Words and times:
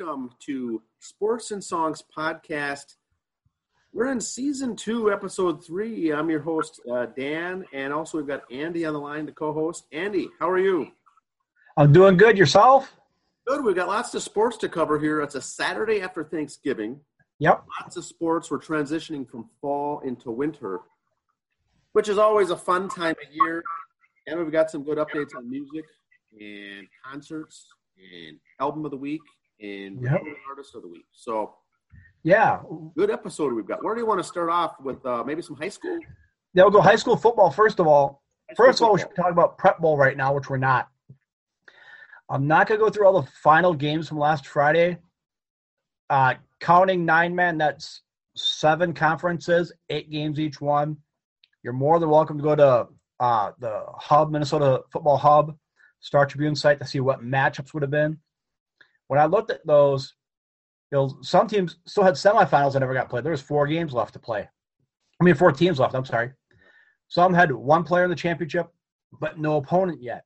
welcome 0.00 0.30
to 0.38 0.80
Sports 0.98 1.50
and 1.50 1.62
Songs 1.62 2.02
podcast. 2.16 2.96
We're 3.92 4.10
in 4.10 4.20
season 4.20 4.74
two, 4.74 5.12
episode 5.12 5.64
three. 5.64 6.10
I'm 6.10 6.30
your 6.30 6.40
host, 6.40 6.80
uh, 6.90 7.06
Dan, 7.06 7.66
and 7.74 7.92
also 7.92 8.16
we've 8.16 8.26
got 8.26 8.42
Andy 8.50 8.86
on 8.86 8.94
the 8.94 9.00
line 9.00 9.26
the 9.26 9.32
co 9.32 9.52
host. 9.52 9.86
Andy, 9.92 10.28
how 10.38 10.48
are 10.48 10.58
you? 10.58 10.90
I'm 11.76 11.92
doing 11.92 12.16
good. 12.16 12.38
Yourself? 12.38 12.96
Good. 13.46 13.62
We've 13.62 13.74
got 13.74 13.88
lots 13.88 14.14
of 14.14 14.22
sports 14.22 14.56
to 14.58 14.68
cover 14.68 14.98
here. 14.98 15.20
It's 15.20 15.34
a 15.34 15.42
Saturday 15.42 16.00
after 16.00 16.24
Thanksgiving. 16.24 17.00
Yep. 17.40 17.64
Lots 17.82 17.96
of 17.96 18.04
sports. 18.04 18.50
We're 18.50 18.58
transitioning 18.58 19.28
from 19.28 19.50
fall 19.60 20.00
into 20.00 20.30
winter, 20.30 20.80
which 21.92 22.08
is 22.08 22.16
always 22.16 22.50
a 22.50 22.56
fun 22.56 22.88
time 22.88 23.16
of 23.22 23.34
year. 23.34 23.62
And 24.26 24.38
we've 24.38 24.52
got 24.52 24.70
some 24.70 24.82
good 24.82 24.98
updates 24.98 25.36
on 25.36 25.50
music 25.50 25.84
and 26.40 26.86
concerts 27.04 27.66
and 27.98 28.38
album 28.60 28.86
of 28.86 28.92
the 28.92 28.96
week 28.96 29.20
and 29.60 30.00
Yep. 30.02 30.22
artist 30.48 30.74
of 30.74 30.82
the 30.82 30.88
week. 30.88 31.06
So 31.12 31.54
Yeah. 32.22 32.62
good 32.96 33.10
episode 33.10 33.52
we've 33.52 33.66
got. 33.66 33.82
Where 33.84 33.94
do 33.94 34.00
you 34.00 34.06
want 34.06 34.20
to 34.20 34.24
start 34.24 34.50
off 34.50 34.78
with? 34.80 35.04
Uh, 35.04 35.24
maybe 35.24 35.42
some 35.42 35.56
high 35.56 35.68
school. 35.68 35.98
Yeah, 36.54 36.64
we'll 36.64 36.70
go 36.72 36.80
high 36.80 36.96
school 36.96 37.16
football 37.16 37.50
first 37.50 37.78
of 37.80 37.86
all. 37.86 38.22
First 38.56 38.80
of 38.80 38.86
all, 38.88 38.94
we 38.94 39.00
should 39.00 39.14
talk 39.14 39.30
about 39.30 39.58
Prep 39.58 39.78
Bowl 39.78 39.96
right 39.96 40.16
now, 40.16 40.34
which 40.34 40.50
we're 40.50 40.56
not. 40.56 40.88
I'm 42.28 42.46
not 42.46 42.66
going 42.66 42.78
to 42.80 42.84
go 42.84 42.90
through 42.90 43.06
all 43.06 43.20
the 43.20 43.28
final 43.42 43.74
games 43.74 44.08
from 44.08 44.18
last 44.18 44.46
Friday. 44.46 44.98
Uh, 46.08 46.34
counting 46.58 47.04
nine 47.04 47.34
man, 47.34 47.58
that's 47.58 48.02
seven 48.36 48.92
conferences, 48.92 49.72
eight 49.88 50.10
games 50.10 50.40
each 50.40 50.60
one. 50.60 50.96
You're 51.62 51.72
more 51.72 51.98
than 52.00 52.08
welcome 52.10 52.38
to 52.38 52.42
go 52.42 52.56
to 52.56 52.88
uh, 53.20 53.52
the 53.58 53.84
Hub, 53.98 54.30
Minnesota 54.30 54.82
Football 54.92 55.18
Hub, 55.18 55.56
Star 56.00 56.24
Tribune 56.26 56.56
site 56.56 56.78
to 56.80 56.86
see 56.86 57.00
what 57.00 57.20
matchups 57.22 57.72
would 57.74 57.82
have 57.82 57.90
been. 57.90 58.18
When 59.10 59.18
I 59.18 59.24
looked 59.24 59.50
at 59.50 59.66
those, 59.66 60.14
you 60.92 60.96
know, 60.96 61.18
some 61.20 61.48
teams 61.48 61.78
still 61.84 62.04
had 62.04 62.14
semifinals 62.14 62.74
that 62.74 62.78
never 62.78 62.94
got 62.94 63.10
played. 63.10 63.24
There 63.24 63.32
was 63.32 63.42
four 63.42 63.66
games 63.66 63.92
left 63.92 64.12
to 64.12 64.20
play. 64.20 64.48
I 65.20 65.24
mean, 65.24 65.34
four 65.34 65.50
teams 65.50 65.80
left. 65.80 65.96
I'm 65.96 66.04
sorry. 66.04 66.30
Some 67.08 67.34
had 67.34 67.50
one 67.50 67.82
player 67.82 68.04
in 68.04 68.10
the 68.10 68.14
championship, 68.14 68.68
but 69.20 69.36
no 69.36 69.56
opponent 69.56 70.00
yet. 70.00 70.22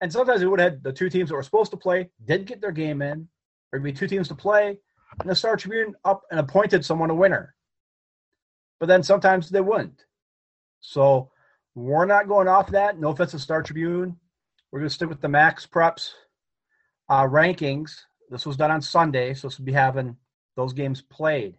And 0.00 0.12
sometimes 0.12 0.40
we 0.40 0.48
would 0.48 0.58
have 0.58 0.72
had 0.72 0.82
the 0.82 0.92
two 0.92 1.08
teams 1.08 1.28
that 1.28 1.36
were 1.36 1.42
supposed 1.44 1.70
to 1.70 1.76
play 1.76 2.10
didn't 2.24 2.48
get 2.48 2.60
their 2.60 2.72
game 2.72 3.00
in. 3.00 3.28
There'd 3.70 3.84
be 3.84 3.92
two 3.92 4.08
teams 4.08 4.26
to 4.26 4.34
play, 4.34 4.76
and 5.20 5.30
the 5.30 5.36
Star 5.36 5.56
Tribune 5.56 5.94
up 6.04 6.22
and 6.32 6.40
appointed 6.40 6.84
someone 6.84 7.10
a 7.10 7.14
winner. 7.14 7.54
But 8.80 8.86
then 8.86 9.04
sometimes 9.04 9.50
they 9.50 9.60
wouldn't. 9.60 10.04
So 10.80 11.30
we're 11.76 12.06
not 12.06 12.26
going 12.26 12.48
off 12.48 12.72
that. 12.72 12.98
No 12.98 13.10
offense 13.10 13.30
to 13.30 13.38
Star 13.38 13.62
Tribune. 13.62 14.16
We're 14.72 14.80
going 14.80 14.88
to 14.88 14.94
stick 14.94 15.08
with 15.08 15.20
the 15.20 15.28
max 15.28 15.64
preps 15.64 16.10
uh, 17.08 17.24
rankings. 17.24 17.92
This 18.30 18.46
was 18.46 18.56
done 18.56 18.70
on 18.70 18.82
Sunday, 18.82 19.34
so 19.34 19.48
this 19.48 19.58
will 19.58 19.64
be 19.64 19.72
having 19.72 20.16
those 20.56 20.72
games 20.72 21.02
played. 21.02 21.56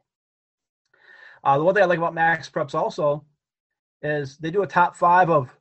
Uh, 1.43 1.57
the 1.57 1.63
one 1.63 1.73
thing 1.73 1.83
I 1.83 1.87
like 1.87 1.97
about 1.97 2.13
Max 2.13 2.49
Preps 2.49 2.75
also 2.75 3.23
is 4.01 4.37
they 4.37 4.51
do 4.51 4.63
a 4.63 4.67
top 4.67 4.95
five 4.95 5.29
of 5.29 5.55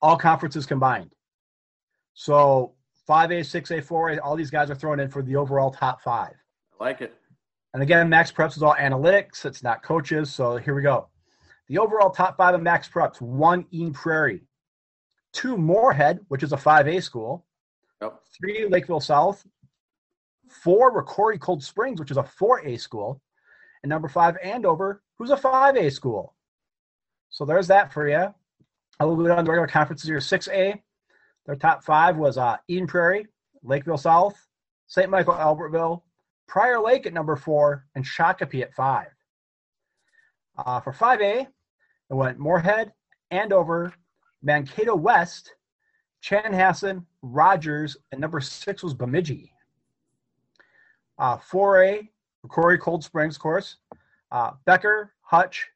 all 0.00 0.16
conferences 0.16 0.66
combined. 0.66 1.12
So 2.14 2.74
5A, 3.08 3.40
6A, 3.40 3.84
4A, 3.84 4.18
all 4.22 4.36
these 4.36 4.50
guys 4.50 4.70
are 4.70 4.74
thrown 4.74 5.00
in 5.00 5.08
for 5.08 5.22
the 5.22 5.36
overall 5.36 5.70
top 5.70 6.02
five. 6.02 6.34
I 6.80 6.84
like 6.84 7.00
it. 7.00 7.14
And 7.74 7.82
again, 7.82 8.08
Max 8.08 8.32
Preps 8.32 8.56
is 8.56 8.62
all 8.62 8.74
analytics, 8.74 9.44
it's 9.44 9.62
not 9.62 9.82
coaches. 9.82 10.32
So 10.32 10.56
here 10.56 10.74
we 10.74 10.82
go. 10.82 11.08
The 11.68 11.78
overall 11.78 12.10
top 12.10 12.36
five 12.36 12.54
of 12.54 12.62
Max 12.62 12.88
Preps 12.88 13.20
one, 13.20 13.66
Eden 13.70 13.92
Prairie, 13.92 14.42
two, 15.32 15.56
Moorhead, 15.56 16.20
which 16.28 16.42
is 16.42 16.52
a 16.52 16.56
5A 16.56 17.02
school, 17.02 17.44
Yep. 18.02 18.20
three, 18.38 18.68
Lakeville 18.68 19.00
South, 19.00 19.44
four, 20.48 20.92
Rocori 21.02 21.40
Cold 21.40 21.62
Springs, 21.62 21.98
which 22.00 22.10
is 22.10 22.16
a 22.16 22.22
4A 22.22 22.80
school, 22.80 23.20
and 23.82 23.90
number 23.90 24.08
five, 24.08 24.36
Andover, 24.42 25.02
who's 25.16 25.30
a 25.30 25.36
5A 25.36 25.92
school. 25.92 26.34
So 27.30 27.44
there's 27.44 27.68
that 27.68 27.92
for 27.92 28.08
you. 28.08 28.32
I 29.00 29.04
will 29.04 29.16
go 29.16 29.28
down 29.28 29.44
to 29.44 29.50
regular 29.50 29.68
conferences 29.68 30.08
here. 30.08 30.18
6A, 30.18 30.80
their 31.46 31.56
top 31.56 31.84
five 31.84 32.16
was 32.16 32.38
uh, 32.38 32.56
Eden 32.68 32.86
Prairie, 32.86 33.26
Lakeville 33.62 33.98
South, 33.98 34.36
St. 34.86 35.10
Michael 35.10 35.34
Albertville, 35.34 36.02
Prior 36.46 36.80
Lake 36.80 37.06
at 37.06 37.12
number 37.12 37.36
four, 37.36 37.84
and 37.94 38.04
Shakopee 38.04 38.62
at 38.62 38.74
five. 38.74 39.08
Uh, 40.56 40.80
for 40.80 40.92
5A, 40.92 41.42
it 41.42 42.14
went 42.14 42.38
Moorhead, 42.38 42.92
Andover, 43.30 43.92
Mankato 44.42 44.96
West, 44.96 45.54
Chanhassen, 46.22 47.04
Rogers, 47.22 47.96
and 48.12 48.20
number 48.20 48.40
six 48.40 48.82
was 48.82 48.94
Bemidji. 48.94 49.52
Uh, 51.18 51.36
4A, 51.36 52.08
Corey 52.48 52.78
Cold 52.78 53.04
Springs, 53.04 53.36
of 53.36 53.42
course. 53.42 53.76
Uh, 54.30 54.52
Becker, 54.64 55.12
Hutch. 55.22 55.68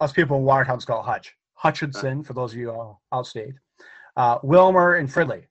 Us 0.00 0.12
people 0.12 0.36
in 0.36 0.44
Watertown 0.44 0.80
call 0.80 1.02
Hutch. 1.02 1.34
Hutchinson, 1.54 2.22
for 2.22 2.34
those 2.34 2.52
of 2.52 2.58
you 2.58 2.70
all 2.70 3.02
outstate. 3.12 3.54
Uh, 4.16 4.38
Willmar 4.40 5.00
and 5.00 5.08
Fridley. 5.08 5.44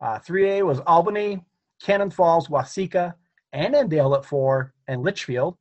Uh, 0.00 0.18
3A 0.18 0.64
was 0.64 0.80
Albany, 0.80 1.42
Cannon 1.82 2.10
Falls, 2.10 2.48
Waseca, 2.48 3.14
Annandale 3.52 4.14
at 4.14 4.24
four, 4.24 4.74
and 4.86 5.02
Litchfield. 5.02 5.56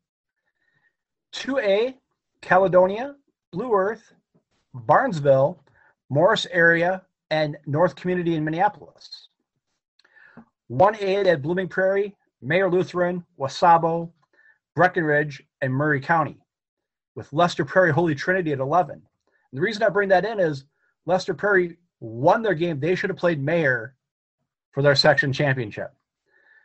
2A, 1.34 1.96
Caledonia, 2.42 3.16
Blue 3.52 3.74
Earth, 3.74 4.14
Barnesville, 4.74 5.60
Morris 6.10 6.46
area, 6.52 7.04
and 7.34 7.58
North 7.66 7.96
Community 7.96 8.36
in 8.36 8.46
Minneapolis. 8.46 9.30
1A 10.72 11.26
at 11.26 11.42
Blooming 11.42 11.68
Prairie, 11.68 12.16
Mayer 12.44 12.70
Lutheran, 12.70 13.26
Wabasso, 13.40 14.12
Breckenridge, 14.76 15.42
and 15.60 15.74
Murray 15.74 16.00
County, 16.00 16.38
with 17.16 17.34
Lester 17.34 17.66
Prairie 17.66 17.92
Holy 17.92 18.14
Trinity 18.14 18.52
at 18.52 18.60
11. 18.60 18.94
And 18.94 19.04
the 19.52 19.62
reason 19.62 19.82
I 19.82 19.90
bring 19.90 20.10
that 20.10 20.26
in 20.26 20.40
is 20.40 20.66
Lester 21.08 21.34
Prairie 21.34 21.78
won 22.00 22.44
their 22.44 22.54
game. 22.54 22.80
They 22.80 22.94
should 22.94 23.10
have 23.10 23.18
played 23.18 23.42
Mayer 23.42 23.96
for 24.72 24.84
their 24.84 24.96
section 24.96 25.34
championship. 25.34 25.92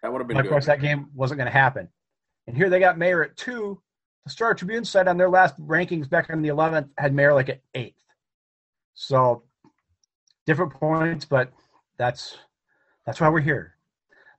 That 0.03 0.13
would 0.13 0.21
have 0.21 0.29
been 0.29 0.37
But 0.37 0.41
of 0.41 0.45
good. 0.45 0.51
course, 0.51 0.67
that 0.67 0.83
game 0.83 1.09
wasn't 1.15 1.39
going 1.39 1.51
to 1.51 1.59
happen. 1.59 1.89
And 2.47 2.55
here 2.55 2.69
they 2.69 2.79
got 2.79 2.99
Mayer 2.99 3.23
at 3.23 3.39
two. 3.39 3.81
The 4.27 4.31
Star 4.31 4.53
Tribune 4.53 4.85
said 4.85 5.09
on 5.09 5.17
their 5.17 5.31
last 5.31 5.59
rankings 5.59 6.11
back 6.11 6.29
on 6.29 6.43
the 6.43 6.51
11th 6.51 6.91
had 6.99 7.15
Mayer 7.15 7.33
like 7.33 7.49
at 7.49 7.63
eighth. 7.75 8.05
So 8.93 9.45
different 10.49 10.73
points, 10.73 11.27
but 11.27 11.53
that's 11.99 12.39
that's 13.05 13.21
why 13.21 13.29
we're 13.29 13.41
here. 13.41 13.75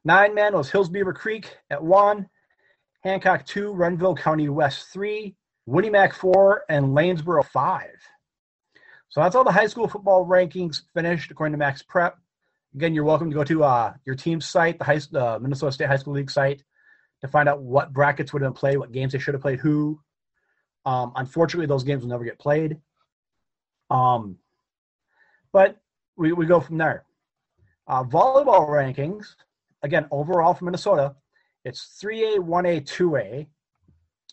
Nine 0.04 0.34
man 0.34 0.56
was 0.56 0.72
Hills 0.72 0.90
Beaver 0.90 1.14
Creek 1.14 1.56
at 1.70 1.84
one, 1.84 2.28
Hancock 3.04 3.46
two, 3.46 3.72
Renville 3.72 4.16
County 4.16 4.50
West 4.50 4.88
three, 4.92 5.36
Woody 5.68 5.92
Mac 5.92 6.14
four, 6.14 6.64
and 6.68 6.88
Lanesboro 6.88 7.46
five. 7.46 7.96
So 9.10 9.22
that's 9.22 9.36
all 9.36 9.44
the 9.44 9.52
high 9.52 9.68
school 9.68 9.88
football 9.88 10.26
rankings 10.26 10.82
finished 10.96 11.30
according 11.30 11.54
to 11.54 11.60
Max 11.60 11.84
Prep. 11.84 12.18
Again, 12.74 12.96
you're 12.96 13.04
welcome 13.04 13.30
to 13.30 13.36
go 13.36 13.44
to 13.44 13.64
uh, 13.64 13.94
your 14.06 14.16
team's 14.16 14.48
site, 14.48 14.80
the 14.80 14.86
high, 14.86 15.00
uh, 15.16 15.38
Minnesota 15.40 15.72
State 15.72 15.88
High 15.90 15.98
School 15.98 16.16
League 16.16 16.32
site, 16.32 16.64
to 17.22 17.28
find 17.28 17.48
out 17.48 17.62
what 17.62 17.94
brackets 17.94 18.34
would 18.34 18.42
have 18.42 18.52
been 18.52 18.60
played, 18.60 18.78
what 18.78 18.92
games 18.92 19.14
they 19.14 19.20
should 19.20 19.36
have 19.36 19.42
played, 19.42 19.60
who. 19.60 20.00
Um, 20.86 21.12
unfortunately, 21.16 21.68
those 21.68 21.84
games 21.84 22.02
will 22.02 22.10
never 22.10 22.24
get 22.24 22.40
played. 22.40 22.78
Um, 23.92 24.38
but 25.52 25.78
we, 26.20 26.34
we 26.34 26.46
go 26.46 26.60
from 26.60 26.78
there. 26.78 27.06
Uh, 27.88 28.04
volleyball 28.04 28.68
rankings, 28.68 29.36
again, 29.82 30.06
overall 30.12 30.54
for 30.54 30.66
Minnesota, 30.66 31.16
it's 31.66 32.00
3A, 32.04 32.38
1A, 32.38 32.82
2A. 32.84 33.48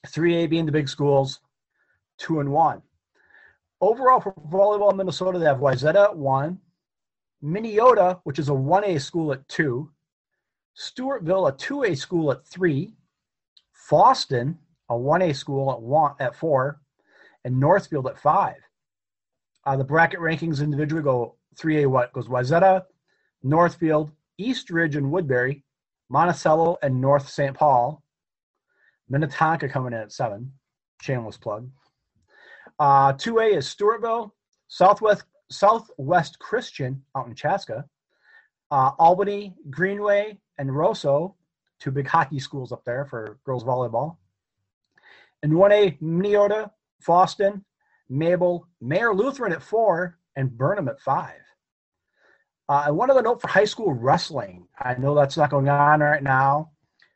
3A 0.06 0.50
being 0.50 0.66
the 0.66 0.72
big 0.72 0.88
schools, 0.88 1.40
2 2.18 2.40
and 2.40 2.50
1. 2.52 2.82
Overall 3.80 4.20
for 4.20 4.32
volleyball 4.50 4.90
in 4.90 4.96
Minnesota, 4.96 5.38
they 5.38 5.46
have 5.46 5.58
Wayzata 5.58 6.10
at 6.10 6.16
1, 6.16 6.58
Minneota, 7.42 8.20
which 8.24 8.38
is 8.38 8.48
a 8.48 8.52
1A 8.52 9.00
school 9.00 9.32
at 9.32 9.46
2, 9.48 9.90
Stewartville, 10.76 11.48
a 11.48 11.52
2A 11.52 11.96
school 11.96 12.30
at 12.32 12.46
3, 12.46 12.94
Fosston, 13.90 14.56
a 14.88 14.94
1A 14.94 15.34
school 15.34 15.72
at, 15.72 15.80
one, 15.80 16.14
at 16.20 16.34
4, 16.34 16.80
and 17.44 17.58
Northfield 17.58 18.06
at 18.06 18.18
5. 18.18 18.54
Uh, 19.64 19.76
the 19.76 19.84
bracket 19.84 20.20
rankings 20.20 20.62
individually 20.62 21.02
go 21.02 21.35
3A 21.60 21.86
what 21.86 22.12
goes 22.12 22.28
Wayzata, 22.28 22.82
Northfield, 23.42 24.10
East 24.38 24.70
Ridge 24.70 24.96
and 24.96 25.10
Woodbury, 25.10 25.64
Monticello, 26.08 26.76
and 26.82 27.00
North 27.00 27.28
St. 27.28 27.56
Paul. 27.56 28.02
Minnetonka 29.08 29.68
coming 29.68 29.92
in 29.92 30.00
at 30.00 30.12
7. 30.12 30.52
Shameless 31.00 31.36
plug. 31.36 31.70
Uh, 32.78 33.12
2A 33.12 33.56
is 33.56 33.66
Stewartville, 33.66 34.30
Southwest 34.68 35.24
Southwest 35.48 36.38
Christian 36.40 37.00
out 37.16 37.28
in 37.28 37.34
Chaska, 37.34 37.84
uh, 38.72 38.90
Albany, 38.98 39.54
Greenway, 39.70 40.40
and 40.58 40.68
Roseau, 40.68 41.34
two 41.78 41.92
big 41.92 42.08
hockey 42.08 42.40
schools 42.40 42.72
up 42.72 42.84
there 42.84 43.04
for 43.04 43.38
girls 43.44 43.62
volleyball. 43.62 44.16
And 45.44 45.52
1A, 45.52 46.00
Minneota, 46.00 46.70
Fosston, 47.06 47.62
Mabel, 48.08 48.66
Mayer 48.80 49.14
Lutheran 49.14 49.52
at 49.52 49.62
four, 49.62 50.18
and 50.34 50.56
Burnham 50.56 50.88
at 50.88 51.00
five. 51.00 51.40
Uh, 52.68 52.84
and 52.86 52.96
one 52.96 53.10
other 53.10 53.22
note 53.22 53.40
for 53.40 53.48
high 53.48 53.64
school 53.64 53.92
wrestling. 53.92 54.66
I 54.78 54.94
know 54.94 55.14
that's 55.14 55.36
not 55.36 55.50
going 55.50 55.68
on 55.68 56.00
right 56.00 56.22
now, 56.22 56.70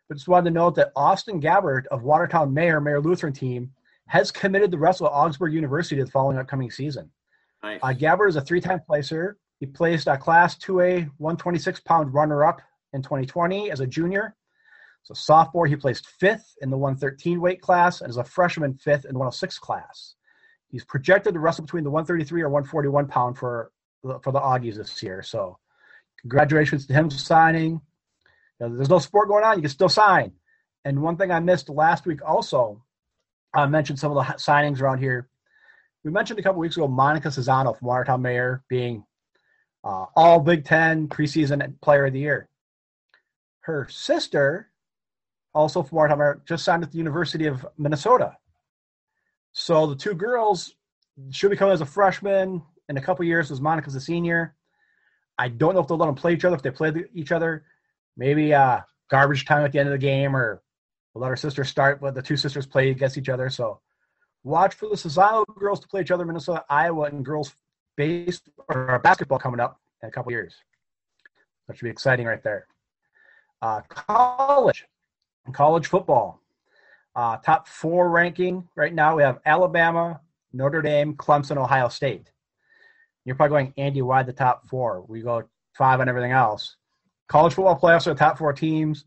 but 0.08 0.14
just 0.14 0.28
wanted 0.28 0.50
to 0.50 0.54
note 0.54 0.76
that 0.76 0.92
Austin 0.94 1.40
Gabbard 1.40 1.88
of 1.90 2.02
Watertown 2.02 2.54
Mayor, 2.54 2.80
Mayer 2.80 3.00
Lutheran 3.00 3.32
team, 3.32 3.72
has 4.06 4.30
committed 4.30 4.70
to 4.70 4.78
wrestle 4.78 5.06
at 5.06 5.12
Augsburg 5.12 5.52
University 5.52 6.02
the 6.02 6.10
following 6.10 6.38
upcoming 6.38 6.70
season. 6.70 7.10
Nice. 7.62 7.80
Uh, 7.82 7.92
Gabbard 7.92 8.28
is 8.28 8.36
a 8.36 8.40
three-time 8.40 8.80
placer. 8.86 9.38
He 9.58 9.66
placed 9.66 10.06
a 10.06 10.16
Class 10.16 10.56
2A 10.58 11.10
126-pound 11.20 12.14
runner-up 12.14 12.62
in 12.92 13.02
2020 13.02 13.70
as 13.70 13.80
a 13.80 13.86
junior. 13.86 14.34
So 15.02 15.14
sophomore, 15.14 15.66
he 15.66 15.76
placed 15.76 16.06
fifth 16.06 16.54
in 16.60 16.70
the 16.70 16.78
113 16.78 17.40
weight 17.40 17.60
class, 17.60 18.00
and 18.00 18.10
as 18.10 18.16
a 18.16 18.24
freshman, 18.24 18.74
fifth 18.74 19.04
in 19.04 19.12
the 19.12 19.18
106 19.18 19.58
class. 19.58 20.14
He's 20.68 20.84
projected 20.84 21.34
to 21.34 21.40
wrestle 21.40 21.64
between 21.64 21.84
the 21.84 21.90
133 21.90 22.42
or 22.42 22.48
141 22.48 23.06
pound 23.08 23.36
for 23.36 23.72
for 24.02 24.32
the 24.32 24.40
Augies 24.40 24.76
this 24.76 25.02
year. 25.02 25.22
So, 25.22 25.58
congratulations 26.20 26.86
to 26.86 26.94
him 26.94 27.10
signing. 27.10 27.80
You 28.60 28.68
know, 28.68 28.76
there's 28.76 28.90
no 28.90 28.98
sport 28.98 29.28
going 29.28 29.44
on; 29.44 29.56
you 29.56 29.62
can 29.62 29.70
still 29.70 29.88
sign. 29.88 30.32
And 30.84 31.02
one 31.02 31.16
thing 31.16 31.30
I 31.30 31.40
missed 31.40 31.68
last 31.68 32.06
week 32.06 32.20
also, 32.26 32.82
I 33.54 33.66
mentioned 33.66 33.98
some 33.98 34.16
of 34.16 34.26
the 34.26 34.32
signings 34.34 34.80
around 34.80 34.98
here. 34.98 35.28
We 36.04 36.10
mentioned 36.10 36.38
a 36.38 36.42
couple 36.42 36.60
weeks 36.60 36.76
ago 36.76 36.88
Monica 36.88 37.28
Cesano 37.28 37.78
from 37.78 37.88
Watertown 37.88 38.22
Mayer 38.22 38.62
being 38.68 39.04
uh, 39.84 40.06
all 40.16 40.40
Big 40.40 40.64
Ten 40.64 41.08
preseason 41.08 41.78
player 41.80 42.06
of 42.06 42.14
the 42.14 42.20
year. 42.20 42.48
Her 43.60 43.86
sister, 43.90 44.70
also 45.52 45.82
from 45.82 45.96
Watertown 45.96 46.18
Mayer, 46.18 46.42
just 46.48 46.64
signed 46.64 46.82
at 46.82 46.90
the 46.90 46.98
University 46.98 47.46
of 47.46 47.66
Minnesota. 47.76 48.36
So 49.52 49.86
the 49.86 49.96
two 49.96 50.14
girls 50.14 50.74
should 51.30 51.50
be 51.50 51.56
coming 51.56 51.74
as 51.74 51.80
a 51.80 51.86
freshman 51.86 52.62
in 52.90 52.96
a 52.96 53.00
couple 53.00 53.24
years 53.24 53.50
as 53.50 53.60
Monica's 53.60 53.94
a 53.94 54.00
senior. 54.00 54.54
I 55.38 55.48
don't 55.48 55.74
know 55.74 55.80
if 55.80 55.88
they'll 55.88 55.96
let 55.96 56.06
them 56.06 56.16
play 56.16 56.34
each 56.34 56.44
other. 56.44 56.56
If 56.56 56.62
they 56.62 56.70
play 56.70 56.92
each 57.14 57.32
other, 57.32 57.64
maybe 58.16 58.52
uh, 58.52 58.80
garbage 59.08 59.46
time 59.46 59.64
at 59.64 59.72
the 59.72 59.78
end 59.78 59.88
of 59.88 59.92
the 59.92 59.98
game, 59.98 60.36
or 60.36 60.60
we'll 61.14 61.22
let 61.22 61.28
our 61.28 61.36
sisters 61.36 61.68
start. 61.68 62.00
But 62.00 62.14
the 62.14 62.20
two 62.20 62.36
sisters 62.36 62.66
play 62.66 62.90
against 62.90 63.16
each 63.16 63.30
other. 63.30 63.48
So 63.48 63.80
watch 64.42 64.74
for 64.74 64.88
the 64.88 64.96
Cesano 64.96 65.46
girls 65.56 65.80
to 65.80 65.88
play 65.88 66.02
each 66.02 66.10
other, 66.10 66.26
Minnesota, 66.26 66.64
Iowa, 66.68 67.04
and 67.04 67.24
girls 67.24 67.54
base 67.96 68.42
or 68.68 68.98
basketball 68.98 69.38
coming 69.38 69.60
up 69.60 69.80
in 70.02 70.08
a 70.08 70.12
couple 70.12 70.32
years. 70.32 70.56
That 71.66 71.76
should 71.76 71.84
be 71.84 71.90
exciting 71.90 72.26
right 72.26 72.42
there. 72.42 72.66
Uh, 73.62 73.82
college, 73.88 74.84
college 75.52 75.86
football. 75.86 76.40
Uh, 77.14 77.36
top 77.38 77.68
four 77.68 78.10
ranking 78.10 78.68
right 78.74 78.94
now, 78.94 79.16
we 79.16 79.22
have 79.22 79.38
Alabama, 79.46 80.20
Notre 80.52 80.82
Dame, 80.82 81.14
Clemson, 81.14 81.56
Ohio 81.56 81.88
State. 81.88 82.30
You're 83.24 83.36
probably 83.36 83.54
going, 83.54 83.74
Andy, 83.76 84.02
why 84.02 84.22
the 84.22 84.32
top 84.32 84.68
four? 84.68 85.04
We 85.06 85.20
go 85.22 85.44
five 85.76 86.00
on 86.00 86.08
everything 86.08 86.32
else. 86.32 86.76
College 87.28 87.54
football 87.54 87.78
playoffs 87.78 88.06
are 88.06 88.14
the 88.14 88.18
top 88.18 88.38
four 88.38 88.52
teams. 88.52 89.04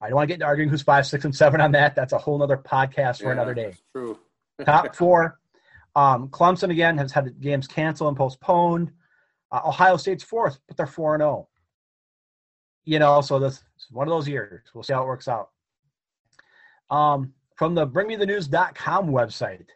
I 0.00 0.08
don't 0.08 0.16
want 0.16 0.24
to 0.24 0.28
get 0.28 0.34
into 0.34 0.46
arguing 0.46 0.70
who's 0.70 0.82
five, 0.82 1.06
six, 1.06 1.24
and 1.24 1.34
seven 1.34 1.60
on 1.60 1.72
that. 1.72 1.94
That's 1.94 2.12
a 2.12 2.18
whole 2.18 2.42
other 2.42 2.56
podcast 2.56 3.18
for 3.18 3.26
Yeah, 3.26 3.32
another 3.32 3.54
day. 3.54 3.74
True. 3.94 4.18
top 4.64 4.94
four. 4.96 5.38
Um, 5.94 6.28
Clemson 6.28 6.70
again 6.70 6.96
has 6.98 7.12
had 7.12 7.38
games 7.40 7.66
canceled 7.66 8.08
and 8.08 8.16
postponed. 8.16 8.92
Uh, 9.52 9.60
Ohio 9.66 9.96
State's 9.96 10.24
fourth, 10.24 10.58
but 10.66 10.76
they're 10.76 10.86
four 10.86 11.14
and 11.14 11.20
zero. 11.20 11.48
You 12.84 12.98
know, 12.98 13.20
so 13.20 13.38
this 13.38 13.54
is 13.54 13.86
one 13.90 14.08
of 14.08 14.12
those 14.12 14.28
years. 14.28 14.62
We'll 14.72 14.84
see 14.84 14.92
how 14.94 15.02
it 15.02 15.06
works 15.06 15.28
out. 15.28 15.50
Um, 16.88 17.34
from 17.56 17.74
the 17.74 17.86
BringMeTheNews.com 17.86 19.08
website, 19.10 19.66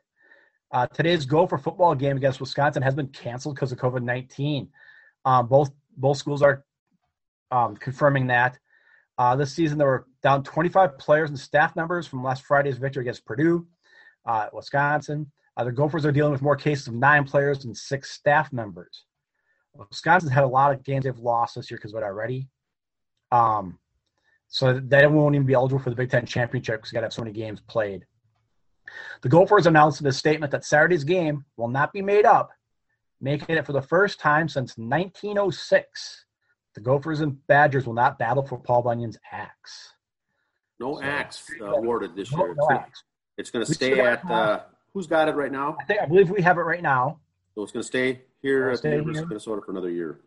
uh, 0.75 0.89
today's 0.89 1.25
Gopher 1.25 1.57
football 1.57 1.95
game 1.95 2.17
against 2.17 2.41
Wisconsin 2.41 2.83
has 2.83 2.97
been 2.97 3.07
canceled 3.07 3.55
because 3.55 3.71
of 3.71 3.79
COVID 3.79 4.03
nineteen. 4.03 4.69
Um, 5.25 5.47
both 5.47 5.71
both 5.97 6.19
schools 6.19 6.43
are 6.43 6.65
um, 7.53 7.77
confirming 7.77 8.27
that. 8.27 8.59
Uh, 9.17 9.37
this 9.37 9.53
season, 9.53 9.79
there 9.79 9.87
were 9.87 10.09
down 10.25 10.43
25 10.43 10.99
players 10.99 11.31
and 11.31 11.39
staff 11.39 11.77
members 11.77 12.05
from 12.05 12.25
last 12.25 12.43
Friday's 12.43 12.79
victory 12.79 13.03
against 13.03 13.25
Purdue, 13.25 13.65
uh, 14.27 14.49
Wisconsin. 14.53 15.31
Uh, 15.57 15.63
the 15.63 15.71
Gophers 15.71 16.05
are 16.05 16.11
dealing 16.11 16.33
with 16.33 16.43
more 16.43 16.57
cases 16.57 16.89
of 16.89 16.95
nine 16.95 17.23
players 17.23 17.65
and 17.65 17.77
six 17.77 18.11
staff 18.11 18.53
members. 18.53 19.05
Wisconsin's 19.73 20.33
had 20.33 20.43
a 20.43 20.49
lot 20.49 20.73
of 20.73 20.83
games 20.83 21.05
they've 21.05 21.17
lost 21.17 21.55
this 21.55 21.71
year 21.71 21.79
because 21.79 21.93
of 21.93 22.03
it 22.03 22.05
already. 22.05 22.49
Um, 23.31 23.79
so 24.49 24.81
they 24.81 25.07
won't 25.07 25.37
even 25.37 25.47
be 25.47 25.55
eligible 25.55 25.81
for 25.81 25.91
the 25.91 25.97
Big 25.97 26.11
Ten 26.11 26.27
championship 26.27 26.81
because 26.81 26.91
you 26.91 26.97
got 26.97 27.03
to 27.03 27.07
have 27.07 27.13
so 27.13 27.23
many 27.23 27.33
games 27.33 27.61
played. 27.69 28.05
The 29.23 29.29
Gophers 29.29 29.67
announced 29.67 30.01
in 30.01 30.07
a 30.07 30.13
statement 30.13 30.53
that 30.53 30.65
Saturday's 30.65 31.05
game 31.05 31.45
will 31.57 31.69
not 31.69 31.93
be 31.93 32.03
made 32.03 32.25
up, 32.27 32.51
making 33.21 33.57
it 33.57 33.67
for 33.67 33.73
the 33.73 33.83
first 33.83 34.21
time 34.21 34.49
since 34.49 34.77
1906. 34.79 36.25
The 36.75 36.81
Gophers 36.81 37.21
and 37.21 37.45
Badgers 37.47 37.87
will 37.87 37.95
not 37.95 38.19
battle 38.19 38.43
for 38.47 38.59
Paul 38.59 38.83
Bunyan's 38.83 39.19
axe. 39.31 39.93
No 40.81 40.97
So- 40.97 41.03
axe 41.03 41.47
uh, 41.61 41.65
awarded 41.67 42.17
this 42.17 42.33
No, 42.33 42.39
year. 42.39 42.49
no 42.49 42.53
It's 42.55 42.69
gonna- 42.69 42.81
axe. 42.81 43.05
It's 43.37 43.51
going 43.51 43.65
to 43.67 43.75
stay 43.75 43.99
at, 44.01 44.25
uh, 44.31 44.61
who's 44.93 45.07
got 45.09 45.29
it 45.29 45.35
right 45.35 45.51
now? 45.51 45.77
I 45.81 45.85
think 45.85 46.01
I 46.01 46.07
believe 46.07 46.31
we 46.31 46.41
have 46.43 46.57
it 46.57 46.63
right 46.63 46.83
now. 46.83 47.19
So 47.55 47.63
it's 47.65 47.73
going 47.73 47.83
to 47.83 47.87
stay 47.87 48.23
here 48.43 48.71
at 48.71 48.81
the 48.83 48.91
University 48.91 49.15
here. 49.19 49.23
of 49.25 49.29
Minnesota 49.29 49.63
for 49.65 49.71
another 49.73 49.91
year. 49.91 50.21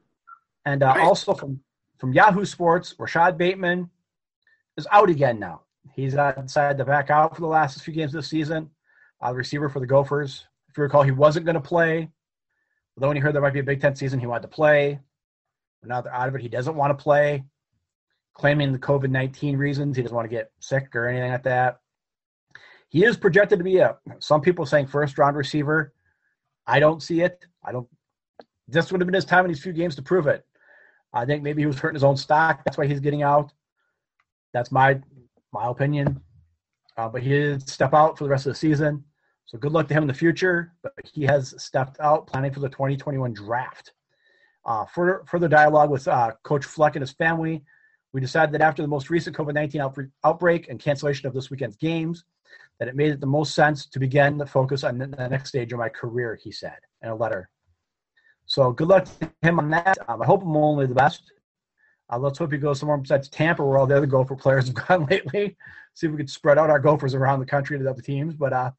And 0.66 0.84
uh, 0.84 0.94
Nice. 0.94 1.08
also 1.08 1.34
from 1.34 1.62
from 2.00 2.14
Yahoo 2.14 2.46
Sports, 2.46 2.94
Rashod 3.00 3.38
Bateman 3.38 3.90
is 4.78 4.86
out 4.92 5.10
again 5.10 5.40
now. 5.40 5.62
He's 5.95 6.13
decided 6.13 6.78
to 6.78 6.86
back 6.86 7.10
out 7.10 7.36
for 7.36 7.42
the 7.42 7.48
last 7.48 7.81
few 7.81 7.94
games 7.94 8.12
this 8.12 8.28
season. 8.28 8.69
Uh, 9.22 9.31
the 9.31 9.38
receiver 9.38 9.69
for 9.69 9.80
the 9.80 9.88
Gophers. 9.88 10.45
If 10.69 10.78
you 10.78 10.84
recall, 10.84 11.04
he 11.04 11.12
wasn't 11.12 11.45
going 11.45 11.56
to 11.56 11.62
play. 11.62 12.10
Although 12.95 13.07
when 13.07 13.18
he 13.18 13.22
heard 13.22 13.34
there 13.34 13.42
might 13.42 13.54
be 13.54 13.60
a 13.60 13.63
Big 13.63 13.81
Ten 13.81 13.95
season, 13.95 14.19
he 14.19 14.28
wanted 14.28 14.44
to 14.44 14.48
play. 14.48 15.00
But 15.81 15.89
now 15.89 16.01
they're 16.01 16.13
out 16.13 16.28
of 16.28 16.36
it. 16.36 16.42
He 16.42 16.50
doesn't 16.50 16.75
want 16.75 16.98
to 16.98 17.04
play, 17.04 17.44
claiming 18.34 18.72
the 18.72 18.80
COVID 18.80 19.10
19 19.10 19.57
reasons. 19.57 19.95
He 19.95 20.04
doesn't 20.04 20.16
want 20.16 20.30
to 20.30 20.36
get 20.36 20.51
sick 20.60 20.95
or 20.95 21.07
anything 21.07 21.31
like 21.31 21.44
that. 21.44 21.80
He 22.90 23.04
is 23.04 23.18
projected 23.18 23.60
to 23.60 23.63
be 23.63 23.78
a, 23.78 23.98
some 24.19 24.42
people 24.42 24.66
saying 24.66 24.88
first 24.88 25.18
round 25.18 25.36
receiver. 25.36 25.94
I 26.66 26.80
don't 26.80 27.04
see 27.04 27.22
it. 27.22 27.45
I 27.63 27.72
don't. 27.72 27.88
This 28.68 28.92
would 28.92 29.01
have 29.01 29.07
been 29.07 29.13
his 29.13 29.25
time 29.25 29.45
in 29.45 29.51
these 29.51 29.62
few 29.62 29.74
games 29.74 29.95
to 29.95 30.01
prove 30.01 30.28
it. 30.28 30.45
I 31.13 31.25
think 31.25 31.44
maybe 31.44 31.62
he 31.62 31.66
was 31.66 31.80
hurting 31.80 31.95
his 31.95 32.04
own 32.04 32.18
stock. 32.18 32.63
That's 32.66 32.78
why 32.78 32.88
he's 32.88 33.00
getting 33.00 33.24
out. 33.24 33.54
That's 34.54 34.72
my 34.72 35.01
my 35.53 35.67
opinion. 35.67 36.21
Uh, 36.97 37.07
but 37.07 37.21
he 37.21 37.29
did 37.29 37.67
step 37.67 37.94
out 37.94 38.17
for 38.17 38.23
the 38.23 38.29
rest 38.29 38.45
of 38.45 38.53
the 38.53 38.57
season. 38.57 39.03
So 39.45 39.57
good 39.57 39.71
luck 39.71 39.88
to 39.88 39.94
him 39.94 40.03
in 40.03 40.07
the 40.07 40.13
future. 40.13 40.73
But 40.81 40.94
he 41.05 41.23
has 41.23 41.53
stepped 41.61 41.99
out, 41.99 42.27
planning 42.27 42.51
for 42.51 42.59
the 42.59 42.69
2021 42.69 43.33
draft. 43.33 43.94
Uh, 44.66 44.85
further 44.85 45.23
further 45.25 45.47
dialogue 45.47 45.89
with 45.89 46.07
uh, 46.07 46.31
Coach 46.44 46.66
Fleck 46.66 46.95
and 46.95 47.01
his 47.01 47.13
family. 47.13 47.63
We 48.13 48.19
decided 48.19 48.54
that 48.54 48.61
after 48.61 48.81
the 48.81 48.87
most 48.87 49.09
recent 49.09 49.35
COVID 49.35 49.54
19 49.54 50.09
outbreak, 50.23 50.69
and 50.69 50.80
cancellation 50.80 51.27
of 51.27 51.33
this 51.33 51.49
weekend's 51.49 51.77
games, 51.77 52.25
that 52.80 52.87
it 52.87 52.95
made 52.95 53.11
it 53.11 53.21
the 53.21 53.27
most 53.27 53.56
sense 53.56 53.85
to 53.85 53.99
begin 53.99 54.37
the 54.37 54.45
focus 54.45 54.83
on 54.83 54.97
the 54.97 55.07
next 55.30 55.49
stage 55.49 55.71
of 55.71 55.80
my 55.80 55.89
career, 55.89 56.37
he 56.42 56.51
said 56.51 56.77
in 57.01 57.09
a 57.09 57.16
letter. 57.16 57.49
So 58.45 58.71
good 58.71 58.87
luck 58.87 59.06
to 59.19 59.31
him 59.42 59.59
on 59.59 59.69
that. 59.71 59.97
Um, 60.07 60.21
I 60.21 60.25
hope 60.25 60.42
him 60.42 60.56
only 60.56 60.85
the 60.85 60.95
best. 60.95 61.31
Uh, 62.11 62.18
let's 62.18 62.37
hope 62.37 62.52
he 62.52 62.57
goes 62.57 62.80
somewhere 62.80 62.97
besides 62.97 63.28
Tampa, 63.30 63.66
where 63.66 63.78
all 63.78 63.87
the 63.87 63.97
other 63.97 64.06
Gopher 64.06 64.35
players 64.35 64.68
have 64.68 64.76
gone 64.76 65.06
lately. 65.09 65.57
See 65.94 66.07
if 66.07 66.11
we 66.11 66.18
could 66.18 66.30
spread 66.30 66.57
out 66.57 66.69
our 66.69 66.80
Gophers 66.80 67.14
around 67.14 67.40
the 67.40 67.45
country 67.45 67.78
to 67.78 67.83
the 67.83 67.90
other 67.90 68.02
teams. 68.02 68.35
But 68.35 68.54
uh, 68.54 68.71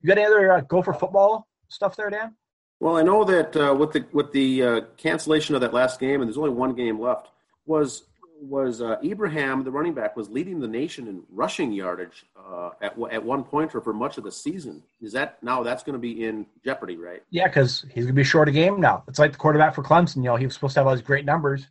you 0.00 0.08
got 0.08 0.18
any 0.18 0.26
other 0.26 0.52
uh, 0.52 0.60
Gopher 0.62 0.92
football 0.92 1.46
stuff 1.68 1.96
there, 1.96 2.10
Dan? 2.10 2.34
Well, 2.80 2.96
I 2.96 3.02
know 3.02 3.24
that 3.24 3.56
uh, 3.56 3.74
with 3.74 3.92
the 3.92 4.06
with 4.12 4.32
the 4.32 4.62
uh, 4.62 4.80
cancellation 4.96 5.54
of 5.54 5.60
that 5.60 5.74
last 5.74 6.00
game, 6.00 6.22
and 6.22 6.28
there's 6.28 6.38
only 6.38 6.50
one 6.50 6.74
game 6.74 6.98
left, 6.98 7.28
was 7.66 8.04
was 8.40 8.80
uh, 8.80 8.96
Ibrahim, 9.04 9.64
the 9.64 9.70
running 9.70 9.92
back, 9.92 10.16
was 10.16 10.30
leading 10.30 10.60
the 10.60 10.66
nation 10.66 11.06
in 11.06 11.22
rushing 11.30 11.72
yardage 11.72 12.24
uh, 12.38 12.70
at 12.80 12.98
at 13.10 13.22
one 13.22 13.44
point 13.44 13.74
or 13.74 13.82
for 13.82 13.92
much 13.92 14.16
of 14.16 14.24
the 14.24 14.32
season. 14.32 14.82
Is 15.02 15.12
that 15.12 15.42
now 15.42 15.62
that's 15.62 15.82
going 15.82 15.92
to 15.92 15.98
be 15.98 16.24
in 16.24 16.46
jeopardy, 16.64 16.96
right? 16.96 17.22
Yeah, 17.30 17.48
because 17.48 17.84
he's 17.92 18.04
gonna 18.04 18.14
be 18.14 18.24
short 18.24 18.48
a 18.48 18.52
game 18.52 18.80
now. 18.80 19.04
It's 19.08 19.18
like 19.18 19.32
the 19.32 19.38
quarterback 19.38 19.74
for 19.74 19.82
Clemson. 19.82 20.16
You 20.16 20.22
know, 20.22 20.36
he 20.36 20.46
was 20.46 20.54
supposed 20.54 20.74
to 20.74 20.80
have 20.80 20.86
all 20.86 20.94
these 20.94 21.04
great 21.04 21.26
numbers. 21.26 21.66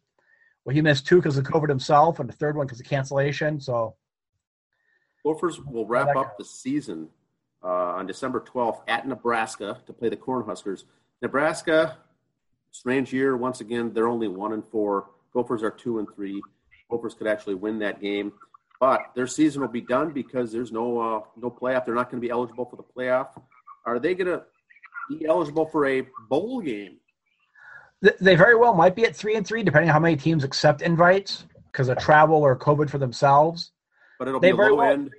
Well, 0.70 0.76
he 0.76 0.84
missed 0.84 1.08
two 1.08 1.16
because 1.16 1.36
of 1.36 1.46
COVID 1.46 1.68
himself, 1.68 2.20
and 2.20 2.30
the 2.30 2.34
third 2.34 2.56
one 2.56 2.68
because 2.68 2.80
of 2.80 2.86
cancellation. 2.86 3.60
So 3.60 3.96
Gophers 5.26 5.60
will 5.60 5.88
wrap 5.88 6.16
up 6.16 6.38
the 6.38 6.46
season 6.46 7.10
uh, 7.64 7.96
on 7.98 8.06
December 8.06 8.40
12th 8.40 8.82
at 8.88 9.08
Nebraska 9.08 9.82
to 9.88 9.94
play 9.94 10.10
the 10.10 10.16
Cornhuskers. 10.16 10.84
Nebraska, 11.24 11.98
strange 12.70 13.12
year 13.12 13.36
once 13.36 13.62
again. 13.62 13.94
They're 13.96 14.08
only 14.08 14.28
one 14.28 14.54
and 14.54 14.64
four. 14.64 15.08
Gophers 15.34 15.64
are 15.64 15.72
two 15.72 15.98
and 15.98 16.08
three. 16.14 16.40
Gophers 16.92 17.16
could 17.16 17.26
actually 17.26 17.56
win 17.56 17.80
that 17.80 18.00
game, 18.00 18.32
but 18.80 19.02
their 19.16 19.26
season 19.26 19.64
will 19.64 19.70
be 19.70 19.82
done 19.82 20.12
because 20.12 20.52
there's 20.52 20.72
no 20.72 21.00
uh, 21.00 21.22
no 21.36 21.50
playoff. 21.50 21.84
They're 21.84 21.96
not 21.96 22.12
going 22.12 22.22
to 22.22 22.28
be 22.28 22.30
eligible 22.30 22.66
for 22.66 22.76
the 22.76 22.84
playoff. 22.84 23.30
Are 23.88 23.98
they 23.98 24.14
going 24.14 24.28
to 24.28 24.44
be 25.10 25.26
eligible 25.26 25.66
for 25.66 25.88
a 25.88 26.06
bowl 26.30 26.62
game? 26.62 26.98
Th- 28.04 28.16
they 28.20 28.36
very 28.36 28.56
well 28.56 28.74
might 28.74 28.96
be 28.96 29.06
at 29.06 29.16
three 29.16 29.36
and 29.36 29.46
three, 29.46 29.64
depending 29.64 29.90
on 29.90 29.94
how 29.94 30.00
many 30.00 30.16
teams 30.16 30.44
accept 30.44 30.82
invites 30.82 31.46
because 31.72 31.90
of 31.90 31.98
travel 31.98 32.38
or 32.38 32.58
COVID 32.58 32.90
for 32.90 32.98
themselves. 32.98 33.72
But 34.18 34.28
it'll 34.28 34.40
They 34.40 34.52
be 34.52 34.58
low 34.58 34.76
well- 34.76 34.92
end. 34.92 35.12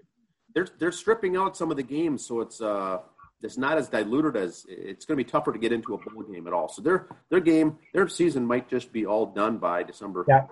They're 0.54 0.66
they're 0.80 0.90
stripping 0.92 1.36
out 1.36 1.56
some 1.56 1.70
of 1.70 1.76
the 1.76 1.82
games, 1.84 2.26
so 2.26 2.40
it's 2.40 2.60
uh 2.60 2.98
it's 3.40 3.56
not 3.56 3.78
as 3.78 3.88
diluted 3.88 4.36
as 4.36 4.66
it's 4.68 5.04
going 5.06 5.16
to 5.16 5.24
be 5.24 5.30
tougher 5.30 5.52
to 5.52 5.58
get 5.58 5.72
into 5.72 5.94
a 5.94 5.98
bowl 5.98 6.22
game 6.24 6.46
at 6.48 6.52
all. 6.52 6.68
So 6.68 6.82
their 6.82 7.06
their 7.30 7.38
game, 7.40 7.78
their 7.94 8.08
season 8.08 8.44
might 8.44 8.68
just 8.68 8.92
be 8.92 9.06
all 9.06 9.26
done 9.26 9.58
by 9.58 9.84
December. 9.84 10.24
Yeah, 10.28 10.46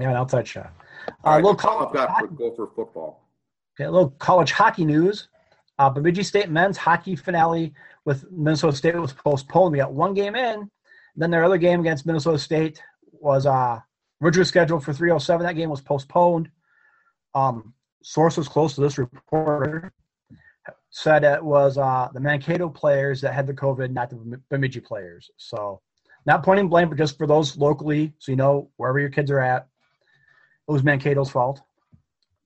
yeah, 0.00 0.10
an 0.10 0.16
outside 0.16 0.48
shot. 0.48 0.72
Uh, 1.08 1.12
right, 1.26 1.36
little 1.36 1.54
college, 1.54 1.88
I've 1.88 1.94
got 1.94 2.18
for 2.18 2.26
Gopher 2.28 2.66
football. 2.74 3.28
okay, 3.76 3.84
a 3.84 3.90
little 3.90 4.10
college 4.18 4.50
hockey 4.52 4.84
news. 4.86 5.28
Uh, 5.78 5.90
Bemidji 5.90 6.22
State 6.22 6.48
men's 6.50 6.78
hockey 6.78 7.16
finale 7.16 7.74
with 8.06 8.24
Minnesota 8.32 8.74
State 8.76 8.96
was 8.96 9.12
postponed. 9.12 9.72
We 9.72 9.78
got 9.78 9.92
one 9.92 10.14
game 10.14 10.34
in. 10.36 10.70
Then 11.16 11.30
their 11.30 11.44
other 11.44 11.58
game 11.58 11.80
against 11.80 12.06
Minnesota 12.06 12.38
State 12.38 12.82
was 13.12 13.46
uh, 13.46 13.80
originally 14.22 14.46
scheduled 14.46 14.84
for 14.84 14.92
307. 14.92 15.46
That 15.46 15.56
game 15.56 15.70
was 15.70 15.80
postponed. 15.80 16.50
Um, 17.34 17.74
sources 18.02 18.48
close 18.48 18.74
to 18.74 18.80
this 18.80 18.98
reporter 18.98 19.92
said 20.90 21.24
it 21.24 21.42
was 21.42 21.76
uh, 21.76 22.08
the 22.14 22.20
Mankato 22.20 22.68
players 22.68 23.20
that 23.20 23.34
had 23.34 23.46
the 23.46 23.52
COVID, 23.52 23.90
not 23.90 24.10
the 24.10 24.40
Bemidji 24.48 24.80
players. 24.80 25.28
So, 25.36 25.80
not 26.24 26.44
pointing 26.44 26.68
blame, 26.68 26.88
but 26.88 26.96
just 26.96 27.18
for 27.18 27.26
those 27.26 27.56
locally, 27.56 28.12
so 28.18 28.30
you 28.30 28.36
know 28.36 28.70
wherever 28.76 29.00
your 29.00 29.10
kids 29.10 29.30
are 29.30 29.40
at, 29.40 29.66
it 30.68 30.72
was 30.72 30.82
Mankato's 30.82 31.30
fault. 31.30 31.60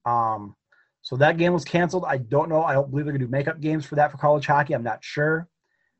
Um, 0.05 0.55
so 1.01 1.15
that 1.17 1.37
game 1.37 1.53
was 1.53 1.63
canceled. 1.63 2.05
I 2.05 2.17
don't 2.17 2.49
know. 2.49 2.63
I 2.63 2.73
don't 2.73 2.89
believe 2.89 3.05
they're 3.05 3.13
going 3.13 3.21
to 3.21 3.27
do 3.27 3.31
makeup 3.31 3.61
games 3.61 3.85
for 3.85 3.95
that 3.95 4.11
for 4.11 4.17
college 4.17 4.47
hockey. 4.47 4.73
I'm 4.73 4.83
not 4.83 5.03
sure. 5.03 5.47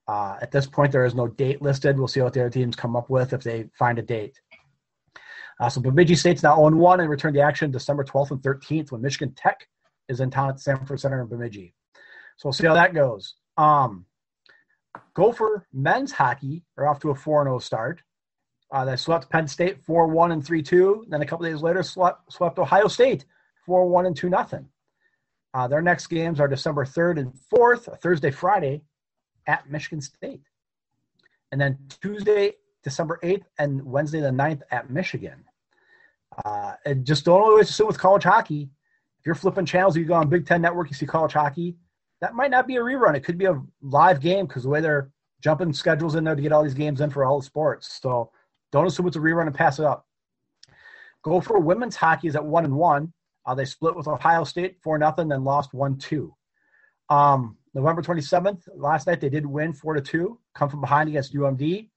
Uh, 0.09 0.35
at 0.41 0.49
this 0.49 0.65
point, 0.65 0.91
there 0.91 1.05
is 1.05 1.13
no 1.13 1.27
date 1.27 1.61
listed. 1.61 1.95
We'll 1.95 2.07
see 2.07 2.19
what 2.19 2.33
the 2.33 2.39
other 2.39 2.49
teams 2.49 2.75
come 2.75 2.95
up 2.95 3.11
with 3.11 3.31
if 3.31 3.43
they 3.43 3.69
find 3.77 3.99
a 3.99 4.01
date. 4.01 4.41
Uh, 5.59 5.69
so 5.69 5.81
Bemidji 5.81 6.15
State's 6.15 6.41
now 6.41 6.55
0 6.55 6.75
1 6.77 6.99
and 6.99 7.09
return 7.11 7.35
to 7.35 7.41
action 7.41 7.69
December 7.69 8.03
12th 8.03 8.31
and 8.31 8.41
13th 8.41 8.91
when 8.91 9.01
Michigan 9.01 9.35
Tech 9.35 9.67
is 10.07 10.19
in 10.19 10.31
town 10.31 10.49
at 10.49 10.59
Sanford 10.59 10.99
Center 10.99 11.21
in 11.21 11.27
Bemidji. 11.27 11.75
So 12.37 12.47
we'll 12.47 12.53
see 12.53 12.65
how 12.65 12.73
that 12.73 12.95
goes. 12.95 13.35
Um, 13.55 14.05
Gopher 15.13 15.67
men's 15.71 16.11
hockey 16.11 16.63
are 16.75 16.87
off 16.87 17.01
to 17.01 17.11
a 17.11 17.15
4 17.15 17.43
0 17.43 17.59
start. 17.59 18.01
Uh, 18.71 18.85
they 18.85 18.95
swept 18.95 19.29
Penn 19.29 19.47
State 19.47 19.83
4 19.83 20.07
1 20.07 20.31
and 20.31 20.43
3 20.43 20.63
2. 20.63 21.05
Then 21.07 21.21
a 21.21 21.25
couple 21.27 21.45
days 21.45 21.61
later, 21.61 21.83
swept, 21.83 22.33
swept 22.33 22.57
Ohio 22.57 22.87
State 22.87 23.25
4 23.67 23.87
1 23.87 24.07
and 24.07 24.17
2 24.17 24.29
0. 24.29 24.65
Uh, 25.53 25.67
their 25.67 25.83
next 25.83 26.07
games 26.07 26.39
are 26.39 26.47
December 26.47 26.83
3rd 26.83 27.19
and 27.19 27.33
4th, 27.53 28.01
Thursday, 28.01 28.31
Friday 28.31 28.81
at 29.47 29.69
Michigan 29.69 30.01
State. 30.01 30.41
And 31.51 31.59
then 31.59 31.77
Tuesday, 32.01 32.53
December 32.83 33.19
8th, 33.23 33.45
and 33.57 33.83
Wednesday, 33.83 34.21
the 34.21 34.29
9th 34.29 34.61
at 34.71 34.89
Michigan. 34.89 35.43
Uh, 36.45 36.73
and 36.85 37.05
just 37.05 37.25
don't 37.25 37.41
always 37.41 37.69
assume 37.69 37.87
with 37.87 37.97
college 37.97 38.23
hockey, 38.23 38.69
if 39.19 39.25
you're 39.25 39.35
flipping 39.35 39.65
channels, 39.65 39.97
you 39.97 40.05
go 40.05 40.13
on 40.13 40.29
Big 40.29 40.45
Ten 40.45 40.61
Network, 40.61 40.89
you 40.89 40.95
see 40.95 41.05
college 41.05 41.33
hockey, 41.33 41.75
that 42.21 42.35
might 42.35 42.51
not 42.51 42.67
be 42.67 42.77
a 42.77 42.81
rerun. 42.81 43.15
It 43.15 43.21
could 43.21 43.37
be 43.37 43.45
a 43.45 43.61
live 43.81 44.19
game 44.21 44.45
because 44.45 44.63
the 44.63 44.69
way 44.69 44.81
they're 44.81 45.11
jumping 45.41 45.73
schedules 45.73 46.15
in 46.15 46.23
there 46.23 46.35
to 46.35 46.41
get 46.41 46.51
all 46.51 46.63
these 46.63 46.73
games 46.73 47.01
in 47.01 47.09
for 47.09 47.25
all 47.25 47.39
the 47.39 47.45
sports. 47.45 47.99
So 48.01 48.31
don't 48.71 48.85
assume 48.85 49.07
it's 49.07 49.17
a 49.17 49.19
rerun 49.19 49.47
and 49.47 49.55
pass 49.55 49.79
it 49.79 49.85
up. 49.85 50.05
Go 51.23 51.41
for 51.41 51.59
women's 51.59 51.95
hockey 51.95 52.27
is 52.27 52.35
at 52.35 52.45
one 52.45 52.65
and 52.65 52.75
one. 52.75 53.13
Uh, 53.45 53.55
they 53.55 53.65
split 53.65 53.95
with 53.95 54.07
Ohio 54.07 54.43
State 54.43 54.77
four 54.81 54.97
nothing, 54.97 55.27
then 55.27 55.43
lost 55.43 55.73
one 55.73 55.97
two. 55.97 56.33
Um, 57.09 57.57
November 57.73 58.01
twenty 58.01 58.21
seventh, 58.21 58.67
last 58.75 59.07
night 59.07 59.21
they 59.21 59.29
did 59.29 59.45
win 59.45 59.73
four 59.73 59.93
to 59.93 60.01
two, 60.01 60.39
come 60.55 60.69
from 60.69 60.81
behind 60.81 61.09
against 61.09 61.33
UMD. 61.33 61.89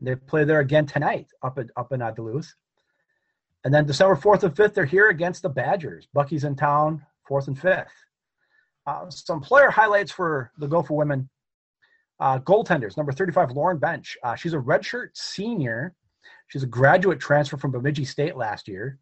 They 0.00 0.14
play 0.14 0.44
there 0.44 0.60
again 0.60 0.86
tonight 0.86 1.28
up 1.42 1.58
at 1.58 1.66
up 1.76 1.92
in 1.92 2.02
uh, 2.02 2.10
Duluth. 2.12 2.54
And 3.64 3.74
then 3.74 3.86
December 3.86 4.16
fourth 4.16 4.44
and 4.44 4.56
fifth, 4.56 4.74
they're 4.74 4.84
here 4.84 5.08
against 5.08 5.42
the 5.42 5.48
Badgers. 5.48 6.08
Bucky's 6.14 6.44
in 6.44 6.56
town, 6.56 7.04
fourth 7.26 7.48
and 7.48 7.58
fifth. 7.58 7.92
Uh, 8.86 9.10
some 9.10 9.40
player 9.40 9.70
highlights 9.70 10.10
for 10.10 10.50
the 10.58 10.66
Gopher 10.66 10.94
women. 10.94 11.28
Uh, 12.20 12.38
goaltenders, 12.38 12.96
number 12.96 13.12
35, 13.12 13.52
Lauren 13.52 13.78
Bench. 13.78 14.16
Uh, 14.24 14.34
she's 14.34 14.54
a 14.54 14.58
redshirt 14.58 15.10
senior. 15.14 15.94
She's 16.48 16.62
a 16.62 16.66
graduate 16.66 17.20
transfer 17.20 17.56
from 17.56 17.70
Bemidji 17.70 18.04
State 18.04 18.36
last 18.36 18.66
year. 18.66 18.98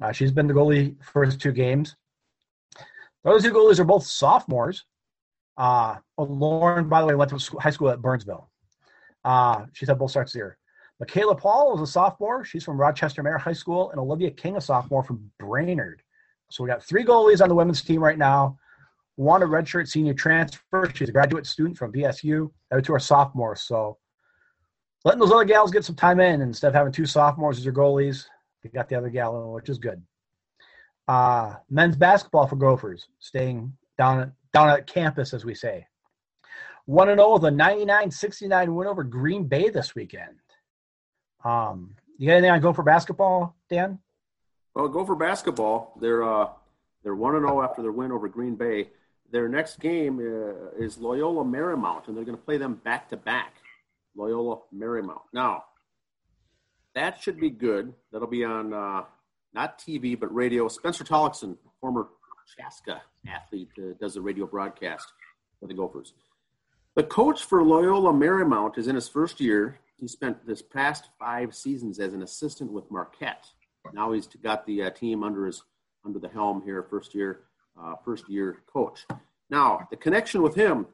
Uh, 0.00 0.12
she's 0.12 0.30
been 0.30 0.46
the 0.46 0.54
goalie 0.54 0.94
first 1.02 1.40
two 1.40 1.52
games. 1.52 1.96
Those 3.24 3.42
two 3.42 3.52
goalies 3.52 3.80
are 3.80 3.84
both 3.84 4.06
sophomores. 4.06 4.84
Uh, 5.58 5.96
Lauren, 6.16 6.88
by 6.88 7.00
the 7.00 7.06
way, 7.08 7.14
went 7.16 7.30
to 7.30 7.58
high 7.58 7.70
school 7.70 7.90
at 7.90 8.00
Burnsville. 8.00 8.48
Uh, 9.24 9.66
she's 9.72 9.88
had 9.88 9.98
both 9.98 10.12
starts 10.12 10.32
here. 10.32 10.56
Makayla 11.02 11.38
Pahl 11.38 11.74
is 11.74 11.82
a 11.82 11.92
sophomore. 11.92 12.44
She's 12.44 12.64
from 12.64 12.80
Rochester 12.80 13.22
Mayo 13.22 13.38
High 13.38 13.52
School, 13.52 13.90
and 13.90 14.00
Olivia 14.00 14.30
King, 14.30 14.56
a 14.56 14.60
sophomore 14.60 15.02
from 15.02 15.30
Brainerd. 15.38 16.02
So 16.50 16.64
we 16.64 16.70
got 16.70 16.82
three 16.82 17.04
goalies 17.04 17.42
on 17.42 17.48
the 17.48 17.54
women's 17.54 17.82
team 17.82 18.02
right 18.02 18.16
now. 18.16 18.56
One 19.16 19.42
a 19.42 19.46
redshirt 19.46 19.88
senior 19.88 20.14
transfer. 20.14 20.90
She's 20.94 21.08
a 21.08 21.12
graduate 21.12 21.46
student 21.46 21.76
from 21.76 21.92
BSU. 21.92 22.50
The 22.70 22.76
other 22.76 22.82
two 22.82 22.94
are 22.94 23.00
sophomores. 23.00 23.62
So 23.62 23.98
letting 25.04 25.20
those 25.20 25.32
other 25.32 25.44
gals 25.44 25.72
get 25.72 25.84
some 25.84 25.96
time 25.96 26.20
in 26.20 26.40
instead 26.40 26.68
of 26.68 26.74
having 26.74 26.92
two 26.92 27.06
sophomores 27.06 27.58
as 27.58 27.64
your 27.64 27.74
goalies, 27.74 28.26
they 28.62 28.70
got 28.70 28.88
the 28.88 28.94
other 28.94 29.10
gal, 29.10 29.52
which 29.52 29.68
is 29.68 29.78
good. 29.78 30.02
Uh, 31.08 31.54
men's 31.68 31.96
basketball 31.96 32.46
for 32.46 32.56
Gophers, 32.56 33.08
staying 33.18 33.72
down 33.96 34.20
at, 34.20 34.30
down 34.52 34.70
at 34.70 34.86
campus, 34.86 35.34
as 35.34 35.44
we 35.44 35.54
say. 35.54 35.86
1 36.86 37.08
0 37.08 37.34
with 37.34 37.44
a 37.44 37.50
99 37.50 38.10
69 38.10 38.74
win 38.74 38.88
over 38.88 39.04
Green 39.04 39.44
Bay 39.44 39.68
this 39.68 39.94
weekend. 39.94 40.38
Um, 41.44 41.94
you 42.16 42.28
got 42.28 42.34
anything 42.34 42.50
on 42.50 42.60
Gopher 42.60 42.82
basketball, 42.82 43.54
Dan? 43.68 43.98
Well, 44.74 44.88
Gopher 44.88 45.14
basketball. 45.14 45.94
They're 46.00 46.22
uh, 46.22 46.48
they're 47.02 47.14
one 47.14 47.34
and 47.34 47.46
zero 47.46 47.62
after 47.62 47.82
their 47.82 47.92
win 47.92 48.12
over 48.12 48.28
Green 48.28 48.56
Bay. 48.56 48.88
Their 49.30 49.48
next 49.48 49.80
game 49.80 50.18
uh, 50.18 50.82
is 50.82 50.98
Loyola 50.98 51.44
Marymount, 51.44 52.08
and 52.08 52.16
they're 52.16 52.24
going 52.24 52.36
to 52.36 52.42
play 52.42 52.56
them 52.56 52.74
back 52.74 53.10
to 53.10 53.16
back. 53.16 53.54
Loyola 54.16 54.60
Marymount. 54.74 55.20
Now, 55.32 55.64
that 56.94 57.22
should 57.22 57.38
be 57.38 57.50
good. 57.50 57.92
That'll 58.10 58.26
be 58.26 58.44
on 58.44 58.72
uh, 58.72 59.02
not 59.52 59.78
TV 59.78 60.18
but 60.18 60.34
radio. 60.34 60.68
Spencer 60.68 61.04
Tollackson, 61.04 61.56
former 61.80 62.08
Chaska 62.56 63.02
athlete, 63.28 63.68
uh, 63.78 63.94
does 64.00 64.14
the 64.14 64.20
radio 64.20 64.46
broadcast 64.46 65.12
for 65.60 65.66
the 65.66 65.74
Gophers. 65.74 66.14
The 66.94 67.02
coach 67.02 67.44
for 67.44 67.62
Loyola 67.62 68.12
Marymount 68.12 68.78
is 68.78 68.88
in 68.88 68.94
his 68.94 69.08
first 69.08 69.40
year. 69.40 69.78
He 69.96 70.08
spent 70.08 70.46
this 70.46 70.62
past 70.62 71.08
five 71.18 71.54
seasons 71.54 71.98
as 71.98 72.14
an 72.14 72.22
assistant 72.22 72.72
with 72.72 72.90
Marquette. 72.90 73.46
Now 73.92 74.12
he's 74.12 74.26
got 74.26 74.66
the 74.66 74.84
uh, 74.84 74.90
team 74.90 75.22
under 75.22 75.46
his 75.46 75.62
under 76.04 76.18
the 76.18 76.28
helm 76.28 76.62
here, 76.62 76.82
first 76.82 77.14
year, 77.14 77.40
uh, 77.80 77.94
first 78.04 78.28
year 78.28 78.62
coach. 78.72 79.06
Now 79.50 79.86
the 79.90 79.96
connection 79.96 80.42
with 80.42 80.54
him, 80.54 80.86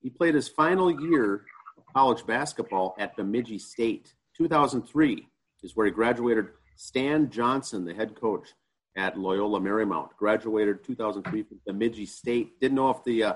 he 0.00 0.10
played 0.10 0.34
his 0.34 0.48
final 0.48 0.90
year 0.90 1.44
of 1.76 1.84
college 1.94 2.26
basketball 2.26 2.94
at 2.98 3.16
Bemidji 3.16 3.58
State. 3.58 4.14
2003 4.36 5.28
is 5.62 5.76
where 5.76 5.86
he 5.86 5.92
graduated. 5.92 6.48
Stan 6.76 7.30
Johnson, 7.30 7.84
the 7.84 7.94
head 7.94 8.18
coach 8.20 8.54
at 8.96 9.18
Loyola 9.18 9.60
Marymount, 9.60 10.10
graduated 10.18 10.84
2003 10.84 11.42
from 11.44 11.60
Bemidji 11.66 12.06
State. 12.06 12.60
Didn't 12.60 12.76
know 12.76 12.90
if 12.90 13.02
the 13.04 13.24
uh, 13.24 13.34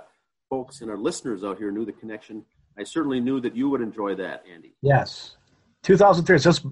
folks 0.50 0.80
and 0.82 0.90
our 0.90 0.98
listeners 0.98 1.44
out 1.44 1.58
here 1.58 1.70
knew 1.70 1.84
the 1.84 1.92
connection. 1.92 2.44
I 2.78 2.84
certainly 2.84 3.20
knew 3.20 3.40
that 3.40 3.56
you 3.56 3.70
would 3.70 3.80
enjoy 3.80 4.14
that, 4.16 4.44
Andy. 4.52 4.75
Yes. 4.82 5.36
2003. 5.82 6.36
It's 6.36 6.44
just 6.44 6.66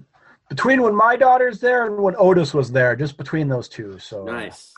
between 0.49 0.81
when 0.83 0.93
my 0.95 1.15
daughter's 1.15 1.59
there 1.59 1.87
and 1.87 1.97
when 1.97 2.15
Otis 2.17 2.53
was 2.53 2.71
there, 2.71 2.95
just 2.95 3.17
between 3.17 3.47
those 3.47 3.67
two. 3.67 3.97
So 3.99 4.23
Nice. 4.23 4.71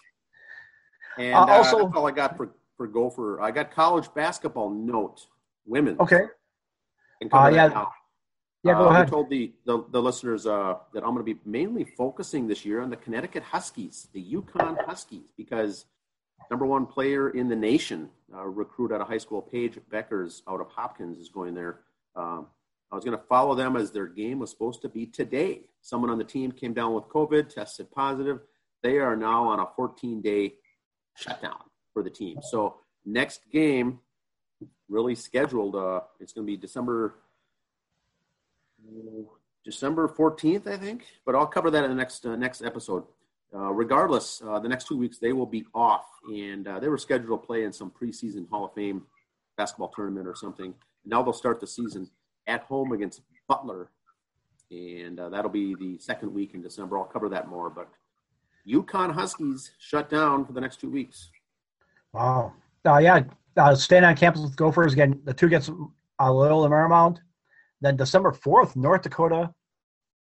And 1.18 1.34
Uh, 1.34 1.40
uh, 1.40 1.46
also- 1.58 1.84
that's 1.86 1.98
all 1.98 2.08
I 2.08 2.12
got 2.12 2.38
for, 2.38 2.52
for 2.78 2.88
Gopher. 2.88 3.42
I 3.42 3.52
got 3.52 3.72
college 3.72 4.14
basketball 4.14 4.70
note, 4.70 5.26
women. 5.66 5.98
Okay. 6.00 6.26
And 7.20 7.34
Uh, 7.34 7.50
yeah. 7.54 7.68
now. 7.68 7.92
Yeah, 8.68 8.74
go 8.74 8.88
Uh, 8.88 8.90
ahead. 8.92 9.06
We 9.08 9.10
told 9.12 9.30
the, 9.30 9.52
the, 9.66 9.84
the 9.92 10.02
listeners 10.02 10.46
uh, 10.46 10.76
that 10.94 11.04
I'm 11.04 11.14
going 11.14 11.26
to 11.26 11.34
be 11.34 11.40
mainly 11.46 11.84
focusing 11.86 12.48
this 12.48 12.66
year 12.66 12.82
on 12.82 12.90
the 12.90 12.98
Connecticut 12.98 13.44
Huskies, 13.44 14.08
the 14.14 14.24
UConn 14.34 14.84
Huskies, 14.86 15.32
because 15.38 15.86
number 16.50 16.66
one 16.66 16.86
player 16.86 17.30
in 17.30 17.50
the 17.50 17.56
nation, 17.56 18.10
uh, 18.34 18.44
recruit 18.46 18.92
out 18.92 19.02
of 19.02 19.08
high 19.08 19.18
school, 19.18 19.42
Paige 19.42 19.80
Bueckers 19.92 20.42
out 20.48 20.62
of 20.62 20.68
Hopkins, 20.70 21.18
is 21.20 21.30
going 21.30 21.54
there. 21.54 21.80
Um, 22.16 22.48
I 22.92 22.96
was 22.96 23.04
going 23.04 23.18
to 23.18 23.24
follow 23.26 23.54
them 23.56 23.76
as 23.76 23.92
their 23.92 24.08
game 24.08 24.40
was 24.40 24.50
supposed 24.50 24.82
to 24.84 24.90
be 24.90 25.06
today. 25.08 25.62
Someone 25.82 26.10
on 26.10 26.18
the 26.18 26.24
team 26.24 26.52
came 26.52 26.74
down 26.74 26.94
with 26.94 27.06
COVID, 27.06 27.50
tested 27.54 27.92
positive. 27.92 28.40
They 28.84 28.98
are 29.00 29.16
now 29.16 29.44
on 29.50 29.60
a 29.60 29.66
14 29.76 30.22
day 30.22 30.54
shutdown 31.16 31.60
for 31.94 32.02
the 32.04 32.10
team. 32.10 32.38
So, 32.42 32.78
next 33.06 33.42
game, 33.52 34.00
really 34.88 35.16
scheduled, 35.16 35.76
uh, 35.76 36.02
it's 36.20 36.32
going 36.32 36.46
to 36.48 36.52
be 36.52 36.56
December 36.58 37.16
December 39.64 40.08
14th, 40.08 40.68
I 40.68 40.78
think. 40.78 41.06
But 41.26 41.36
I'll 41.36 41.48
cover 41.48 41.70
that 41.72 41.84
in 41.84 41.90
the 41.90 41.96
next 41.96 42.26
uh, 42.26 42.36
next 42.36 42.62
episode. 42.62 43.04
Uh, 43.56 43.72
regardless, 43.72 44.42
uh, 44.46 44.60
the 44.60 44.68
next 44.68 44.88
two 44.88 44.98
weeks 44.98 45.20
they 45.20 45.34
will 45.34 45.46
be 45.46 45.66
off, 45.74 46.06
and 46.30 46.68
uh, 46.68 46.80
they 46.80 46.90
were 46.90 46.98
scheduled 46.98 47.42
to 47.42 47.46
play 47.46 47.64
in 47.64 47.72
some 47.72 47.92
preseason 47.92 48.48
Hall 48.50 48.66
of 48.66 48.74
Fame 48.74 49.04
basketball 49.58 49.90
tournament 49.90 50.28
or 50.28 50.36
something. 50.36 50.74
Now 51.06 51.24
they'll 51.24 51.34
start 51.34 51.60
the 51.60 51.68
season 51.68 52.10
at 52.48 52.64
home 52.64 52.92
against 52.92 53.22
Butler, 53.48 53.90
and 54.70 55.20
uh, 55.20 55.30
that'll 55.30 55.52
be 55.52 55.76
the 55.76 55.98
second 56.00 56.34
week 56.34 56.54
in 56.54 56.62
December. 56.62 56.98
I'll 56.98 57.06
cover 57.06 57.30
that 57.30 57.48
more. 57.48 57.70
But 57.70 57.90
UConn 58.68 59.14
Huskies 59.14 59.72
shut 59.80 60.10
down 60.10 60.46
for 60.46 60.52
the 60.52 60.62
next 60.62 60.82
two 60.82 60.90
weeks. 60.90 61.30
Wow. 62.14 62.54
Uh, 62.86 62.98
yeah, 62.98 63.24
staying 63.74 64.04
on 64.04 64.16
campus 64.16 64.42
with 64.42 64.56
Gophers 64.56 64.94
again. 64.94 65.20
The 65.24 65.34
two 65.34 65.50
gets 65.50 65.70
a 66.20 66.32
little 66.32 66.66
in 66.66 66.72
Marymount. 66.72 67.20
Then 67.82 67.96
December 67.96 68.32
fourth, 68.32 68.76
North 68.76 69.04
Dakota. 69.04 69.54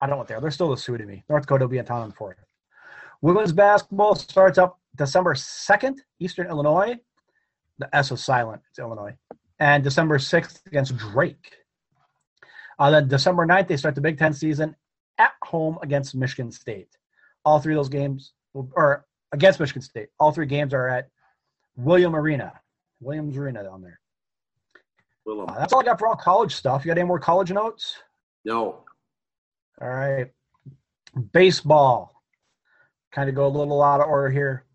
I 0.01 0.05
don't 0.05 0.11
know 0.11 0.17
what 0.17 0.27
they 0.27 0.35
are. 0.35 0.41
They're 0.41 0.51
still 0.51 0.75
suiting 0.77 1.07
me. 1.07 1.23
North 1.29 1.43
Dakota 1.43 1.65
will 1.65 1.69
be 1.69 1.77
in 1.77 1.85
town 1.85 2.01
on 2.01 2.09
the 2.09 2.15
fourth. 2.15 2.37
Women's 3.21 3.51
basketball 3.51 4.15
starts 4.15 4.57
up 4.57 4.79
December 4.95 5.35
second, 5.35 6.01
Eastern 6.19 6.47
Illinois. 6.47 6.95
The 7.79 7.93
S 7.95 8.11
is 8.11 8.23
silent. 8.23 8.61
It's 8.69 8.79
Illinois. 8.79 9.15
And 9.59 9.83
December 9.83 10.19
sixth 10.19 10.61
against 10.67 10.95
Drake. 10.97 11.57
Uh, 12.77 12.91
then 12.91 13.07
December 13.09 13.45
9th, 13.45 13.67
they 13.67 13.75
start 13.75 13.93
the 13.93 14.01
Big 14.01 14.17
Ten 14.17 14.33
season 14.33 14.73
at 15.17 15.33
home 15.43 15.77
against 15.81 16.15
Michigan 16.15 16.49
State. 16.51 16.87
All 17.43 17.59
three 17.59 17.73
of 17.73 17.79
those 17.79 17.89
games, 17.89 18.33
or 18.53 19.05
against 19.33 19.59
Michigan 19.59 19.81
State, 19.81 20.07
all 20.17 20.31
three 20.31 20.45
games 20.45 20.73
are 20.73 20.87
at 20.87 21.09
William 21.75 22.15
Arena. 22.15 22.53
Williams 23.01 23.37
Arena 23.37 23.63
down 23.63 23.81
there. 23.81 23.99
Uh, 25.29 25.59
that's 25.59 25.73
all 25.73 25.81
I 25.81 25.83
got 25.83 25.99
for 25.99 26.07
all 26.07 26.15
college 26.15 26.55
stuff. 26.55 26.83
You 26.83 26.89
got 26.89 26.97
any 26.97 27.07
more 27.07 27.19
college 27.19 27.51
notes? 27.51 27.97
No. 28.45 28.83
All 29.81 29.89
right. 29.89 30.27
Baseball. 31.33 32.23
Kind 33.11 33.29
of 33.29 33.35
go 33.35 33.45
a 33.45 33.49
little 33.49 33.81
out 33.81 34.01
of 34.01 34.07
order 34.07 34.29
here. 34.29 34.65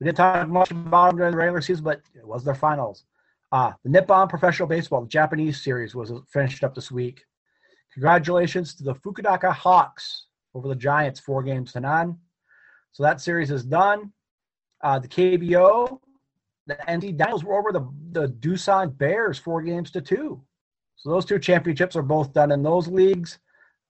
We 0.00 0.04
didn't 0.04 0.18
talk 0.18 0.48
much 0.48 0.70
about 0.70 1.08
them 1.08 1.18
during 1.18 1.32
the 1.32 1.38
regular 1.38 1.60
season, 1.60 1.84
but 1.84 2.00
it 2.14 2.26
was 2.26 2.44
their 2.44 2.54
finals. 2.54 3.04
Uh, 3.52 3.72
the 3.84 3.90
Nippon 3.90 4.28
Professional 4.28 4.68
Baseball, 4.68 5.02
the 5.02 5.08
Japanese 5.08 5.62
series, 5.62 5.94
was 5.94 6.12
finished 6.28 6.64
up 6.64 6.74
this 6.74 6.90
week. 6.90 7.24
Congratulations 7.92 8.74
to 8.74 8.84
the 8.84 8.94
Fukuoka 8.94 9.52
Hawks 9.52 10.26
over 10.54 10.68
the 10.68 10.74
Giants, 10.74 11.20
four 11.20 11.42
games 11.42 11.72
to 11.72 11.80
none. 11.80 12.18
So 12.92 13.02
that 13.02 13.20
series 13.20 13.50
is 13.50 13.64
done. 13.64 14.12
Uh, 14.82 14.98
the 14.98 15.08
KBO, 15.08 15.98
the 16.66 16.74
NC 16.74 17.16
Dinos 17.16 17.44
were 17.44 17.58
over 17.58 17.72
the, 17.72 17.88
the 18.12 18.28
Doosan 18.28 18.96
Bears, 18.96 19.38
four 19.38 19.62
games 19.62 19.90
to 19.92 20.00
two. 20.00 20.42
So 20.96 21.10
those 21.10 21.24
two 21.24 21.38
championships 21.38 21.94
are 21.96 22.02
both 22.02 22.32
done 22.32 22.50
in 22.50 22.62
those 22.62 22.88
leagues. 22.88 23.38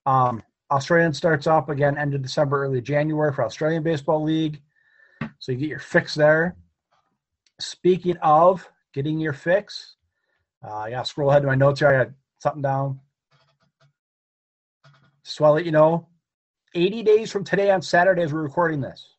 Um, 0.04 0.42
Australian 0.70 1.12
starts 1.12 1.46
off 1.46 1.68
again 1.68 1.96
end 1.96 2.14
of 2.14 2.22
December, 2.22 2.64
early 2.64 2.80
January 2.80 3.32
for 3.32 3.44
Australian 3.44 3.82
Baseball 3.82 4.22
League. 4.22 4.60
So 5.38 5.52
you 5.52 5.58
get 5.58 5.68
your 5.68 5.78
fix 5.78 6.14
there. 6.14 6.56
Speaking 7.60 8.16
of 8.18 8.68
getting 8.92 9.18
your 9.18 9.32
fix, 9.32 9.96
uh, 10.66 10.74
I 10.74 10.90
got 10.90 11.04
to 11.04 11.08
scroll 11.08 11.30
ahead 11.30 11.42
to 11.42 11.48
my 11.48 11.54
notes 11.54 11.80
here. 11.80 11.88
I 11.88 12.04
got 12.04 12.12
something 12.40 12.62
down. 12.62 13.00
Just 15.24 15.40
want 15.40 15.52
to 15.52 15.54
let 15.54 15.64
you 15.64 15.72
know 15.72 16.08
80 16.74 17.02
days 17.02 17.30
from 17.30 17.44
today 17.44 17.70
on 17.70 17.80
Saturday 17.80 18.22
as 18.22 18.32
we're 18.32 18.42
recording 18.42 18.80
this. 18.80 19.15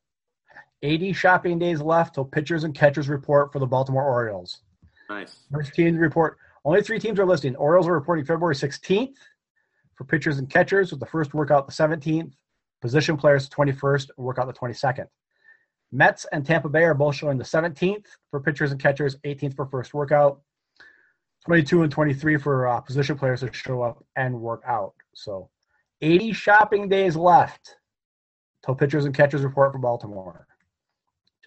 80 0.83 1.13
shopping 1.13 1.59
days 1.59 1.81
left 1.81 2.15
till 2.15 2.25
pitchers 2.25 2.63
and 2.63 2.73
catchers 2.73 3.09
report 3.09 3.51
for 3.51 3.59
the 3.59 3.65
Baltimore 3.65 4.03
Orioles. 4.03 4.61
Nice. 5.09 5.37
First 5.51 5.73
team 5.73 5.95
to 5.95 5.99
report. 5.99 6.37
Only 6.65 6.81
three 6.81 6.99
teams 6.99 7.19
are 7.19 7.25
listing. 7.25 7.55
Orioles 7.55 7.87
are 7.87 7.93
reporting 7.93 8.25
February 8.25 8.55
16th 8.55 9.15
for 9.95 10.03
pitchers 10.03 10.37
and 10.37 10.49
catchers, 10.49 10.91
with 10.91 10.99
the 10.99 11.05
first 11.05 11.33
workout 11.33 11.65
the 11.65 11.73
17th. 11.73 12.33
Position 12.81 13.17
players 13.17 13.49
the 13.49 13.55
21st, 13.55 14.09
workout 14.17 14.47
the 14.47 14.53
22nd. 14.53 15.07
Mets 15.91 16.25
and 16.31 16.45
Tampa 16.45 16.69
Bay 16.69 16.83
are 16.83 16.93
both 16.93 17.15
showing 17.15 17.37
the 17.37 17.43
17th 17.43 18.05
for 18.29 18.39
pitchers 18.39 18.71
and 18.71 18.81
catchers, 18.81 19.15
18th 19.25 19.55
for 19.55 19.65
first 19.65 19.93
workout, 19.93 20.41
22 21.45 21.83
and 21.83 21.91
23 21.91 22.37
for 22.37 22.67
uh, 22.67 22.81
position 22.81 23.17
players 23.17 23.39
to 23.39 23.51
show 23.53 23.81
up 23.81 24.03
and 24.15 24.39
work 24.39 24.61
out. 24.67 24.93
So 25.13 25.49
80 26.01 26.33
shopping 26.33 26.89
days 26.89 27.15
left 27.15 27.77
till 28.65 28.75
pitchers 28.75 29.05
and 29.05 29.15
catchers 29.15 29.41
report 29.41 29.71
for 29.71 29.79
Baltimore. 29.79 30.46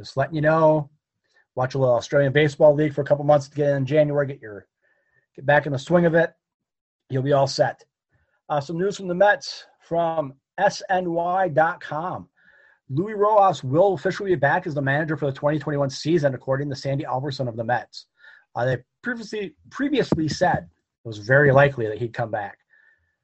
Just 0.01 0.17
letting 0.17 0.35
you 0.35 0.41
know. 0.41 0.89
Watch 1.57 1.75
a 1.75 1.79
little 1.79 1.95
Australian 1.95 2.33
Baseball 2.33 2.75
League 2.75 2.95
for 2.95 3.03
a 3.03 3.05
couple 3.05 3.23
months 3.23 3.49
to 3.49 3.55
get 3.55 3.77
in 3.77 3.85
January, 3.85 4.27
get 4.27 4.41
your 4.41 4.67
get 5.37 5.45
back 5.45 5.67
in 5.67 5.73
the 5.73 5.79
swing 5.79 6.07
of 6.07 6.15
it. 6.15 6.33
You'll 7.11 7.23
be 7.23 7.35
all 7.35 7.47
set. 7.47 7.85
Uh, 8.49 8.63
some 8.63 8.79
news 8.79 8.97
from 8.97 9.09
the 9.09 9.15
Mets 9.15 9.67
from 9.81 10.33
SNY.com. 10.59 12.29
Luis 12.89 13.15
Rojas 13.15 13.63
will 13.63 13.93
officially 13.93 14.31
be 14.31 14.37
back 14.37 14.67
as 14.67 14.75
the 14.75 14.81
manager 14.81 15.19
for 15.19 15.27
the 15.27 15.33
2021 15.33 15.91
season, 15.91 16.35
according 16.35 16.71
to 16.71 16.77
Sandy 16.77 17.05
Alderson 17.05 17.47
of 17.47 17.57
the 17.57 17.65
Mets. 17.65 18.07
Uh, 18.55 18.65
they 18.65 18.79
previously 19.03 19.55
previously 19.71 20.29
said 20.29 20.67
it 21.05 21.09
was 21.09 21.19
very 21.19 21.53
likely 21.53 21.87
that 21.89 21.99
he'd 21.99 22.15
come 22.15 22.31
back 22.31 22.57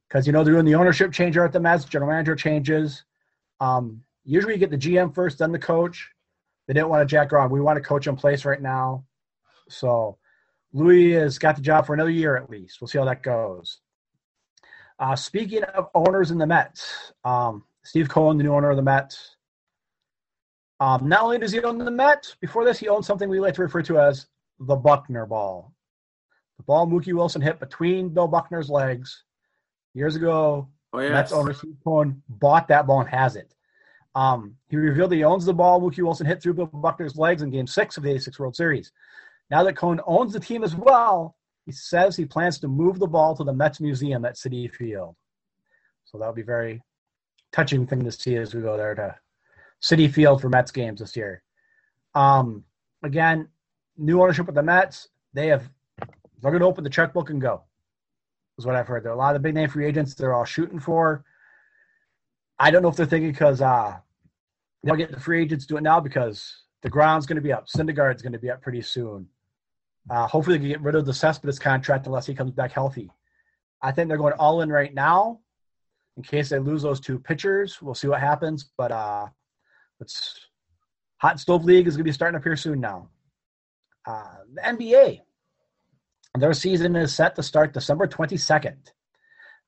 because 0.09 0.27
you 0.27 0.33
know 0.35 0.45
they're 0.45 0.53
doing 0.53 0.67
the 0.67 0.75
ownership 0.75 1.11
change 1.11 1.39
at 1.39 1.53
the 1.53 1.61
Mets, 1.61 1.87
general 1.87 2.11
manager 2.11 2.37
changes. 2.37 3.03
Um, 3.61 4.03
usually, 4.25 4.53
you 4.53 4.61
get 4.61 4.71
the 4.71 4.77
GM 4.77 5.15
first, 5.15 5.39
then 5.39 5.53
the 5.53 5.59
coach. 5.59 6.11
They 6.66 6.74
didn't 6.74 6.88
want 6.88 7.02
to 7.02 7.12
jack 7.12 7.33
around. 7.33 7.50
We 7.50 7.61
want 7.61 7.76
to 7.76 7.83
coach 7.83 8.07
in 8.07 8.16
place 8.16 8.44
right 8.44 8.61
now, 8.61 9.05
so 9.68 10.18
Louis 10.72 11.12
has 11.12 11.38
got 11.38 11.57
the 11.57 11.62
job 11.62 11.87
for 11.87 11.94
another 11.94 12.11
year 12.11 12.37
at 12.37 12.50
least. 12.50 12.81
We'll 12.81 12.88
see 12.88 12.98
how 12.98 13.05
that 13.05 13.22
goes. 13.22 13.81
Uh, 14.98 15.14
speaking 15.14 15.62
of 15.62 15.88
owners 15.94 16.31
in 16.31 16.38
the 16.38 16.46
Mets, 16.46 17.12
um, 17.24 17.64
Steve 17.85 18.09
Cohen, 18.09 18.38
the 18.38 18.44
new 18.44 18.52
owner 18.52 18.70
of 18.70 18.76
the 18.76 18.83
Mets, 18.83 19.37
um, 20.81 21.09
not 21.09 21.22
only 21.22 21.38
does 21.38 21.52
he 21.52 21.61
own 21.61 21.79
the 21.79 21.90
Mets, 21.90 22.37
before 22.40 22.64
this, 22.64 22.79
he 22.79 22.88
owned 22.88 23.05
something 23.05 23.29
we 23.29 23.40
like 23.40 23.55
to 23.55 23.62
refer 23.62 23.83
to 23.83 23.98
as 23.98 24.26
the 24.61 24.76
Buckner 24.76 25.26
ball. 25.26 25.72
The 26.59 26.62
ball 26.64 26.87
Mookie 26.87 27.14
Wilson 27.14 27.42
hit 27.42 27.61
between 27.61 28.09
Bill 28.09 28.29
Buckner's 28.29 28.70
legs 28.70 29.24
years 29.94 30.16
ago. 30.16 30.68
Oh, 30.92 31.00
yes. 31.00 31.11
Mets 31.11 31.33
owner 31.33 31.52
Steve 31.52 31.76
Cohen 31.85 32.22
bought 32.29 32.68
that 32.68 32.87
ball 32.87 33.00
and 33.00 33.09
has 33.09 33.37
it. 33.37 33.55
Um, 34.16 34.57
he 34.70 34.76
revealed 34.76 35.12
he 35.12 35.24
owns 35.24 35.44
the 35.44 35.52
ball 35.52 35.79
Mookie 35.79 36.02
Wilson 36.02 36.26
hit 36.26 36.42
through 36.42 36.55
Bill 36.55 36.66
Buckner's 36.66 37.18
legs 37.18 37.42
in 37.42 37.50
Game 37.50 37.66
Six 37.66 37.98
of 37.98 38.02
the 38.02 38.11
'86 38.11 38.38
World 38.38 38.57
Series. 38.57 38.90
Now 39.50 39.62
that 39.62 39.76
Cohen 39.76 40.00
owns 40.07 40.33
the 40.33 40.40
team 40.40 40.64
as 40.64 40.74
well, 40.74 41.37
he 41.66 41.72
says 41.72 42.16
he 42.16 42.24
plans 42.24 42.59
to 42.61 42.68
move 42.68 42.98
the 42.98 43.07
ball 43.07 43.37
to 43.37 43.44
the 43.44 43.52
Mets 43.52 43.79
Museum 43.79 44.24
at 44.24 44.37
Citi 44.37 44.72
Field. 44.72 45.14
So 46.07 46.16
that'll 46.16 46.33
be 46.33 46.40
very 46.40 46.83
touching 47.52 47.87
thing 47.87 48.05
to 48.05 48.11
see 48.11 48.37
as 48.37 48.55
we 48.55 48.62
go 48.62 48.79
there 48.79 48.94
to 48.94 49.14
Citi 49.83 50.11
Field 50.11 50.40
for 50.40 50.48
Mets 50.48 50.70
games 50.70 51.00
this 51.00 51.14
year. 51.14 51.42
Um, 52.14 52.64
again, 53.02 53.48
new 53.98 54.22
ownership 54.22 54.46
with 54.46 54.55
the 54.55 54.62
Mets. 54.62 55.09
They 55.35 55.48
have 55.48 55.68
they're 56.40 56.52
going 56.52 56.61
to 56.61 56.66
open 56.66 56.85
the 56.85 56.90
checkbook 56.90 57.29
and 57.29 57.40
go. 57.40 57.64
Is 58.59 58.64
what 58.64 58.76
I've 58.76 58.88
heard. 58.88 59.02
There 59.02 59.12
are 59.12 59.14
a 59.14 59.18
lot 59.18 59.37
of 59.37 59.42
big 59.42 59.55
name 59.55 59.68
free 59.68 59.85
agents 59.85 60.14
they're 60.14 60.33
all 60.33 60.46
shooting 60.46 60.81
for. 60.81 61.22
I 62.59 62.70
don't 62.70 62.81
know 62.81 62.88
if 62.88 62.96
they're 62.96 63.05
thinking 63.05 63.33
because 63.33 63.61
uh, 63.61 63.96
they'll 64.87 64.96
get 64.96 65.11
the 65.11 65.20
free 65.20 65.42
agents 65.42 65.66
do 65.66 65.77
it 65.77 65.83
now 65.83 65.99
because 65.99 66.62
deGrom's 66.85 67.27
going 67.27 67.37
to 67.37 67.42
be 67.42 67.53
up. 67.53 67.66
Syndergaard's 67.66 68.22
going 68.22 68.33
to 68.33 68.38
be 68.38 68.51
up 68.51 68.62
pretty 68.62 68.81
soon. 68.83 69.27
Uh, 70.09 70.27
hopefully, 70.29 70.57
they 70.57 70.62
can 70.62 70.68
get 70.68 70.81
rid 70.83 70.94
of 70.94 71.05
the 71.05 71.12
Cespedes 71.12 71.59
contract 71.59 72.07
unless 72.07 72.27
he 72.27 72.35
comes 72.35 72.53
back 72.53 72.70
healthy. 72.70 73.11
I 73.83 73.90
think 73.90 74.09
they're 74.09 74.16
going 74.16 74.35
all 74.35 74.62
in 74.62 74.70
right 74.70 74.94
now 74.94 75.40
in 76.16 76.22
case 76.22 76.49
they 76.49 76.61
lose 76.61 76.83
those 76.83 77.01
two 77.01 77.18
pitchers. 77.18 77.83
We'll 77.83 77.94
see 77.94 78.09
what 78.09 78.20
happens. 78.20 78.70
But 78.77 78.92
uh, 78.92 79.27
it's 80.01 80.38
hot 81.16 81.40
stove 81.40 81.64
league 81.64 81.88
is 81.88 81.94
going 81.94 82.05
to 82.05 82.09
be 82.09 82.12
starting 82.12 82.37
up 82.37 82.44
here 82.44 82.57
soon 82.57 82.81
now. 82.81 83.11
Uh, 84.07 84.37
the 84.55 84.61
NBA, 84.61 85.20
their 86.38 86.53
season 86.53 86.94
is 86.94 87.12
set 87.12 87.35
to 87.35 87.42
start 87.42 87.75
December 87.75 88.07
22nd. 88.07 88.77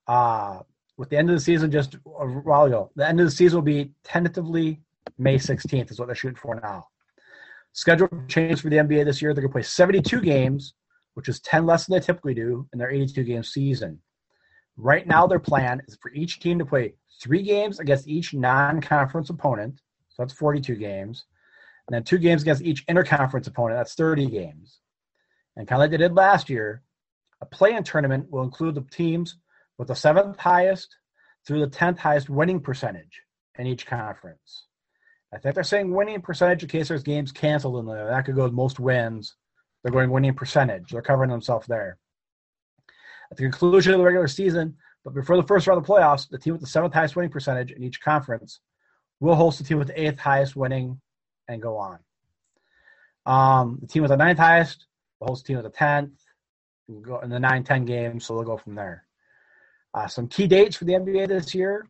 Uh, 0.07 0.61
with 0.96 1.11
the 1.11 1.16
end 1.16 1.28
of 1.28 1.37
the 1.37 1.40
season 1.40 1.70
just 1.70 1.94
a 1.94 1.98
while 1.98 2.64
ago, 2.64 2.90
the 2.94 3.07
end 3.07 3.20
of 3.20 3.26
the 3.26 3.33
season 3.33 3.57
will 3.57 3.62
be 3.62 3.92
tentatively 4.04 4.81
May 5.16 5.37
16th, 5.37 5.90
is 5.90 5.99
what 5.99 6.07
they're 6.07 6.14
shooting 6.14 6.37
for 6.37 6.55
now. 6.57 6.87
Schedule 7.73 8.09
changes 8.29 8.61
for 8.61 8.71
the 8.71 8.77
NBA 8.77 9.05
this 9.05 9.23
year. 9.23 9.33
They're 9.33 9.42
going 9.42 9.51
to 9.51 9.55
play 9.55 9.62
72 9.62 10.21
games, 10.21 10.75
which 11.14 11.29
is 11.29 11.40
10 11.40 11.66
less 11.66 11.87
than 11.87 11.94
they 11.94 12.05
typically 12.05 12.35
do 12.35 12.66
in 12.73 12.79
their 12.79 12.90
82 12.90 13.23
game 13.25 13.42
season. 13.42 14.01
Right 14.77 15.07
now, 15.07 15.27
their 15.27 15.38
plan 15.38 15.83
is 15.87 15.99
for 16.01 16.12
each 16.12 16.40
team 16.40 16.59
to 16.59 16.64
play 16.64 16.94
three 17.21 17.42
games 17.42 17.81
against 17.81 18.09
each 18.09 18.33
non 18.33 18.81
conference 18.81 19.31
opponent. 19.31 19.81
So 20.09 20.23
that's 20.23 20.33
42 20.33 20.77
games. 20.77 21.25
And 21.87 21.94
then 21.94 22.05
two 22.05 22.18
games 22.18 22.42
against 22.42 22.62
each 22.62 22.87
interconference 22.87 23.47
opponent. 23.47 23.79
That's 23.79 23.94
30 23.94 24.27
games. 24.27 24.79
And 25.57 25.66
kind 25.66 25.81
of 25.81 25.85
like 25.85 25.90
they 25.90 25.97
did 25.97 26.14
last 26.14 26.49
year, 26.49 26.83
a 27.40 27.47
play 27.47 27.75
in 27.75 27.83
tournament 27.83 28.31
will 28.31 28.42
include 28.42 28.75
the 28.75 28.85
teams 28.90 29.37
with 29.79 29.88
the 29.88 29.94
seventh 29.94 30.38
highest 30.38 30.97
through 31.47 31.61
the 31.61 31.77
10th 31.77 31.99
highest 31.99 32.29
winning 32.29 32.61
percentage 32.61 33.23
in 33.59 33.66
each 33.66 33.87
conference. 33.87 34.67
I 35.33 35.38
think 35.38 35.55
they're 35.55 35.64
saying 35.64 35.93
winning 35.93 36.21
percentage 36.23 36.62
in 36.62 36.69
case 36.69 36.88
there's 36.88 37.03
games 37.03 37.33
canceled 37.33 37.79
in 37.79 37.87
there. 37.87 38.07
That 38.09 38.25
could 38.25 38.35
go 38.35 38.45
with 38.45 38.53
most 38.53 38.81
wins. 38.81 39.35
They're 39.83 39.93
going 39.93 40.11
winning 40.11 40.35
percentage. 40.35 40.91
They're 40.91 41.03
covering 41.03 41.31
themselves 41.31 41.67
there. 41.67 41.99
At 43.31 43.37
the 43.37 43.45
conclusion 43.45 43.93
of 43.93 43.99
the 43.99 44.05
regular 44.05 44.29
season, 44.29 44.77
but 45.05 45.14
before 45.14 45.37
the 45.37 45.47
first 45.47 45.67
round 45.67 45.79
of 45.79 45.87
the 45.87 45.93
playoffs, 45.93 46.29
the 46.29 46.38
team 46.38 46.55
with 46.55 46.62
the 46.62 46.67
seventh 46.67 46.95
highest 46.95 47.14
winning 47.14 47.31
percentage 47.31 47.73
in 47.73 47.83
each 47.83 48.01
conference 48.01 48.61
will 49.21 49.35
host 49.35 49.59
the 49.59 49.64
team 49.64 49.79
with 49.79 49.88
the 49.88 50.01
eighth 50.01 50.19
highest 50.19 50.57
winning 50.57 51.01
and 51.47 51.61
go 51.61 51.77
on. 51.77 51.99
Um, 53.27 53.79
the 53.81 53.87
team 53.87 54.03
with 54.03 54.11
the 54.11 54.17
ninth 54.17 54.38
highest 54.38 54.87
will 55.21 55.29
host 55.29 55.45
the 55.45 55.49
team 55.49 55.62
with 55.62 55.71
the 55.71 55.79
tenth, 55.79 56.12
go 57.03 57.19
in 57.21 57.29
the 57.31 57.37
9-10 57.37 57.87
games, 57.87 58.25
so 58.25 58.35
they'll 58.35 58.45
go 58.45 58.57
from 58.57 58.75
there. 58.75 59.05
Uh, 59.93 60.07
some 60.07 60.29
key 60.29 60.47
dates 60.47 60.77
for 60.77 60.85
the 60.85 60.93
NBA 60.93 61.29
this 61.29 61.55
year. 61.55 61.87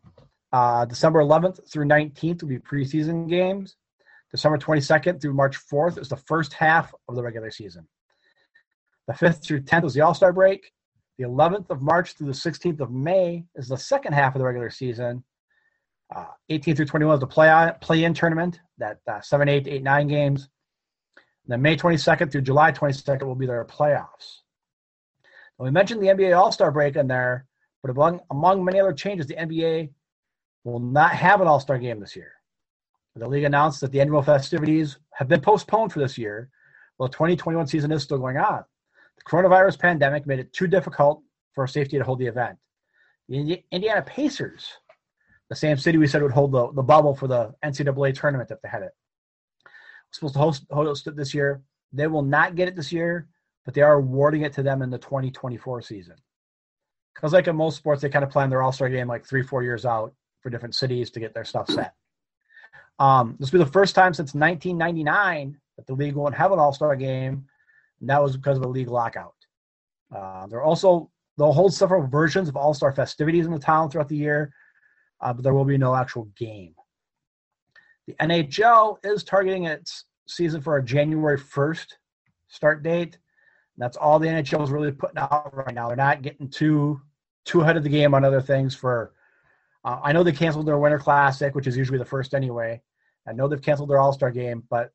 Uh, 0.53 0.85
December 0.87 1.21
11th 1.21 1.71
through 1.71 1.85
19th 1.85 2.43
will 2.43 2.49
be 2.49 2.59
preseason 2.59 3.29
games. 3.29 3.77
December 4.31 4.59
22nd 4.59 5.21
through 5.21 5.35
March 5.35 5.59
4th 5.71 5.99
is 5.99 6.09
the 6.09 6.17
first 6.17 6.53
half 6.53 6.95
of 7.09 7.15
the 7.15 7.23
regular 7.23 7.51
season. 7.51 7.87
The 9.07 9.15
5th 9.15 9.43
through 9.43 9.63
10th 9.63 9.87
is 9.87 9.95
the 9.95 10.03
All 10.03 10.15
Star 10.15 10.33
break. 10.33 10.71
The 11.19 11.25
11th 11.25 11.71
of 11.71 11.83
March 11.83 12.13
through 12.13 12.29
the 12.29 12.33
16th 12.33 12.81
of 12.81 12.91
May 12.91 13.45
is 13.57 13.69
the 13.69 13.77
second 13.77 14.13
half 14.13 14.35
of 14.35 14.39
the 14.39 14.45
regular 14.45 14.71
season. 14.71 15.25
Uh, 16.15 16.27
18 16.49 16.77
through 16.77 16.87
21 16.87 17.15
is 17.15 17.21
the 17.21 17.27
play 17.27 17.73
play 17.81 18.05
in 18.05 18.15
tournament, 18.15 18.61
that 18.79 18.99
uh, 19.11 19.21
7 19.21 19.49
8 19.49 19.67
8 19.67 19.83
9 19.83 20.09
games. 20.09 20.49
And 21.45 21.53
then 21.53 21.63
May 21.63 21.77
22nd 21.77 22.31
through 22.31 22.43
July 22.43 22.73
22nd 22.73 23.25
will 23.25 23.35
be 23.35 23.47
their 23.47 23.65
playoffs. 23.65 24.41
We 25.59 25.71
mentioned 25.71 26.01
the 26.01 26.07
NBA 26.07 26.39
All 26.39 26.53
Star 26.53 26.71
break 26.71 26.97
in 26.97 27.09
there, 27.09 27.47
but 27.83 27.91
among, 27.91 28.21
among 28.31 28.65
many 28.65 28.79
other 28.79 28.93
changes, 28.93 29.27
the 29.27 29.35
NBA 29.35 29.91
will 30.65 30.81
not 30.81 31.13
have 31.13 31.41
an 31.41 31.47
All 31.47 31.61
Star 31.61 31.79
game 31.79 32.01
this 32.01 32.17
year. 32.17 32.33
The 33.19 33.29
league 33.29 33.45
announced 33.45 33.81
that 33.81 33.91
the 33.91 34.01
annual 34.01 34.23
festivities 34.23 34.99
have 35.13 35.29
been 35.29 35.41
postponed 35.41 35.93
for 35.93 35.99
this 35.99 36.17
year, 36.17 36.51
while 36.97 37.09
the 37.09 37.15
2021 37.15 37.67
season 37.67 37.91
is 37.91 38.03
still 38.03 38.19
going 38.19 38.37
on. 38.37 38.65
The 39.17 39.25
coronavirus 39.25 39.79
pandemic 39.79 40.27
made 40.27 40.39
it 40.39 40.53
too 40.53 40.69
difficult 40.69 41.23
for 41.53 41.67
safety 41.67 41.99
to 41.99 42.05
hold 42.05 42.21
the 42.21 42.27
event. 42.27 42.59
The 43.29 43.63
Indiana 43.73 44.03
Pacers, 44.03 44.69
the 45.49 45.57
same 45.57 45.77
city 45.79 45.99
we 45.99 46.07
said 46.07 46.23
would 46.23 46.33
hold 46.33 46.53
the, 46.53 46.71
the 46.73 46.83
bubble 46.83 47.15
for 47.15 47.27
the 47.27 47.55
NCAA 47.65 48.15
tournament 48.15 48.51
if 48.53 48.61
they 48.63 48.69
had 48.69 48.83
it, 48.83 48.93
supposed 50.13 50.35
to 50.35 50.41
host, 50.41 50.65
host 50.71 51.07
it 51.09 51.17
this 51.17 51.35
year. 51.35 51.61
They 51.93 52.07
will 52.07 52.23
not 52.23 52.55
get 52.55 52.69
it 52.69 52.77
this 52.77 52.93
year, 52.93 53.27
but 53.65 53.75
they 53.75 53.83
are 53.83 53.95
awarding 53.95 54.43
it 54.43 54.53
to 54.55 54.63
them 54.63 54.83
in 54.83 54.91
the 54.91 54.99
2024 54.99 55.83
season. 55.83 56.15
Because, 57.15 57.33
like 57.33 57.49
in 57.49 57.57
most 57.57 57.77
sports, 57.77 58.01
they 58.01 58.09
kind 58.09 58.25
of 58.25 58.31
plan 58.31 58.49
their 58.49 58.63
All 58.63 58.71
Star 58.71 58.89
game 58.89 59.09
like 59.09 59.27
three, 59.27 59.43
four 59.43 59.65
years 59.65 59.85
out 59.85 60.15
for 60.41 60.51
different 60.51 60.75
cities 60.75 61.11
to 61.11 61.21
get 61.21 61.35
their 61.35 61.45
stuff 61.45 61.69
set. 61.69 61.95
Um, 62.99 63.37
this 63.39 63.53
will 63.53 63.61
be 63.61 63.65
the 63.65 63.71
first 63.71 63.95
time 63.95 64.13
since 64.13 64.35
1999 64.35 65.59
that 65.77 65.87
the 65.87 65.95
league 65.95 66.15
won't 66.15 66.35
have 66.35 66.53
an 66.53 66.59
All 66.59 66.73
Star 66.73 66.97
game, 66.97 67.45
and 68.01 68.11
that 68.11 68.23
was 68.23 68.37
because 68.37 68.57
of 68.57 68.63
the 68.63 68.69
league 68.69 68.89
lockout. 68.89 69.35
Uh, 70.15 70.47
there 70.47 70.59
are 70.59 70.65
also 70.65 71.11
they'll 71.37 71.53
hold 71.53 71.73
several 71.73 72.07
versions 72.07 72.49
of 72.49 72.57
All 72.57 72.75
Star 72.75 72.93
festivities 72.93 73.47
in 73.47 73.53
the 73.53 73.59
town 73.59 73.91
throughout 73.91 74.09
the 74.09 74.17
year, 74.17 74.53
uh, 75.21 75.33
but 75.33 75.43
there 75.43 75.55
will 75.55 75.65
be 75.65 75.79
no 75.79 75.95
actual 75.95 76.25
game. 76.37 76.75
The 78.07 78.15
NHL 78.15 78.97
is 79.05 79.23
targeting 79.23 79.65
its 79.65 80.07
season 80.27 80.61
for 80.61 80.77
a 80.77 80.85
January 80.85 81.39
1st 81.39 81.87
start 82.49 82.83
date. 82.83 83.19
That's 83.77 83.97
all 83.97 84.19
the 84.19 84.27
NHL 84.27 84.65
is 84.65 84.71
really 84.71 84.91
putting 84.91 85.19
out 85.19 85.55
right 85.55 85.75
now. 85.75 85.87
They're 85.89 85.97
not 85.97 86.23
getting 86.23 86.49
too 86.49 87.01
too 87.45 87.61
ahead 87.61 87.77
of 87.77 87.85
the 87.85 87.89
game 87.89 88.13
on 88.13 88.25
other 88.25 88.41
things. 88.41 88.75
For 88.75 89.13
uh, 89.85 90.01
I 90.03 90.13
know 90.13 90.23
they 90.23 90.33
canceled 90.33 90.67
their 90.67 90.79
Winter 90.79 90.99
Classic, 90.99 91.55
which 91.55 91.67
is 91.67 91.77
usually 91.77 91.99
the 91.99 92.05
first 92.05 92.35
anyway. 92.35 92.83
I 93.27 93.33
know 93.33 93.49
they've 93.49 93.61
canceled 93.61 93.91
their 93.91 93.99
All 93.99 94.13
Star 94.13 94.31
game, 94.31 94.65
but 94.69 94.93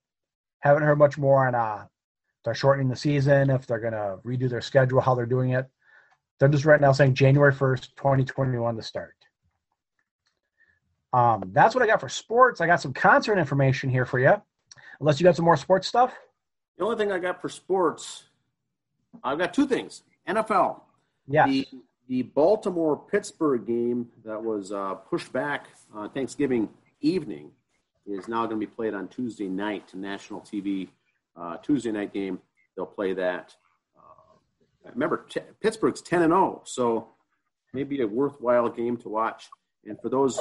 haven't 0.60 0.84
heard 0.84 0.98
much 0.98 1.17
more 1.17 1.48
on 1.48 1.56
uh, 1.56 1.86
they're 2.43 2.56
shortening 2.56 2.89
the 2.89 2.96
season, 2.96 3.50
if 3.50 3.65
they're 3.65 3.80
going 3.80 3.93
to 3.93 4.17
redo 4.26 4.50
their 4.50 4.62
schedule, 4.62 5.02
how 5.02 5.15
they're 5.15 5.26
doing 5.26 5.52
it. 5.52 5.65
They're 6.39 6.50
just 6.50 6.65
right 6.65 6.82
now 6.82 6.91
saying 6.91 7.15
January 7.15 7.54
1st, 7.54 7.96
2021 7.96 8.76
to 8.76 8.82
start. 8.82 9.15
Um, 11.13 11.52
that's 11.54 11.76
what 11.76 11.84
I 11.84 11.88
got 11.88 12.02
for 12.02 12.10
sports. 12.10 12.60
I 12.60 12.65
got 12.67 12.82
some 12.82 12.91
concert 12.91 13.38
information 13.38 13.89
here 13.89 14.06
for 14.06 14.19
you. 14.19 14.34
Unless 15.00 15.19
you 15.19 15.24
got 15.24 15.36
some 15.36 15.46
more 15.46 15.58
sports 15.58 15.88
stuff. 15.88 16.13
The 16.78 16.84
only 16.84 16.98
thing 16.98 17.12
I 17.12 17.19
got 17.19 17.41
for 17.41 17.50
sports, 17.50 18.24
I've 19.24 19.38
got 19.38 19.54
two 19.54 19.67
things. 19.67 20.04
NFL. 20.28 20.82
Yeah. 21.28 21.46
The, 21.46 21.67
the 22.08 22.24
Baltimore 22.24 22.98
Pittsburgh 22.98 23.66
game 23.66 24.10
that 24.26 24.44
was 24.44 24.72
uh, 24.72 24.96
pushed 24.96 25.32
back 25.32 25.68
on 25.94 26.10
Thanksgiving 26.10 26.70
evening 27.02 27.52
is 28.06 28.28
now 28.28 28.46
going 28.46 28.60
to 28.60 28.68
be 28.68 28.72
played 28.72 28.94
on 28.94 29.08
Tuesday 29.08 29.48
night, 29.48 29.88
to 29.89 29.98
national 29.98 30.42
TV 30.42 30.89
uh, 31.38 31.58
Tuesday 31.58 31.92
night 31.92 32.13
game. 32.13 32.39
They'll 32.76 32.86
play 32.86 33.13
that. 33.13 33.56
Uh, 33.98 34.89
remember, 34.92 35.26
t- 35.30 35.39
Pittsburgh's 35.62 36.02
10 36.02 36.24
and 36.24 36.32
0, 36.32 36.63
so 36.66 37.10
maybe 37.74 38.02
a 38.02 38.08
worthwhile 38.08 38.70
game 38.70 38.98
to 38.98 39.10
watch. 39.10 39.50
And 39.86 40.00
for 40.02 40.10
those 40.10 40.39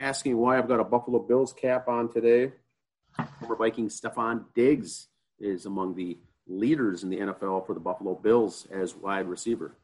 asking 0.00 0.36
why 0.36 0.58
I've 0.58 0.68
got 0.68 0.80
a 0.80 0.84
Buffalo 0.84 1.18
Bills 1.18 1.52
cap 1.52 1.88
on 1.88 2.10
today, 2.10 2.52
former 3.40 3.56
Viking 3.56 3.88
Stefon 3.88 4.44
Diggs 4.54 5.08
is 5.38 5.66
among 5.66 5.94
the 5.94 6.18
leaders 6.46 7.02
in 7.02 7.10
the 7.10 7.18
NFL 7.18 7.66
for 7.66 7.74
the 7.74 7.80
Buffalo 7.80 8.14
Bills 8.14 8.66
as 8.70 8.94
wide 8.94 9.28
receiver. 9.28 9.76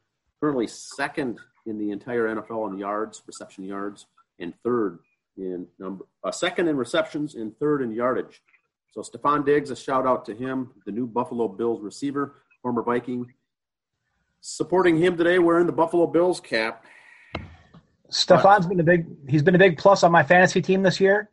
Currently 0.43 0.67
second 0.67 1.39
in 1.67 1.77
the 1.77 1.91
entire 1.91 2.27
NFL 2.35 2.69
in 2.69 2.77
yards, 2.77 3.23
reception 3.25 3.63
yards, 3.63 4.07
and 4.41 4.53
third 4.61 4.99
in 5.37 5.65
number, 5.79 6.03
uh, 6.25 6.31
second 6.31 6.67
in 6.67 6.75
receptions 6.75 7.35
and 7.35 7.57
third 7.59 7.81
in 7.81 7.93
yardage. 7.93 8.41
So 8.91 8.99
Stefon 8.99 9.45
Diggs, 9.45 9.71
a 9.71 9.75
shout 9.77 10.05
out 10.05 10.25
to 10.25 10.35
him, 10.35 10.71
the 10.85 10.91
new 10.91 11.07
Buffalo 11.07 11.47
Bills 11.47 11.79
receiver, 11.79 12.41
former 12.61 12.83
Viking. 12.83 13.31
Supporting 14.41 14.97
him 14.97 15.15
today, 15.15 15.39
wearing 15.39 15.65
the 15.65 15.71
Buffalo 15.71 16.07
Bills 16.07 16.41
cap. 16.41 16.83
Stefon's 18.11 18.67
been 18.67 18.81
a 18.81 18.83
big 18.83 19.05
he's 19.29 19.43
been 19.43 19.55
a 19.55 19.57
big 19.57 19.77
plus 19.77 20.03
on 20.03 20.11
my 20.11 20.23
fantasy 20.23 20.61
team 20.61 20.83
this 20.83 20.99
year. 20.99 21.29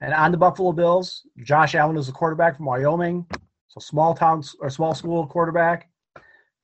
And 0.00 0.12
on 0.12 0.32
the 0.32 0.38
Buffalo 0.38 0.72
Bills, 0.72 1.24
Josh 1.44 1.76
Allen 1.76 1.96
is 1.96 2.08
a 2.08 2.12
quarterback 2.12 2.56
from 2.56 2.66
Wyoming. 2.66 3.26
So 3.68 3.78
small 3.78 4.12
town 4.12 4.42
or 4.58 4.70
small 4.70 4.92
school 4.92 5.24
quarterback. 5.24 5.88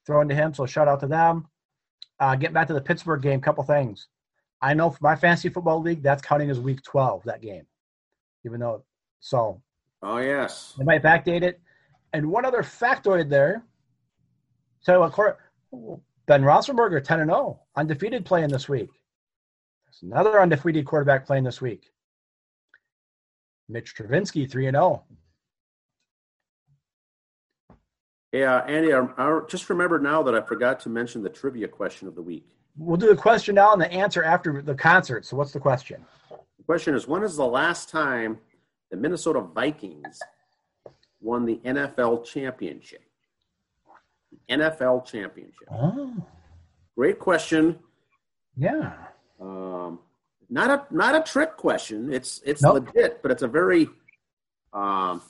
Throwing 0.04 0.28
to 0.30 0.34
him. 0.34 0.52
So 0.52 0.66
shout 0.66 0.88
out 0.88 0.98
to 0.98 1.06
them. 1.06 1.46
Uh, 2.18 2.36
getting 2.36 2.54
back 2.54 2.66
to 2.68 2.74
the 2.74 2.80
Pittsburgh 2.80 3.22
game, 3.22 3.40
couple 3.40 3.64
things. 3.64 4.08
I 4.60 4.74
know 4.74 4.90
for 4.90 4.98
my 5.00 5.16
fantasy 5.16 5.48
football 5.48 5.80
league, 5.80 6.02
that's 6.02 6.22
counting 6.22 6.50
as 6.50 6.60
week 6.60 6.82
12, 6.82 7.24
that 7.24 7.40
game. 7.40 7.66
Even 8.44 8.60
though, 8.60 8.84
so. 9.20 9.62
Oh, 10.02 10.18
yes. 10.18 10.74
They 10.76 10.84
might 10.84 11.02
backdate 11.02 11.42
it. 11.42 11.60
And 12.12 12.30
one 12.30 12.44
other 12.44 12.62
factoid 12.62 13.28
there. 13.30 13.64
So, 14.80 15.02
of 15.02 15.12
course, 15.12 15.36
Ben 16.26 16.42
Roethlisberger, 16.42 17.02
10 17.02 17.20
and 17.20 17.30
0, 17.30 17.60
undefeated 17.76 18.24
playing 18.24 18.50
this 18.50 18.68
week. 18.68 18.90
There's 19.86 20.10
another 20.10 20.40
undefeated 20.40 20.86
quarterback 20.86 21.26
playing 21.26 21.44
this 21.44 21.60
week. 21.60 21.90
Mitch 23.68 23.94
Trubisky, 23.94 24.50
3 24.50 24.66
and 24.66 24.74
0. 24.76 25.04
Yeah, 28.32 28.58
Andy, 28.60 28.92
I, 28.92 29.06
I 29.18 29.40
just 29.48 29.68
remember 29.70 29.98
now 29.98 30.22
that 30.22 30.34
I 30.34 30.40
forgot 30.40 30.78
to 30.80 30.88
mention 30.88 31.22
the 31.22 31.28
trivia 31.28 31.66
question 31.68 32.06
of 32.06 32.14
the 32.14 32.22
week. 32.22 32.46
We'll 32.76 32.96
do 32.96 33.08
the 33.08 33.16
question 33.16 33.56
now 33.56 33.72
and 33.72 33.82
the 33.82 33.90
answer 33.92 34.22
after 34.22 34.62
the 34.62 34.74
concert. 34.74 35.24
So, 35.26 35.36
what's 35.36 35.52
the 35.52 35.58
question? 35.60 36.04
The 36.30 36.64
question 36.64 36.94
is 36.94 37.08
When 37.08 37.22
is 37.24 37.36
the 37.36 37.44
last 37.46 37.88
time 37.88 38.38
the 38.90 38.96
Minnesota 38.96 39.40
Vikings 39.40 40.20
won 41.20 41.44
the 41.44 41.56
NFL 41.64 42.24
championship? 42.24 43.02
NFL 44.48 45.04
championship. 45.06 45.68
Oh, 45.70 46.14
Great 46.96 47.18
question. 47.18 47.78
yeah. 48.56 48.92
Um, 49.40 49.98
not 50.48 50.70
a 50.70 50.94
not 50.94 51.14
a 51.16 51.20
trick 51.22 51.56
question. 51.56 52.12
It's 52.12 52.40
it's 52.44 52.62
Nope. 52.62 52.86
legit, 52.94 53.22
but 53.22 53.30
it's 53.30 53.42
a 53.42 53.48
very 53.48 53.88
um, 54.72 55.22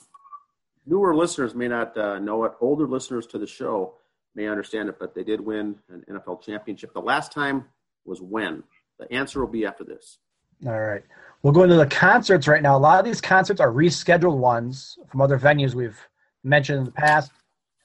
newer 0.85 1.15
listeners 1.15 1.55
may 1.55 1.67
not 1.67 1.97
uh, 1.97 2.19
know 2.19 2.43
it. 2.45 2.53
Older 2.59 2.87
listeners 2.87 3.27
to 3.27 3.37
the 3.37 3.47
show 3.47 3.95
may 4.35 4.47
understand 4.47 4.89
it, 4.89 4.97
but 4.99 5.13
they 5.13 5.23
did 5.23 5.41
win 5.41 5.75
an 5.89 6.03
NFL 6.09 6.41
championship. 6.43 6.93
The 6.93 7.01
last 7.01 7.31
time 7.31 7.65
was 8.05 8.21
when. 8.21 8.63
The 8.99 9.11
answer 9.11 9.39
will 9.39 9.51
be 9.51 9.65
after 9.65 9.83
this. 9.83 10.19
All 10.65 10.79
right. 10.79 11.03
We'll 11.41 11.53
go 11.53 11.63
into 11.63 11.75
the 11.75 11.87
concerts 11.87 12.47
right 12.47 12.61
now. 12.61 12.77
A 12.77 12.79
lot 12.79 12.99
of 12.99 13.05
these 13.05 13.19
concerts 13.19 13.59
are 13.59 13.71
rescheduled 13.71 14.37
ones 14.37 14.97
from 15.09 15.21
other 15.21 15.39
venues 15.39 15.73
we've 15.73 15.99
mentioned 16.43 16.79
in 16.79 16.85
the 16.85 16.91
past. 16.91 17.31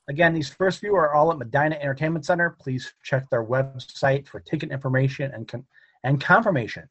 Again, 0.09 0.35
these 0.35 0.49
first 0.49 0.81
few 0.81 0.95
are 0.95 1.15
all 1.15 1.33
at 1.33 1.39
Medina 1.39 1.77
Entertainment 1.77 2.27
Center. 2.27 2.57
Please 2.61 2.93
check 3.03 3.29
their 3.31 3.45
website 3.45 4.27
for 4.27 4.41
ticket 4.41 4.71
information 4.71 5.33
and 5.33 5.49
con- 5.49 5.67
and 6.05 6.21
confirmation. 6.21 6.89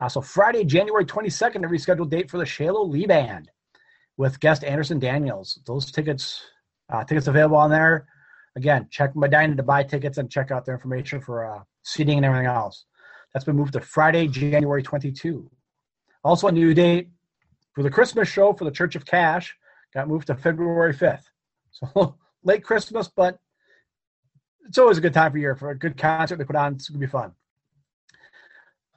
Uh, 0.00 0.08
so 0.08 0.20
Friday, 0.20 0.64
January 0.64 1.06
22nd, 1.06 1.64
a 1.64 1.68
rescheduled 1.68 2.10
date 2.10 2.28
for 2.28 2.36
the 2.36 2.44
Shalo 2.44 2.86
Lee 2.86 3.06
Band 3.06 3.50
with 4.16 4.40
guest 4.40 4.64
Anderson 4.64 4.98
Daniels. 4.98 5.58
Those 5.66 5.90
tickets, 5.90 6.42
uh, 6.92 7.04
tickets 7.04 7.26
available 7.26 7.56
on 7.56 7.70
there. 7.70 8.06
Again, 8.56 8.88
check 8.90 9.14
Medina 9.14 9.54
to 9.56 9.62
buy 9.62 9.82
tickets 9.82 10.18
and 10.18 10.30
check 10.30 10.50
out 10.50 10.64
their 10.64 10.74
information 10.74 11.20
for 11.20 11.44
uh, 11.44 11.62
seating 11.82 12.16
and 12.16 12.24
everything 12.24 12.46
else. 12.46 12.86
That's 13.32 13.44
been 13.44 13.56
moved 13.56 13.74
to 13.74 13.80
Friday, 13.80 14.28
January 14.28 14.82
22. 14.82 15.50
Also, 16.24 16.48
a 16.48 16.52
new 16.52 16.72
date 16.72 17.10
for 17.74 17.82
the 17.82 17.90
Christmas 17.90 18.28
show 18.28 18.54
for 18.54 18.64
the 18.64 18.70
Church 18.70 18.96
of 18.96 19.04
Cash 19.04 19.54
got 19.92 20.08
moved 20.08 20.28
to 20.28 20.34
February 20.34 20.94
5th. 20.94 21.24
So 21.70 22.16
late 22.42 22.64
Christmas, 22.64 23.08
but 23.14 23.38
it's 24.66 24.78
always 24.78 24.98
a 24.98 25.02
good 25.02 25.14
time 25.14 25.32
for 25.32 25.38
year 25.38 25.54
for 25.54 25.70
a 25.70 25.78
good 25.78 25.96
concert 25.96 26.36
they 26.36 26.44
put 26.44 26.56
on. 26.56 26.74
It's 26.74 26.88
going 26.88 27.00
to 27.00 27.06
be 27.06 27.10
fun. 27.10 27.32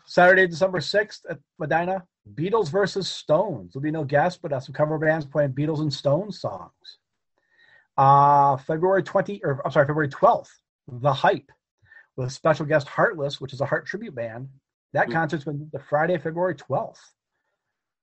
Saturday, 0.05 0.47
December 0.47 0.79
6th 0.79 1.19
at 1.29 1.37
Medina, 1.59 2.03
Beatles 2.35 2.69
versus 2.69 3.07
Stones. 3.09 3.73
There'll 3.73 3.83
be 3.83 3.91
no 3.91 4.03
guests, 4.03 4.39
but 4.41 4.53
uh, 4.53 4.59
some 4.59 4.73
cover 4.73 4.97
bands 4.97 5.25
playing 5.25 5.53
Beatles 5.53 5.79
and 5.79 5.93
Stones 5.93 6.39
songs. 6.39 6.97
Uh, 7.97 8.57
February 8.57 9.03
20, 9.03 9.41
or 9.43 9.61
I'm 9.65 9.71
sorry, 9.71 9.85
February 9.87 10.09
12th, 10.09 10.49
The 10.87 11.13
Hype 11.13 11.51
with 12.15 12.31
special 12.31 12.65
guest 12.65 12.87
Heartless, 12.87 13.39
which 13.41 13.53
is 13.53 13.61
a 13.61 13.65
Heart 13.65 13.85
tribute 13.87 14.15
band. 14.15 14.49
That 14.93 15.07
Hmm. 15.07 15.13
concert's 15.13 15.43
been 15.45 15.69
the 15.71 15.79
Friday, 15.79 16.17
February 16.17 16.55
12th. 16.55 16.99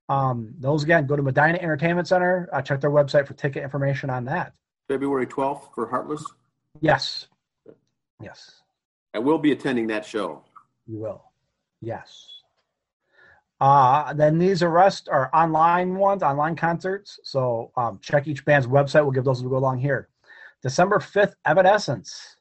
Um, 0.09 0.53
those 0.59 0.83
again, 0.83 1.05
go 1.05 1.15
to 1.15 1.21
Medina 1.23 1.57
Entertainment 1.57 2.07
Center. 2.07 2.47
Uh, 2.53 2.61
check 2.61 2.79
their 2.79 2.91
website 2.91 3.27
for 3.27 3.33
ticket 3.33 3.63
information 3.63 4.09
on 4.09 4.25
that. 4.25 4.53
February 4.87 5.27
12th 5.27 5.73
for 5.75 5.87
Heartless? 5.87 6.23
Yes. 6.79 7.27
Yes. 8.21 8.61
I 9.13 9.19
will 9.19 9.37
be 9.37 9.51
attending 9.51 9.87
that 9.87 10.05
show. 10.05 10.43
You 10.85 10.99
will. 10.99 11.23
Yes. 11.81 12.36
Uh, 13.59 14.13
then 14.13 14.37
these 14.37 14.61
are 14.61 14.69
rest 14.69 15.09
are 15.09 15.29
online 15.33 15.95
ones, 15.95 16.21
online 16.21 16.55
concerts. 16.55 17.19
So 17.23 17.71
um, 17.75 17.99
check 18.01 18.27
each 18.27 18.45
band's 18.45 18.67
website. 18.67 19.01
We'll 19.01 19.11
give 19.11 19.23
those 19.23 19.39
as 19.39 19.43
we 19.43 19.49
go 19.49 19.57
along 19.57 19.79
here. 19.79 20.09
December 20.61 20.99
5th, 20.99 21.33
Evanescence. 21.45 22.35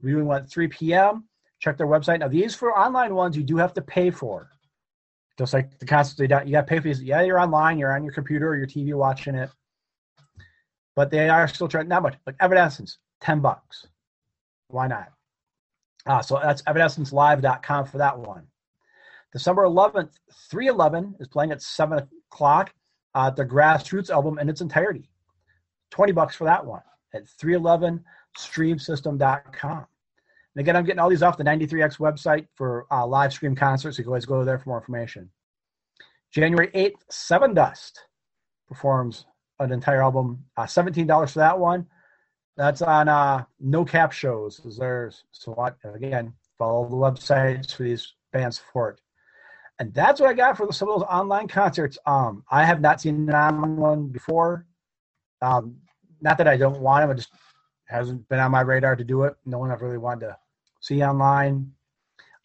Viewing 0.00 0.30
at 0.30 0.50
3 0.50 0.68
p.m. 0.68 1.24
Check 1.60 1.78
their 1.78 1.86
website. 1.86 2.20
Now, 2.20 2.28
these 2.28 2.54
for 2.54 2.76
online 2.78 3.14
ones, 3.14 3.36
you 3.36 3.42
do 3.42 3.56
have 3.56 3.72
to 3.74 3.82
pay 3.82 4.10
for. 4.10 4.50
Just 5.38 5.52
like 5.52 5.78
the 5.78 5.86
concerts, 5.86 6.20
you 6.20 6.28
got 6.28 6.44
to 6.46 6.62
pay 6.62 6.76
for 6.76 6.84
these. 6.84 7.02
Yeah, 7.02 7.22
you're 7.22 7.40
online, 7.40 7.78
you're 7.78 7.94
on 7.94 8.04
your 8.04 8.12
computer 8.12 8.48
or 8.48 8.56
your 8.56 8.66
TV 8.66 8.94
watching 8.94 9.34
it. 9.34 9.50
But 10.94 11.10
they 11.10 11.28
are 11.28 11.48
still 11.48 11.68
trying, 11.68 11.88
not 11.88 12.02
much. 12.02 12.14
Like 12.26 12.36
Evanescence, 12.40 12.98
10 13.20 13.40
bucks. 13.40 13.86
Why 14.68 14.86
not? 14.86 15.08
Uh, 16.06 16.20
so 16.20 16.38
that's 16.42 16.62
evanescencelive.com 16.62 17.86
for 17.86 17.98
that 17.98 18.18
one. 18.18 18.46
December 19.34 19.64
11th, 19.64 20.12
311 20.48 21.16
is 21.18 21.28
playing 21.28 21.50
at 21.50 21.60
7 21.60 22.08
o'clock 22.32 22.72
uh, 23.14 23.28
the 23.30 23.44
Grassroots 23.44 24.08
album 24.08 24.38
in 24.38 24.48
its 24.48 24.60
entirety. 24.60 25.10
20 25.90 26.12
bucks 26.12 26.36
for 26.36 26.44
that 26.44 26.64
one 26.64 26.82
at 27.12 27.24
311streamsystem.com. 27.26 29.86
And 30.56 30.60
again, 30.60 30.76
I'm 30.76 30.84
getting 30.84 31.00
all 31.00 31.10
these 31.10 31.24
off 31.24 31.36
the 31.36 31.42
93X 31.42 31.98
website 31.98 32.46
for 32.54 32.86
uh, 32.92 33.04
live 33.04 33.32
stream 33.32 33.56
concerts. 33.56 33.98
You 33.98 34.04
can 34.04 34.10
always 34.10 34.24
go 34.24 34.44
there 34.44 34.58
for 34.58 34.68
more 34.68 34.78
information. 34.78 35.28
January 36.30 36.68
8th, 36.68 37.00
Seven 37.10 37.54
Dust 37.54 38.04
performs 38.68 39.26
an 39.58 39.72
entire 39.72 40.02
album. 40.02 40.44
Uh, 40.56 40.62
$17 40.62 41.30
for 41.30 41.38
that 41.40 41.58
one. 41.58 41.88
That's 42.56 42.82
on 42.82 43.08
uh, 43.08 43.46
No 43.58 43.84
Cap 43.84 44.12
shows. 44.12 44.60
Is 44.64 44.76
there's 44.76 45.24
so 45.32 45.50
what 45.52 45.76
again? 45.84 46.34
Follow 46.56 46.88
the 46.88 46.94
websites 46.94 47.74
for 47.74 47.82
these 47.82 48.12
bands 48.32 48.58
for 48.58 48.66
support. 48.66 49.00
And 49.78 49.92
that's 49.92 50.20
what 50.20 50.30
I 50.30 50.34
got 50.34 50.56
for 50.56 50.72
some 50.72 50.88
of 50.88 51.00
those 51.00 51.08
online 51.08 51.48
concerts. 51.48 51.98
Um, 52.06 52.44
I 52.50 52.64
have 52.64 52.80
not 52.80 53.00
seen 53.00 53.28
an 53.28 53.34
online 53.34 53.76
one 53.76 54.06
before. 54.06 54.66
Um, 55.42 55.76
not 56.20 56.38
that 56.38 56.48
I 56.48 56.56
don't 56.56 56.80
want 56.80 57.02
them, 57.02 57.10
it 57.10 57.16
just 57.16 57.32
hasn't 57.86 58.28
been 58.28 58.38
on 58.38 58.50
my 58.50 58.60
radar 58.60 58.96
to 58.96 59.04
do 59.04 59.24
it. 59.24 59.34
No 59.44 59.58
one 59.58 59.70
I've 59.70 59.82
really 59.82 59.98
wanted 59.98 60.26
to 60.26 60.36
see 60.80 61.02
online. 61.02 61.72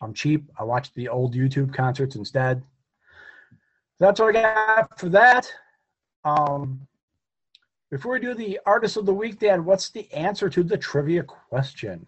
I'm 0.02 0.14
cheap. 0.14 0.50
I 0.58 0.64
watch 0.64 0.94
the 0.94 1.10
old 1.10 1.36
YouTube 1.36 1.74
concerts 1.74 2.16
instead. 2.16 2.64
That's 4.00 4.20
what 4.20 4.36
I 4.36 4.42
got 4.42 5.00
for 5.00 5.10
that. 5.10 5.52
Um, 6.24 6.88
before 7.92 8.14
we 8.14 8.20
do 8.20 8.34
the 8.34 8.60
artist 8.66 8.98
of 8.98 9.06
the 9.06 9.14
week, 9.14 9.40
Dan, 9.40 9.66
what's 9.66 9.90
the 9.90 10.12
answer 10.14 10.50
to 10.50 10.64
the 10.64 10.78
trivia 10.78 11.24
question? 11.24 12.06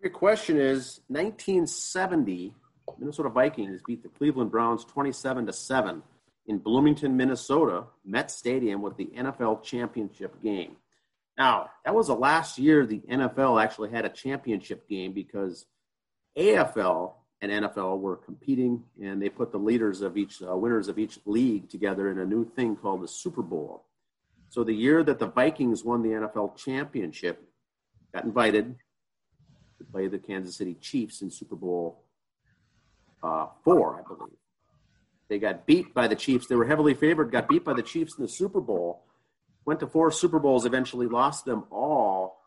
Your 0.00 0.10
question 0.10 0.58
is 0.58 1.00
1970 1.08 2.54
Minnesota 2.98 3.28
Vikings 3.28 3.80
beat 3.86 4.02
the 4.02 4.08
Cleveland 4.08 4.50
Browns 4.50 4.84
27 4.84 5.46
to 5.46 5.52
7 5.52 6.02
in 6.46 6.58
Bloomington, 6.58 7.16
Minnesota, 7.16 7.84
Met 8.04 8.30
Stadium 8.30 8.80
with 8.82 8.96
the 8.96 9.06
NFL 9.16 9.62
championship 9.62 10.42
game. 10.42 10.76
Now, 11.36 11.70
that 11.84 11.94
was 11.94 12.08
the 12.08 12.14
last 12.14 12.58
year 12.58 12.84
the 12.84 13.00
NFL 13.00 13.62
actually 13.62 13.90
had 13.90 14.04
a 14.04 14.08
championship 14.08 14.88
game 14.88 15.12
because 15.12 15.66
AFL 16.36 17.12
and 17.40 17.52
NFL 17.52 18.00
were 18.00 18.16
competing 18.16 18.82
and 19.00 19.22
they 19.22 19.28
put 19.28 19.52
the 19.52 19.58
leaders 19.58 20.00
of 20.00 20.16
each 20.16 20.42
uh, 20.42 20.56
winners 20.56 20.88
of 20.88 20.98
each 20.98 21.18
league 21.24 21.68
together 21.68 22.10
in 22.10 22.18
a 22.18 22.24
new 22.24 22.44
thing 22.44 22.74
called 22.74 23.02
the 23.02 23.08
Super 23.08 23.42
Bowl. 23.42 23.84
So 24.48 24.64
the 24.64 24.72
year 24.72 25.04
that 25.04 25.18
the 25.18 25.28
Vikings 25.28 25.84
won 25.84 26.02
the 26.02 26.08
NFL 26.08 26.56
championship, 26.56 27.44
got 28.12 28.24
invited 28.24 28.74
to 29.76 29.84
play 29.84 30.08
the 30.08 30.18
Kansas 30.18 30.56
City 30.56 30.74
Chiefs 30.74 31.22
in 31.22 31.30
Super 31.30 31.54
Bowl 31.54 32.02
uh, 33.22 33.46
four, 33.64 33.98
I 33.98 34.02
believe. 34.02 34.36
They 35.28 35.38
got 35.38 35.66
beat 35.66 35.92
by 35.92 36.08
the 36.08 36.16
Chiefs. 36.16 36.46
They 36.46 36.56
were 36.56 36.66
heavily 36.66 36.94
favored, 36.94 37.30
got 37.30 37.48
beat 37.48 37.64
by 37.64 37.74
the 37.74 37.82
Chiefs 37.82 38.16
in 38.16 38.22
the 38.22 38.28
Super 38.28 38.60
Bowl, 38.60 39.04
went 39.64 39.80
to 39.80 39.86
four 39.86 40.10
Super 40.10 40.38
Bowls, 40.38 40.64
eventually 40.64 41.06
lost 41.06 41.44
them 41.44 41.64
all. 41.70 42.40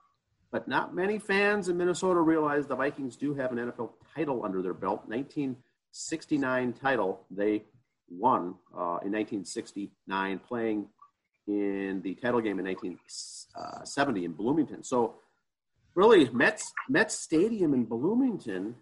But 0.52 0.68
not 0.68 0.94
many 0.94 1.18
fans 1.18 1.70
in 1.70 1.78
Minnesota 1.78 2.20
realize 2.20 2.68
the 2.68 2.76
Vikings 2.76 3.16
do 3.16 3.34
have 3.36 3.52
an 3.52 3.58
NFL 3.58 3.92
title 4.16 4.44
under 4.44 4.62
their 4.62 4.74
belt. 4.74 5.08
1969 5.08 6.74
title 6.74 7.26
they 7.32 7.64
won 8.10 8.56
uh, 8.74 9.00
in 9.04 9.14
1969, 9.14 10.40
playing 10.40 10.88
in 11.48 12.02
the 12.04 12.16
title 12.16 12.42
game 12.42 12.60
in 12.60 12.66
1970 12.66 14.26
in 14.26 14.34
Bloomington. 14.34 14.84
So, 14.84 15.16
really, 15.96 16.30
Mets 16.30 16.72
Mets 16.90 17.18
Stadium 17.18 17.74
in 17.74 17.86
Bloomington 17.86 18.76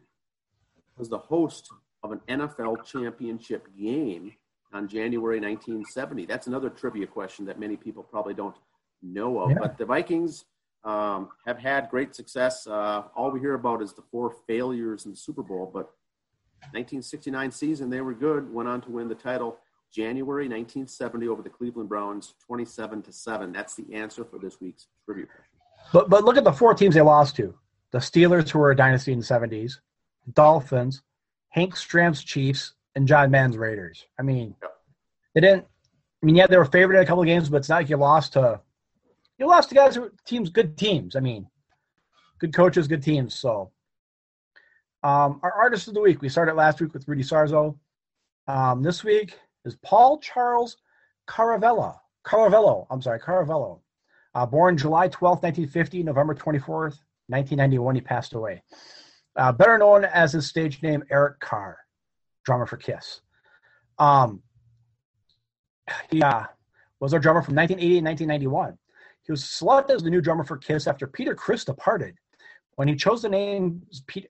was 1.00 1.10
the 1.10 1.18
host 1.18 1.70
of 2.04 2.12
an 2.12 2.22
NFL 2.30 2.86
championship 2.86 3.68
game 3.78 4.34
on 4.74 4.88
January 4.88 5.40
1970. 5.40 6.26
That's 6.26 6.48
another 6.48 6.70
trivia 6.70 7.08
question 7.08 7.46
that 7.46 7.60
many 7.60 7.76
people 7.76 8.04
probably 8.04 8.34
don't 8.34 8.56
know 9.02 9.40
of. 9.40 9.52
Yeah. 9.52 9.58
But 9.60 9.78
the 9.78 9.86
Vikings 9.86 10.46
um, 10.84 11.30
have 11.46 11.58
had 11.58 11.90
great 11.90 12.16
success. 12.16 12.68
Uh, 12.68 13.04
all 13.16 13.32
we 13.32 13.40
hear 13.40 13.56
about 13.56 13.82
is 13.82 13.94
the 13.94 14.04
four 14.12 14.36
failures 14.48 15.06
in 15.06 15.12
the 15.12 15.18
Super 15.18 15.44
Bowl, 15.44 15.70
but 15.74 15.92
1969 16.72 17.52
season 17.52 17.90
they 17.90 18.02
were 18.02 18.14
good. 18.14 18.52
Went 18.54 18.70
on 18.70 18.82
to 18.82 18.92
win 18.92 19.08
the 19.08 19.16
title 19.16 19.58
January 19.94 20.44
1970 20.44 21.28
over 21.28 21.42
the 21.42 21.50
Cleveland 21.50 21.90
Browns, 21.90 22.36
27 22.46 23.02
to 23.04 23.12
seven. 23.12 23.52
That's 23.52 23.76
the 23.76 23.94
answer 23.94 24.24
for 24.24 24.38
this 24.38 24.62
week's 24.62 24.88
trivia 25.06 25.26
question. 25.26 25.46
But 25.94 26.10
but 26.10 26.24
look 26.24 26.38
at 26.38 26.44
the 26.44 26.54
four 26.54 26.74
teams 26.74 26.96
they 26.96 27.02
lost 27.02 27.36
to: 27.38 27.56
the 27.92 28.00
Steelers, 28.00 28.50
who 28.50 28.60
were 28.60 28.72
a 28.72 28.76
dynasty 28.76 29.14
in 29.14 29.20
the 29.20 29.26
70s, 29.26 29.80
Dolphins, 30.34 31.02
Hank 31.50 31.76
Stram's 31.76 32.24
Chiefs, 32.24 32.74
and 32.96 33.08
John 33.08 33.32
Madden's 33.32 33.58
Raiders. 33.58 34.06
I 34.20 34.24
mean, 34.24 34.56
they 35.34 35.42
didn't. 35.42 35.66
I 36.22 36.26
mean, 36.26 36.36
yeah, 36.36 36.48
they 36.48 36.58
were 36.58 36.66
favored 36.66 36.96
in 36.96 37.04
a 37.04 37.06
couple 37.06 37.24
games, 37.24 37.50
but 37.50 37.58
it's 37.58 37.70
not 37.70 37.78
like 37.78 37.90
you 37.90 37.98
lost 37.98 38.34
to. 38.34 38.60
You 39.38 39.48
lost 39.48 39.70
to 39.70 39.76
guys 39.76 39.96
who 39.96 40.12
teams, 40.26 40.50
good 40.50 40.78
teams. 40.78 41.16
I 41.16 41.22
mean, 41.22 41.48
good 42.40 42.54
coaches, 42.54 42.88
good 42.88 43.04
teams. 43.04 43.36
So, 43.36 43.72
um, 45.04 45.40
our 45.44 45.54
artist 45.54 45.88
of 45.88 45.94
the 45.94 46.02
week. 46.02 46.22
We 46.22 46.30
started 46.30 46.56
last 46.56 46.82
week 46.82 46.94
with 46.94 47.08
Rudy 47.08 47.24
Sarzo. 47.24 47.78
Um, 48.48 48.84
this 48.84 49.04
week 49.04 49.38
is 49.64 49.76
Paul 49.78 50.18
Charles 50.20 50.78
Caravello. 51.28 51.96
Caravello. 52.26 52.86
I'm 52.90 53.02
sorry, 53.02 53.20
Caravello. 53.20 53.80
Uh, 54.36 54.46
born 54.46 54.78
July 54.78 55.08
12, 55.08 55.42
1950, 55.42 56.04
November 56.04 56.36
24th, 56.36 57.00
1991, 57.28 57.96
he 57.96 58.02
passed 58.02 58.34
away 58.34 58.62
uh, 59.40 59.54
better 59.54 59.78
known 59.78 60.04
as 60.04 60.34
his 60.34 60.48
stage 60.48 60.84
name 60.84 61.04
Eric 61.10 61.40
Carr, 61.40 61.78
drummer 62.44 62.66
for 62.66 62.76
Kiss. 62.76 63.22
Um, 63.98 64.44
he 66.12 66.22
uh, 66.22 66.44
was 67.00 67.14
our 67.14 67.20
drummer 67.20 67.42
from 67.42 67.56
1980 67.56 68.00
and 68.00 68.08
1991. 68.08 68.78
He 69.24 69.32
was 69.32 69.46
selected 69.46 69.96
as 69.96 70.04
the 70.04 70.10
new 70.10 70.22
drummer 70.22 70.44
for 70.44 70.58
Kiss 70.58 70.88
after 70.88 71.08
Peter 71.08 71.34
Criss 71.34 71.64
departed. 71.64 72.16
When 72.76 72.88
he 72.88 72.96
chose 72.96 73.22
the 73.22 73.30
name, 73.30 73.82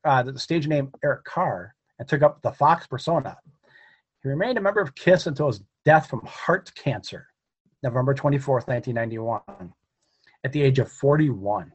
uh, 0.03 0.23
the 0.23 0.37
stage 0.37 0.67
name 0.67 0.91
Eric 1.03 1.23
Carr, 1.23 1.73
and 1.97 2.07
took 2.07 2.21
up 2.21 2.41
the 2.41 2.51
Fox 2.51 2.87
persona, 2.87 3.37
he 4.21 4.29
remained 4.29 4.57
a 4.57 4.61
member 4.61 4.79
of 4.79 4.95
Kiss 4.95 5.25
until 5.25 5.47
his 5.47 5.61
death 5.85 6.07
from 6.07 6.21
heart 6.25 6.71
cancer, 6.75 7.27
November 7.81 8.13
24th, 8.13 8.67
1991, 8.67 9.41
at 10.43 10.51
the 10.51 10.61
age 10.61 10.77
of 10.77 10.91
41. 10.91 11.71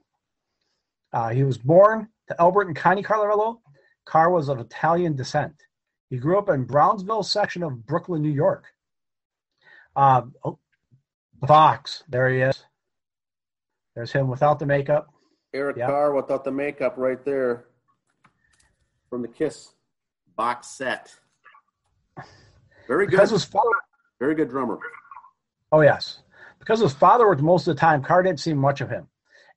Uh, 1.12 1.28
he 1.30 1.44
was 1.44 1.58
born 1.58 2.08
to 2.28 2.40
Albert 2.40 2.68
and 2.68 2.76
Connie 2.76 3.02
Caravello, 3.02 3.60
Carr 4.04 4.30
was 4.30 4.48
of 4.48 4.60
Italian 4.60 5.16
descent. 5.16 5.54
He 6.10 6.16
grew 6.16 6.38
up 6.38 6.48
in 6.48 6.64
Brownsville 6.64 7.22
section 7.22 7.62
of 7.62 7.86
Brooklyn, 7.86 8.22
New 8.22 8.30
York. 8.30 8.66
Uh, 9.96 10.22
oh, 10.44 10.58
Fox, 11.46 12.04
there 12.08 12.28
he 12.28 12.40
is. 12.40 12.64
There's 13.94 14.12
him 14.12 14.28
without 14.28 14.58
the 14.58 14.66
makeup. 14.66 15.08
Eric 15.52 15.76
yep. 15.76 15.88
Carr 15.88 16.14
without 16.14 16.44
the 16.44 16.50
makeup 16.50 16.94
right 16.96 17.24
there 17.24 17.66
from 19.08 19.22
the 19.22 19.28
Kiss 19.28 19.72
box 20.36 20.68
set. 20.68 21.14
Very 22.88 23.06
good. 23.06 23.12
Because 23.12 23.30
his 23.30 23.44
father, 23.44 23.70
Very 24.18 24.34
good 24.34 24.48
drummer. 24.48 24.78
Oh, 25.70 25.80
yes. 25.80 26.18
Because 26.58 26.80
his 26.80 26.92
father 26.92 27.26
worked 27.26 27.42
most 27.42 27.68
of 27.68 27.76
the 27.76 27.80
time, 27.80 28.02
Carr 28.02 28.22
didn't 28.22 28.40
see 28.40 28.54
much 28.54 28.80
of 28.80 28.90
him 28.90 29.08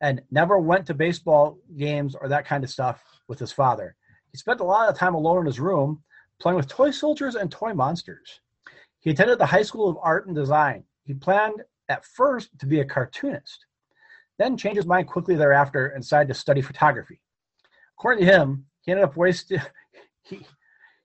and 0.02 0.22
never 0.32 0.60
went 0.60 0.86
to 0.88 0.94
baseball 0.94 1.58
games 1.78 2.16
or 2.16 2.28
that 2.28 2.46
kind 2.46 2.64
of 2.64 2.70
stuff 2.70 3.04
with 3.28 3.40
his 3.40 3.52
father. 3.52 3.96
He 4.32 4.38
spent 4.38 4.60
a 4.60 4.66
lot 4.66 4.90
of 4.90 4.98
time 4.98 5.16
alone 5.16 5.40
in 5.42 5.46
his 5.46 5.60
room 5.60 6.04
playing 6.40 6.58
with 6.58 6.68
toy 6.68 6.92
soldiers 6.92 7.36
and 7.36 7.52
toy 7.52 7.74
monsters. 7.74 8.42
He 9.00 9.10
attended 9.10 9.40
the 9.40 9.46
High 9.46 9.64
School 9.64 9.90
of 9.90 9.98
Art 10.02 10.28
and 10.28 10.36
Design. 10.36 10.84
He 11.04 11.14
planned 11.14 11.64
at 11.90 12.06
first 12.06 12.50
to 12.60 12.66
be 12.66 12.80
a 12.80 12.86
cartoonist, 12.86 13.66
then 14.38 14.58
changed 14.58 14.78
his 14.78 14.86
mind 14.86 15.08
quickly 15.08 15.36
thereafter 15.36 15.88
and 15.88 16.04
decided 16.04 16.28
to 16.28 16.34
study 16.34 16.62
photography. 16.62 17.20
According 17.98 18.26
to 18.26 18.32
him, 18.32 18.66
he 18.82 18.92
ended 18.92 19.06
up 19.06 19.18
wasting 19.18 19.62
he, 20.24 20.46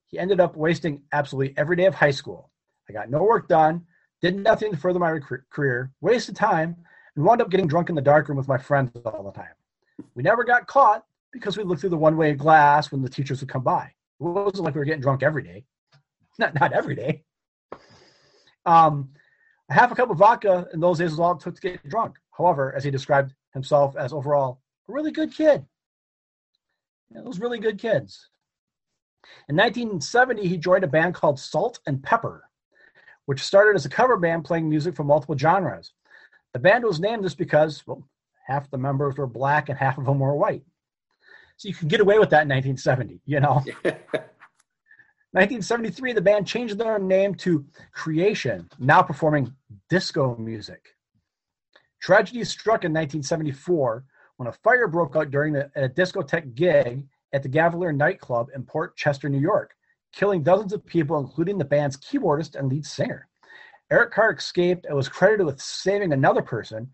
he 0.06 0.18
ended 0.18 0.40
up 0.40 0.56
wasting 0.56 1.02
absolutely 1.12 1.56
every 1.56 1.76
day 1.76 1.86
of 1.86 1.94
high 1.94 2.10
school. 2.10 2.50
I 2.88 2.92
got 2.92 3.10
no 3.10 3.22
work 3.22 3.48
done, 3.48 3.86
did 4.20 4.36
nothing 4.36 4.72
to 4.72 4.76
further 4.76 4.98
my 4.98 5.18
career, 5.50 5.92
wasted 6.00 6.36
time, 6.36 6.76
and 7.16 7.24
wound 7.24 7.40
up 7.42 7.50
getting 7.50 7.66
drunk 7.66 7.88
in 7.88 7.94
the 7.94 8.02
darkroom 8.02 8.38
with 8.38 8.48
my 8.48 8.58
friends 8.58 8.90
all 9.04 9.22
the 9.22 9.32
time. 9.32 9.54
We 10.14 10.22
never 10.22 10.44
got 10.44 10.66
caught 10.66 11.04
because 11.32 11.56
we 11.56 11.64
looked 11.64 11.80
through 11.80 11.90
the 11.90 11.96
one-way 11.96 12.34
glass 12.34 12.90
when 12.90 13.02
the 13.02 13.08
teachers 13.08 13.40
would 13.40 13.48
come 13.48 13.62
by. 13.62 13.84
It 14.20 14.24
wasn't 14.24 14.64
like 14.64 14.74
we 14.74 14.78
were 14.78 14.84
getting 14.84 15.00
drunk 15.00 15.22
every 15.22 15.42
day. 15.42 15.64
Not 16.38 16.58
not 16.58 16.72
every 16.72 16.94
day. 16.94 17.24
Um, 18.64 19.10
a 19.68 19.74
half 19.74 19.90
a 19.90 19.94
cup 19.94 20.10
of 20.10 20.18
vodka 20.18 20.68
in 20.72 20.80
those 20.80 20.98
days 20.98 21.10
was 21.10 21.20
all 21.20 21.32
it 21.32 21.40
took 21.40 21.54
to 21.56 21.60
get 21.60 21.88
drunk. 21.88 22.16
However, 22.30 22.74
as 22.74 22.84
he 22.84 22.90
described 22.90 23.34
himself 23.52 23.96
as 23.96 24.12
overall 24.12 24.60
a 24.88 24.92
really 24.92 25.10
good 25.10 25.32
kid. 25.32 25.64
Those 27.10 27.40
really 27.40 27.58
good 27.58 27.78
kids. 27.78 28.30
In 29.48 29.56
1970, 29.56 30.48
he 30.48 30.56
joined 30.56 30.84
a 30.84 30.88
band 30.88 31.14
called 31.14 31.38
Salt 31.38 31.78
and 31.86 32.02
Pepper, 32.02 32.44
which 33.26 33.42
started 33.42 33.76
as 33.76 33.84
a 33.84 33.90
cover 33.90 34.16
band 34.16 34.44
playing 34.44 34.68
music 34.68 34.94
from 34.94 35.08
multiple 35.08 35.36
genres. 35.36 35.92
The 36.52 36.58
band 36.58 36.84
was 36.84 37.00
named 37.00 37.22
just 37.22 37.38
because, 37.38 37.82
well, 37.86 38.02
half 38.46 38.70
the 38.70 38.78
members 38.78 39.16
were 39.16 39.26
black 39.26 39.68
and 39.68 39.78
half 39.78 39.98
of 39.98 40.04
them 40.04 40.18
were 40.18 40.34
white. 40.34 40.62
So 41.56 41.68
you 41.68 41.74
could 41.74 41.88
get 41.88 42.00
away 42.00 42.18
with 42.18 42.30
that 42.30 42.42
in 42.42 42.48
1970, 42.48 43.20
you 43.24 43.40
know. 43.40 43.62
1973, 45.34 46.12
the 46.12 46.20
band 46.20 46.46
changed 46.46 46.76
their 46.76 46.98
name 46.98 47.34
to 47.36 47.64
Creation, 47.92 48.68
now 48.78 49.00
performing 49.00 49.54
disco 49.88 50.36
music. 50.36 50.94
Tragedy 52.00 52.44
struck 52.44 52.84
in 52.84 52.92
1974 52.92 54.04
when 54.36 54.48
a 54.48 54.52
fire 54.52 54.88
broke 54.88 55.16
out 55.16 55.30
during 55.30 55.56
a, 55.56 55.70
a 55.76 55.88
discotheque 55.88 56.54
gig 56.54 57.06
at 57.32 57.42
the 57.42 57.48
Gulliver's 57.48 57.96
nightclub 57.96 58.48
in 58.54 58.62
Port 58.64 58.94
Chester, 58.96 59.30
New 59.30 59.40
York, 59.40 59.74
killing 60.12 60.42
dozens 60.42 60.74
of 60.74 60.84
people, 60.84 61.18
including 61.18 61.56
the 61.56 61.64
band's 61.64 61.96
keyboardist 61.96 62.54
and 62.56 62.68
lead 62.68 62.84
singer. 62.84 63.26
Eric 63.92 64.12
Carr 64.12 64.32
escaped 64.32 64.86
and 64.86 64.96
was 64.96 65.10
credited 65.10 65.44
with 65.44 65.60
saving 65.60 66.14
another 66.14 66.40
person, 66.40 66.90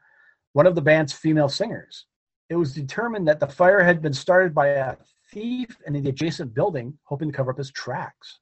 one 0.55 0.67
of 0.67 0.75
the 0.75 0.83
band's 0.83 1.13
female 1.13 1.49
singers. 1.49 2.07
It 2.51 2.57
was 2.57 2.75
determined 2.75 3.29
that 3.29 3.39
the 3.39 3.47
fire 3.47 3.85
had 3.85 4.03
been 4.03 4.13
started 4.13 4.53
by 4.53 4.71
a 4.71 4.97
thief 5.31 5.77
in 5.87 5.93
the 5.93 6.09
adjacent 6.09 6.55
building, 6.55 6.99
hoping 7.05 7.31
to 7.31 7.37
cover 7.37 7.53
up 7.53 7.59
his 7.59 7.71
tracks. 7.71 8.41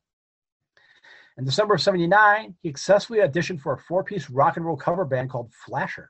In 1.37 1.45
December 1.45 1.75
of 1.75 1.83
79, 1.83 2.55
he 2.63 2.71
successfully 2.71 3.19
auditioned 3.19 3.61
for 3.61 3.75
a 3.75 3.79
four 3.79 4.03
piece 4.03 4.31
rock 4.31 4.57
and 4.57 4.65
roll 4.65 4.75
cover 4.75 5.05
band 5.05 5.29
called 5.29 5.53
Flasher. 5.53 6.09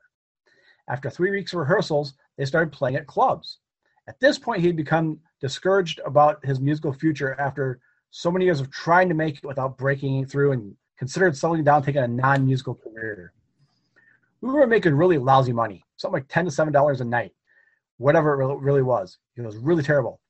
After 0.89 1.11
three 1.11 1.33
weeks 1.33 1.53
of 1.53 1.59
rehearsals, 1.59 2.15
they 2.39 2.45
started 2.45 2.71
playing 2.71 2.95
at 2.95 3.09
clubs. 3.09 3.59
At 4.07 4.21
this 4.21 4.39
point, 4.39 4.61
he 4.61 4.69
had 4.69 4.77
become 4.77 5.19
discouraged 5.41 5.99
about 6.07 6.47
his 6.47 6.61
musical 6.61 6.93
future 6.93 7.35
after 7.41 7.81
so 8.13 8.31
many 8.31 8.45
years 8.45 8.61
of 8.61 8.71
trying 8.71 9.09
to 9.09 9.17
make 9.17 9.39
it 9.39 9.45
without 9.45 9.77
breaking 9.77 10.27
through 10.27 10.53
and 10.53 10.77
considered 10.99 11.37
settling 11.37 11.65
down, 11.65 11.83
taking 11.83 12.03
a 12.03 12.09
non 12.09 12.47
musical 12.47 12.75
career. 12.75 13.33
We 14.41 14.51
were 14.51 14.67
making 14.67 14.95
really 14.95 15.19
lousy 15.19 15.53
money, 15.53 15.85
something 15.97 16.21
like 16.21 16.29
10 16.29 16.45
to 16.47 16.51
$7 16.51 17.01
a 17.01 17.05
night, 17.05 17.33
whatever 17.99 18.41
it 18.41 18.59
really 18.61 18.83
was. 18.83 19.19
It 19.37 19.43
was 19.43 19.57
really 19.57 19.83
terrible. 19.83 20.21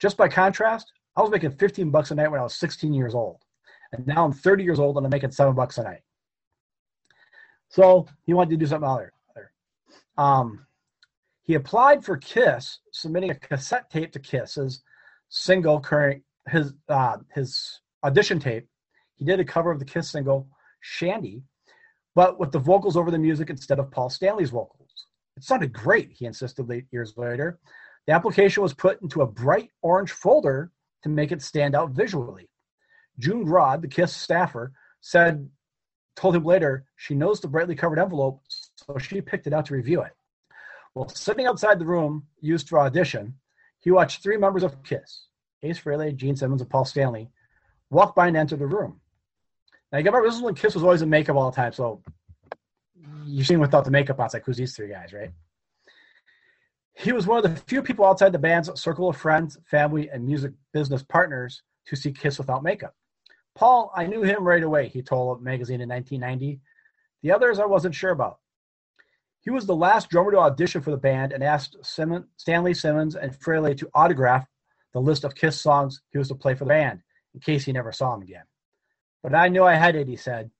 Just 0.00 0.16
by 0.16 0.28
contrast, 0.28 0.92
I 1.16 1.22
was 1.22 1.30
making 1.30 1.52
15 1.52 1.90
bucks 1.90 2.10
a 2.10 2.14
night 2.14 2.30
when 2.30 2.40
I 2.40 2.42
was 2.42 2.56
16 2.56 2.92
years 2.92 3.14
old. 3.14 3.38
And 3.92 4.06
now 4.06 4.24
I'm 4.24 4.32
30 4.32 4.64
years 4.64 4.80
old 4.80 4.96
and 4.96 5.06
I'm 5.06 5.10
making 5.10 5.30
seven 5.30 5.54
bucks 5.54 5.78
a 5.78 5.84
night. 5.84 6.02
So 7.68 8.06
he 8.24 8.34
wanted 8.34 8.50
to 8.50 8.56
do 8.56 8.66
something 8.66 8.88
other. 8.88 9.12
Um, 10.16 10.66
he 11.42 11.54
applied 11.54 12.04
for 12.04 12.16
Kiss, 12.16 12.78
submitting 12.92 13.30
a 13.30 13.34
cassette 13.34 13.90
tape 13.90 14.12
to 14.12 14.18
Kiss 14.18 14.56
as 14.56 14.82
single 15.28 15.80
current 15.80 16.22
his 16.48 16.72
uh, 16.88 17.18
his 17.34 17.80
audition 18.02 18.38
tape. 18.38 18.68
He 19.16 19.24
did 19.24 19.40
a 19.40 19.44
cover 19.44 19.70
of 19.70 19.78
the 19.78 19.84
Kiss 19.84 20.10
single 20.10 20.48
"Shandy," 20.80 21.42
but 22.14 22.38
with 22.38 22.52
the 22.52 22.58
vocals 22.58 22.96
over 22.96 23.10
the 23.10 23.18
music 23.18 23.50
instead 23.50 23.78
of 23.78 23.90
Paul 23.90 24.10
Stanley's 24.10 24.50
vocals. 24.50 25.06
It 25.36 25.44
sounded 25.44 25.72
great, 25.72 26.12
he 26.12 26.26
insisted 26.26 26.68
late 26.68 26.86
years 26.90 27.16
later. 27.16 27.58
The 28.06 28.12
application 28.12 28.62
was 28.62 28.74
put 28.74 29.00
into 29.02 29.22
a 29.22 29.26
bright 29.26 29.70
orange 29.82 30.12
folder 30.12 30.70
to 31.02 31.08
make 31.08 31.32
it 31.32 31.42
stand 31.42 31.74
out 31.74 31.90
visually. 31.90 32.48
June 33.18 33.44
Graud, 33.44 33.82
the 33.82 33.88
KISS 33.88 34.14
staffer, 34.14 34.72
said, 35.00 35.48
told 36.16 36.36
him 36.36 36.44
later 36.44 36.84
she 36.96 37.14
knows 37.14 37.40
the 37.40 37.48
brightly 37.48 37.74
covered 37.74 37.98
envelope, 37.98 38.42
so 38.48 38.98
she 38.98 39.20
picked 39.20 39.46
it 39.46 39.52
out 39.52 39.66
to 39.66 39.74
review 39.74 40.02
it. 40.02 40.12
While 40.92 41.08
sitting 41.08 41.46
outside 41.46 41.78
the 41.78 41.86
room 41.86 42.26
used 42.40 42.68
for 42.68 42.78
audition, 42.78 43.34
he 43.80 43.90
watched 43.90 44.22
three 44.22 44.36
members 44.36 44.62
of 44.62 44.82
KISS, 44.82 45.26
Ace 45.62 45.78
Frehley, 45.78 46.14
Gene 46.14 46.36
Simmons, 46.36 46.60
and 46.60 46.70
Paul 46.70 46.84
Stanley, 46.84 47.30
walk 47.90 48.14
by 48.14 48.28
and 48.28 48.36
enter 48.36 48.56
the 48.56 48.66
room. 48.66 49.00
You 49.98 50.04
remember, 50.04 50.26
this 50.26 50.34
is 50.36 50.42
when 50.42 50.54
KISS 50.54 50.74
was 50.74 50.82
always 50.82 51.02
in 51.02 51.08
makeup 51.08 51.36
all 51.36 51.50
the 51.50 51.56
time, 51.56 51.72
so 51.72 52.02
you've 53.24 53.46
seen 53.46 53.60
without 53.60 53.84
the 53.84 53.92
makeup 53.92 54.18
on, 54.18 54.26
it's 54.26 54.34
like, 54.34 54.44
who's 54.44 54.56
these 54.56 54.74
three 54.74 54.88
guys, 54.88 55.12
right? 55.12 55.30
He 56.94 57.12
was 57.12 57.26
one 57.26 57.38
of 57.38 57.44
the 57.44 57.60
few 57.62 57.80
people 57.80 58.04
outside 58.04 58.32
the 58.32 58.38
band's 58.38 58.70
circle 58.80 59.08
of 59.08 59.16
friends, 59.16 59.56
family, 59.70 60.08
and 60.10 60.26
music 60.26 60.52
business 60.72 61.02
partners 61.02 61.62
to 61.86 61.96
see 61.96 62.12
Kiss 62.12 62.38
without 62.38 62.62
makeup. 62.62 62.94
Paul, 63.54 63.92
I 63.94 64.06
knew 64.06 64.22
him 64.22 64.42
right 64.42 64.62
away, 64.62 64.88
he 64.88 65.00
told 65.00 65.38
a 65.38 65.42
magazine 65.42 65.80
in 65.80 65.88
1990. 65.88 66.60
The 67.22 67.32
others 67.32 67.60
I 67.60 67.66
wasn't 67.66 67.94
sure 67.94 68.10
about. 68.10 68.38
He 69.42 69.50
was 69.50 69.66
the 69.66 69.76
last 69.76 70.10
drummer 70.10 70.32
to 70.32 70.38
audition 70.38 70.80
for 70.80 70.90
the 70.90 70.96
band 70.96 71.32
and 71.32 71.44
asked 71.44 71.76
Stanley 71.82 72.74
Simmons 72.74 73.14
and 73.14 73.38
Frehley 73.38 73.76
to 73.78 73.90
autograph 73.94 74.46
the 74.92 75.00
list 75.00 75.24
of 75.24 75.34
Kiss 75.34 75.60
songs 75.60 76.00
he 76.10 76.18
was 76.18 76.28
to 76.28 76.34
play 76.34 76.54
for 76.54 76.64
the 76.64 76.70
band 76.70 77.02
in 77.34 77.40
case 77.40 77.64
he 77.64 77.72
never 77.72 77.92
saw 77.92 78.14
him 78.14 78.22
again. 78.22 78.44
But 79.24 79.34
I 79.34 79.48
knew 79.48 79.64
I 79.64 79.74
had 79.74 79.96
it, 79.96 80.06
he 80.06 80.16
said. 80.16 80.50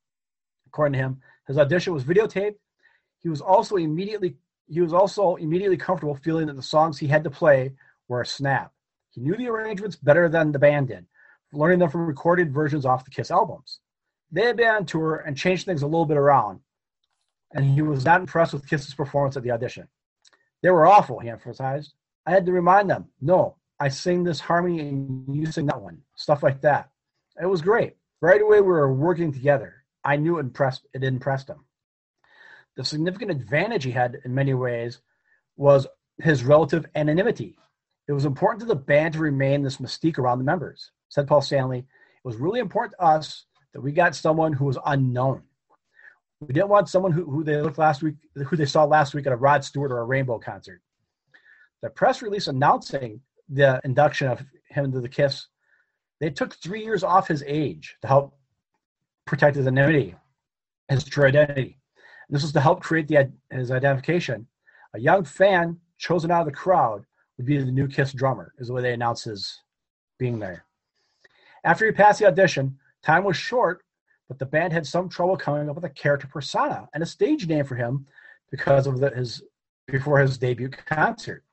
According 0.66 0.94
to 0.94 0.98
him, 0.98 1.20
his 1.46 1.58
audition 1.58 1.92
was 1.92 2.02
videotaped. 2.02 2.56
He 3.18 3.28
was 3.28 3.42
also 3.42 3.76
immediately 3.76 4.36
he 4.66 4.80
was 4.80 4.94
also 4.94 5.36
immediately 5.36 5.76
comfortable 5.76 6.14
feeling 6.14 6.46
that 6.46 6.56
the 6.56 6.62
songs 6.62 6.98
he 6.98 7.06
had 7.06 7.22
to 7.24 7.30
play 7.30 7.74
were 8.08 8.22
a 8.22 8.26
snap. 8.26 8.72
He 9.10 9.20
knew 9.20 9.36
the 9.36 9.48
arrangements 9.48 9.96
better 9.96 10.30
than 10.30 10.52
the 10.52 10.58
band 10.58 10.88
did, 10.88 11.04
learning 11.52 11.80
them 11.80 11.90
from 11.90 12.06
recorded 12.06 12.50
versions 12.50 12.86
off 12.86 13.04
the 13.04 13.10
Kiss 13.10 13.30
albums. 13.30 13.80
They 14.32 14.46
had 14.46 14.56
been 14.56 14.68
on 14.68 14.86
tour 14.86 15.16
and 15.16 15.36
changed 15.36 15.66
things 15.66 15.82
a 15.82 15.86
little 15.86 16.06
bit 16.06 16.16
around, 16.16 16.60
and 17.52 17.66
he 17.66 17.82
was 17.82 18.06
not 18.06 18.20
impressed 18.20 18.54
with 18.54 18.66
Kiss's 18.66 18.94
performance 18.94 19.36
at 19.36 19.42
the 19.42 19.50
audition. 19.50 19.86
They 20.62 20.70
were 20.70 20.86
awful, 20.86 21.18
he 21.18 21.28
emphasized. 21.28 21.92
I 22.24 22.30
had 22.30 22.46
to 22.46 22.52
remind 22.52 22.88
them, 22.88 23.08
no, 23.20 23.56
I 23.78 23.88
sing 23.90 24.24
this 24.24 24.40
harmony 24.40 24.80
and 24.80 25.36
you 25.36 25.44
sing 25.52 25.66
that 25.66 25.82
one. 25.82 26.00
Stuff 26.16 26.42
like 26.42 26.62
that. 26.62 26.88
It 27.38 27.44
was 27.44 27.60
great. 27.60 27.96
Right 28.20 28.40
away, 28.40 28.60
we 28.60 28.68
were 28.68 28.92
working 28.92 29.32
together. 29.32 29.84
I 30.04 30.16
knew 30.16 30.38
it 30.38 30.40
impressed, 30.40 30.86
it 30.94 31.04
impressed 31.04 31.48
him. 31.48 31.64
The 32.76 32.84
significant 32.84 33.30
advantage 33.30 33.84
he 33.84 33.90
had 33.90 34.18
in 34.24 34.34
many 34.34 34.54
ways 34.54 35.00
was 35.56 35.86
his 36.18 36.44
relative 36.44 36.86
anonymity. 36.94 37.56
It 38.08 38.12
was 38.12 38.24
important 38.24 38.60
to 38.60 38.66
the 38.66 38.74
band 38.74 39.14
to 39.14 39.20
remain 39.20 39.62
this 39.62 39.78
mystique 39.78 40.18
around 40.18 40.38
the 40.38 40.44
members, 40.44 40.90
said 41.08 41.26
Paul 41.26 41.40
Stanley. 41.40 41.78
It 41.78 42.24
was 42.24 42.36
really 42.36 42.60
important 42.60 42.94
to 42.98 43.04
us 43.04 43.46
that 43.72 43.80
we 43.80 43.92
got 43.92 44.14
someone 44.14 44.52
who 44.52 44.64
was 44.66 44.78
unknown. 44.86 45.42
We 46.40 46.52
didn't 46.52 46.68
want 46.68 46.88
someone 46.88 47.12
who, 47.12 47.24
who 47.24 47.44
they 47.44 47.56
looked 47.60 47.78
last 47.78 48.02
week, 48.02 48.16
who 48.34 48.56
they 48.56 48.66
saw 48.66 48.84
last 48.84 49.14
week 49.14 49.26
at 49.26 49.32
a 49.32 49.36
Rod 49.36 49.64
Stewart 49.64 49.92
or 49.92 49.98
a 49.98 50.04
Rainbow 50.04 50.38
concert. 50.38 50.82
The 51.82 51.90
press 51.90 52.22
release 52.22 52.46
announcing 52.46 53.20
the 53.48 53.80
induction 53.84 54.28
of 54.28 54.44
him 54.68 54.92
to 54.92 55.00
the 55.00 55.08
Kiss, 55.08 55.46
they 56.20 56.30
took 56.30 56.54
three 56.54 56.82
years 56.82 57.02
off 57.02 57.28
his 57.28 57.42
age 57.46 57.96
to 58.02 58.08
help 58.08 58.36
protect 59.26 59.56
his 59.56 59.66
anonymity, 59.66 60.14
his 60.88 61.04
true 61.04 61.26
identity. 61.26 61.78
And 62.28 62.34
this 62.34 62.42
was 62.42 62.52
to 62.52 62.60
help 62.60 62.82
create 62.82 63.08
the, 63.08 63.30
his 63.50 63.70
identification. 63.70 64.46
A 64.94 65.00
young 65.00 65.24
fan 65.24 65.78
chosen 65.98 66.30
out 66.30 66.40
of 66.40 66.46
the 66.46 66.52
crowd 66.52 67.04
would 67.36 67.46
be 67.46 67.58
the 67.58 67.70
new 67.70 67.88
Kiss 67.88 68.12
drummer, 68.12 68.52
is 68.58 68.68
the 68.68 68.74
way 68.74 68.82
they 68.82 68.92
announced 68.92 69.24
his 69.24 69.60
being 70.18 70.38
there. 70.38 70.64
After 71.64 71.86
he 71.86 71.92
passed 71.92 72.20
the 72.20 72.26
audition, 72.26 72.78
time 73.02 73.24
was 73.24 73.36
short, 73.36 73.84
but 74.28 74.38
the 74.38 74.46
band 74.46 74.72
had 74.72 74.86
some 74.86 75.08
trouble 75.08 75.36
coming 75.36 75.68
up 75.68 75.74
with 75.74 75.84
a 75.84 75.90
character 75.90 76.26
persona 76.26 76.88
and 76.94 77.02
a 77.02 77.06
stage 77.06 77.46
name 77.46 77.64
for 77.64 77.74
him 77.74 78.06
because 78.50 78.86
of 78.86 79.00
the, 79.00 79.10
his 79.10 79.42
before 79.86 80.18
his 80.18 80.38
debut 80.38 80.68
concert. 80.68 81.44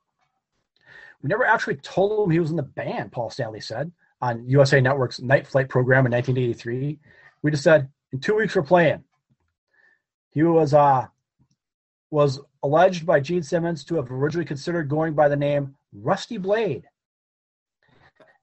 We 1.21 1.27
never 1.27 1.45
actually 1.45 1.75
told 1.75 2.25
him 2.25 2.31
he 2.31 2.39
was 2.39 2.51
in 2.51 2.55
the 2.55 2.63
band, 2.63 3.11
Paul 3.11 3.29
Stanley 3.29 3.59
said 3.61 3.91
on 4.21 4.47
USA 4.47 4.79
Network's 4.79 5.19
Night 5.19 5.47
Flight 5.47 5.69
program 5.69 6.05
in 6.05 6.11
1983. 6.11 6.99
We 7.41 7.51
just 7.51 7.63
said, 7.63 7.89
in 8.11 8.19
two 8.19 8.35
weeks 8.35 8.55
we're 8.55 8.61
playing. 8.63 9.03
He 10.31 10.43
was 10.43 10.73
uh, 10.73 11.07
was 12.09 12.39
alleged 12.63 13.05
by 13.05 13.19
Gene 13.19 13.43
Simmons 13.43 13.83
to 13.85 13.95
have 13.95 14.11
originally 14.11 14.45
considered 14.45 14.89
going 14.89 15.13
by 15.13 15.27
the 15.27 15.35
name 15.35 15.75
Rusty 15.93 16.37
Blade 16.37 16.83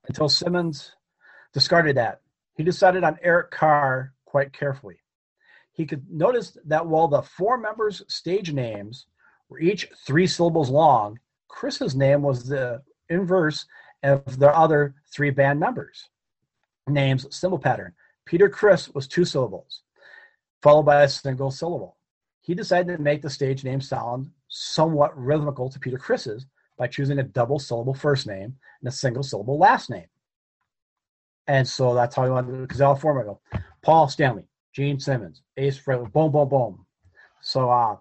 until 0.06 0.28
Simmons 0.28 0.92
discarded 1.52 1.96
that. 1.96 2.20
He 2.56 2.64
decided 2.64 3.04
on 3.04 3.18
Eric 3.22 3.50
Carr 3.50 4.12
quite 4.24 4.52
carefully. 4.52 4.96
He 5.72 5.86
could 5.86 6.10
notice 6.10 6.58
that 6.66 6.86
while 6.86 7.08
the 7.08 7.22
four 7.22 7.56
members' 7.56 8.02
stage 8.08 8.52
names 8.52 9.06
were 9.48 9.60
each 9.60 9.88
three 10.04 10.26
syllables 10.26 10.70
long, 10.70 11.20
Criss's 11.46 11.94
name 11.94 12.22
was 12.22 12.44
the 12.44 12.82
inverse 13.08 13.64
of 14.02 14.38
the 14.38 14.54
other 14.56 14.94
three 15.12 15.30
band 15.30 15.60
members. 15.60 16.08
Names 16.88 17.26
symbol 17.34 17.58
pattern. 17.58 17.92
Peter 18.24 18.48
Criss 18.48 18.88
was 18.90 19.08
two 19.08 19.24
syllables, 19.24 19.82
followed 20.62 20.84
by 20.84 21.02
a 21.02 21.08
single 21.08 21.50
syllable. 21.50 21.96
he 22.40 22.54
decided 22.54 22.96
to 22.96 23.02
make 23.02 23.20
the 23.22 23.30
stage 23.30 23.64
name 23.64 23.80
sound 23.80 24.30
somewhat 24.48 25.16
rhythmical 25.18 25.68
to 25.68 25.78
Peter 25.78 25.98
Criss's 25.98 26.46
by 26.78 26.86
choosing 26.86 27.18
a 27.18 27.22
double 27.22 27.58
syllable 27.58 27.94
first 27.94 28.26
name 28.26 28.56
and 28.80 28.88
a 28.88 28.90
single 28.90 29.22
syllable 29.22 29.58
last 29.58 29.90
name. 29.90 30.06
And 31.46 31.66
so 31.66 31.94
that's 31.94 32.14
how 32.14 32.24
he 32.24 32.30
wanted 32.30 32.52
to 32.52 32.58
because 32.58 32.80
all 32.80 32.94
format 32.94 33.34
Paul 33.82 34.08
Stanley, 34.08 34.44
Gene 34.72 35.00
Simmons, 35.00 35.42
Ace 35.56 35.78
Frehley, 35.78 36.10
boom, 36.12 36.30
boom, 36.30 36.48
boom. 36.48 36.86
So 37.40 37.70
uh, 37.70 37.96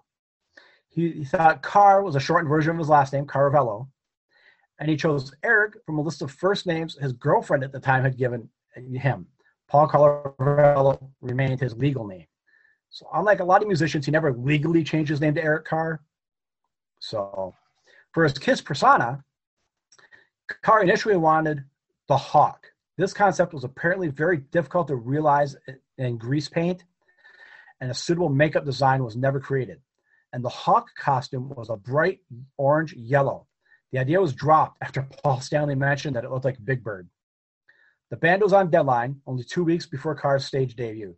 he, 0.88 1.10
he 1.10 1.24
thought 1.24 1.62
Carr 1.62 2.02
was 2.02 2.16
a 2.16 2.20
shortened 2.20 2.50
version 2.50 2.72
of 2.72 2.78
his 2.78 2.88
last 2.88 3.12
name, 3.12 3.26
Caravello. 3.26 3.88
And 4.78 4.88
he 4.88 4.96
chose 4.96 5.34
Eric 5.42 5.74
from 5.84 5.98
a 5.98 6.02
list 6.02 6.22
of 6.22 6.30
first 6.30 6.66
names 6.66 6.96
his 7.00 7.12
girlfriend 7.12 7.64
at 7.64 7.72
the 7.72 7.80
time 7.80 8.04
had 8.04 8.16
given 8.16 8.48
him. 8.74 9.26
Paul 9.68 9.88
Caravello 9.88 11.10
remained 11.20 11.60
his 11.60 11.76
legal 11.76 12.06
name. 12.06 12.26
So, 12.90 13.06
unlike 13.12 13.40
a 13.40 13.44
lot 13.44 13.60
of 13.60 13.68
musicians, 13.68 14.06
he 14.06 14.12
never 14.12 14.32
legally 14.32 14.82
changed 14.82 15.10
his 15.10 15.20
name 15.20 15.34
to 15.34 15.42
Eric 15.42 15.66
Carr. 15.66 16.00
So, 17.00 17.54
for 18.12 18.24
his 18.24 18.32
Kiss 18.32 18.62
persona, 18.62 19.22
Carr 20.62 20.82
initially 20.82 21.16
wanted 21.16 21.64
the 22.08 22.16
Hawk. 22.16 22.66
This 22.96 23.12
concept 23.12 23.52
was 23.52 23.64
apparently 23.64 24.08
very 24.08 24.38
difficult 24.38 24.88
to 24.88 24.96
realize 24.96 25.54
in 25.98 26.16
grease 26.16 26.48
paint, 26.48 26.84
and 27.80 27.90
a 27.90 27.94
suitable 27.94 28.30
makeup 28.30 28.64
design 28.64 29.04
was 29.04 29.16
never 29.16 29.38
created. 29.38 29.80
And 30.32 30.42
the 30.42 30.48
Hawk 30.48 30.88
costume 30.96 31.50
was 31.50 31.68
a 31.68 31.76
bright 31.76 32.20
orange 32.56 32.94
yellow. 32.94 33.47
The 33.92 33.98
idea 33.98 34.20
was 34.20 34.34
dropped 34.34 34.78
after 34.82 35.08
Paul 35.22 35.40
Stanley 35.40 35.74
mentioned 35.74 36.16
that 36.16 36.24
it 36.24 36.30
looked 36.30 36.44
like 36.44 36.64
Big 36.64 36.82
Bird. 36.82 37.08
The 38.10 38.16
band 38.16 38.42
was 38.42 38.52
on 38.52 38.70
deadline 38.70 39.20
only 39.26 39.44
two 39.44 39.64
weeks 39.64 39.86
before 39.86 40.14
Carr's 40.14 40.46
stage 40.46 40.74
debut. 40.74 41.14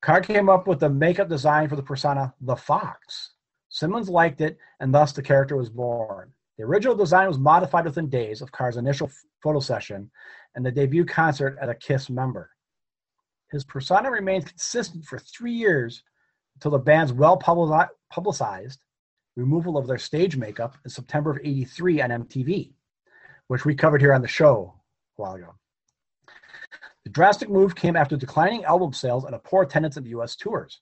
Carr 0.00 0.20
came 0.20 0.48
up 0.48 0.68
with 0.68 0.78
the 0.78 0.88
makeup 0.88 1.28
design 1.28 1.68
for 1.68 1.74
the 1.74 1.82
persona 1.82 2.32
The 2.40 2.54
Fox. 2.54 3.32
Simmons 3.68 4.08
liked 4.08 4.40
it, 4.40 4.58
and 4.78 4.94
thus 4.94 5.12
the 5.12 5.22
character 5.22 5.56
was 5.56 5.70
born. 5.70 6.32
The 6.56 6.64
original 6.64 6.94
design 6.94 7.26
was 7.26 7.38
modified 7.38 7.84
within 7.84 8.08
days 8.08 8.40
of 8.40 8.52
Carr's 8.52 8.76
initial 8.76 9.10
photo 9.42 9.58
session 9.60 10.10
and 10.54 10.64
the 10.64 10.70
debut 10.70 11.04
concert 11.04 11.58
at 11.60 11.68
a 11.68 11.74
Kiss 11.74 12.08
member. 12.10 12.50
His 13.50 13.64
persona 13.64 14.10
remained 14.10 14.46
consistent 14.46 15.04
for 15.04 15.18
three 15.18 15.52
years 15.52 16.02
until 16.56 16.72
the 16.72 16.78
band's 16.78 17.12
well 17.12 17.36
publicized 17.36 18.80
removal 19.38 19.78
of 19.78 19.86
their 19.86 19.98
stage 19.98 20.36
makeup 20.36 20.76
in 20.84 20.90
September 20.90 21.30
of 21.30 21.38
83 21.38 22.02
on 22.02 22.10
MTV, 22.10 22.72
which 23.46 23.64
we 23.64 23.74
covered 23.74 24.00
here 24.00 24.12
on 24.12 24.22
the 24.22 24.28
show 24.28 24.74
a 25.16 25.22
while 25.22 25.34
ago. 25.34 25.54
The 27.04 27.10
drastic 27.10 27.48
move 27.48 27.74
came 27.74 27.96
after 27.96 28.16
declining 28.16 28.64
album 28.64 28.92
sales 28.92 29.24
and 29.24 29.34
a 29.34 29.38
poor 29.38 29.62
attendance 29.62 29.96
at 29.96 30.04
the 30.04 30.10
US 30.10 30.36
tours. 30.36 30.80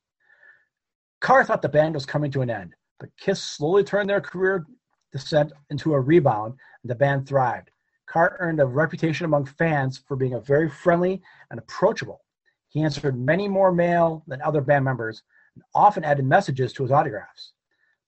Carr 1.20 1.44
thought 1.44 1.62
the 1.62 1.68
band 1.68 1.94
was 1.94 2.06
coming 2.06 2.30
to 2.32 2.40
an 2.40 2.50
end, 2.50 2.74
but 2.98 3.10
Kiss 3.18 3.42
slowly 3.42 3.84
turned 3.84 4.08
their 4.08 4.20
career 4.20 4.66
descent 5.12 5.52
into 5.70 5.94
a 5.94 6.00
rebound, 6.00 6.54
and 6.82 6.90
the 6.90 6.94
band 6.94 7.28
thrived. 7.28 7.70
Carr 8.06 8.36
earned 8.40 8.60
a 8.60 8.66
reputation 8.66 9.24
among 9.24 9.44
fans 9.44 9.98
for 10.06 10.16
being 10.16 10.34
a 10.34 10.40
very 10.40 10.68
friendly 10.68 11.22
and 11.50 11.58
approachable. 11.58 12.22
He 12.68 12.82
answered 12.82 13.18
many 13.18 13.48
more 13.48 13.72
mail 13.72 14.22
than 14.26 14.42
other 14.42 14.60
band 14.60 14.84
members 14.84 15.22
and 15.54 15.64
often 15.74 16.04
added 16.04 16.24
messages 16.24 16.72
to 16.74 16.82
his 16.82 16.92
autographs. 16.92 17.52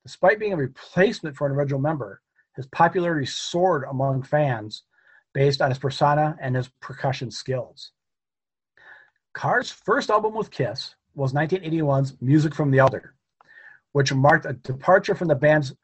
Despite 0.04 0.38
being 0.38 0.52
a 0.52 0.56
replacement 0.56 1.36
for 1.36 1.46
an 1.46 1.52
original 1.52 1.80
member, 1.80 2.20
his 2.56 2.66
popularity 2.66 3.26
soared 3.26 3.84
among 3.90 4.22
fans 4.22 4.84
based 5.34 5.60
on 5.60 5.70
his 5.70 5.78
persona 5.78 6.36
and 6.40 6.56
his 6.56 6.68
percussion 6.80 7.30
skills. 7.30 7.92
Carr's 9.32 9.70
first 9.70 10.10
album 10.10 10.34
with 10.34 10.50
Kiss 10.50 10.94
was 11.14 11.32
1981's 11.32 12.16
Music 12.20 12.54
from 12.54 12.70
the 12.70 12.78
Elder, 12.78 13.14
which 13.92 14.12
marked 14.12 14.46
a 14.46 14.54
departure 14.54 15.14
from 15.14 15.28
the 15.28 15.34
band's 15.34 15.74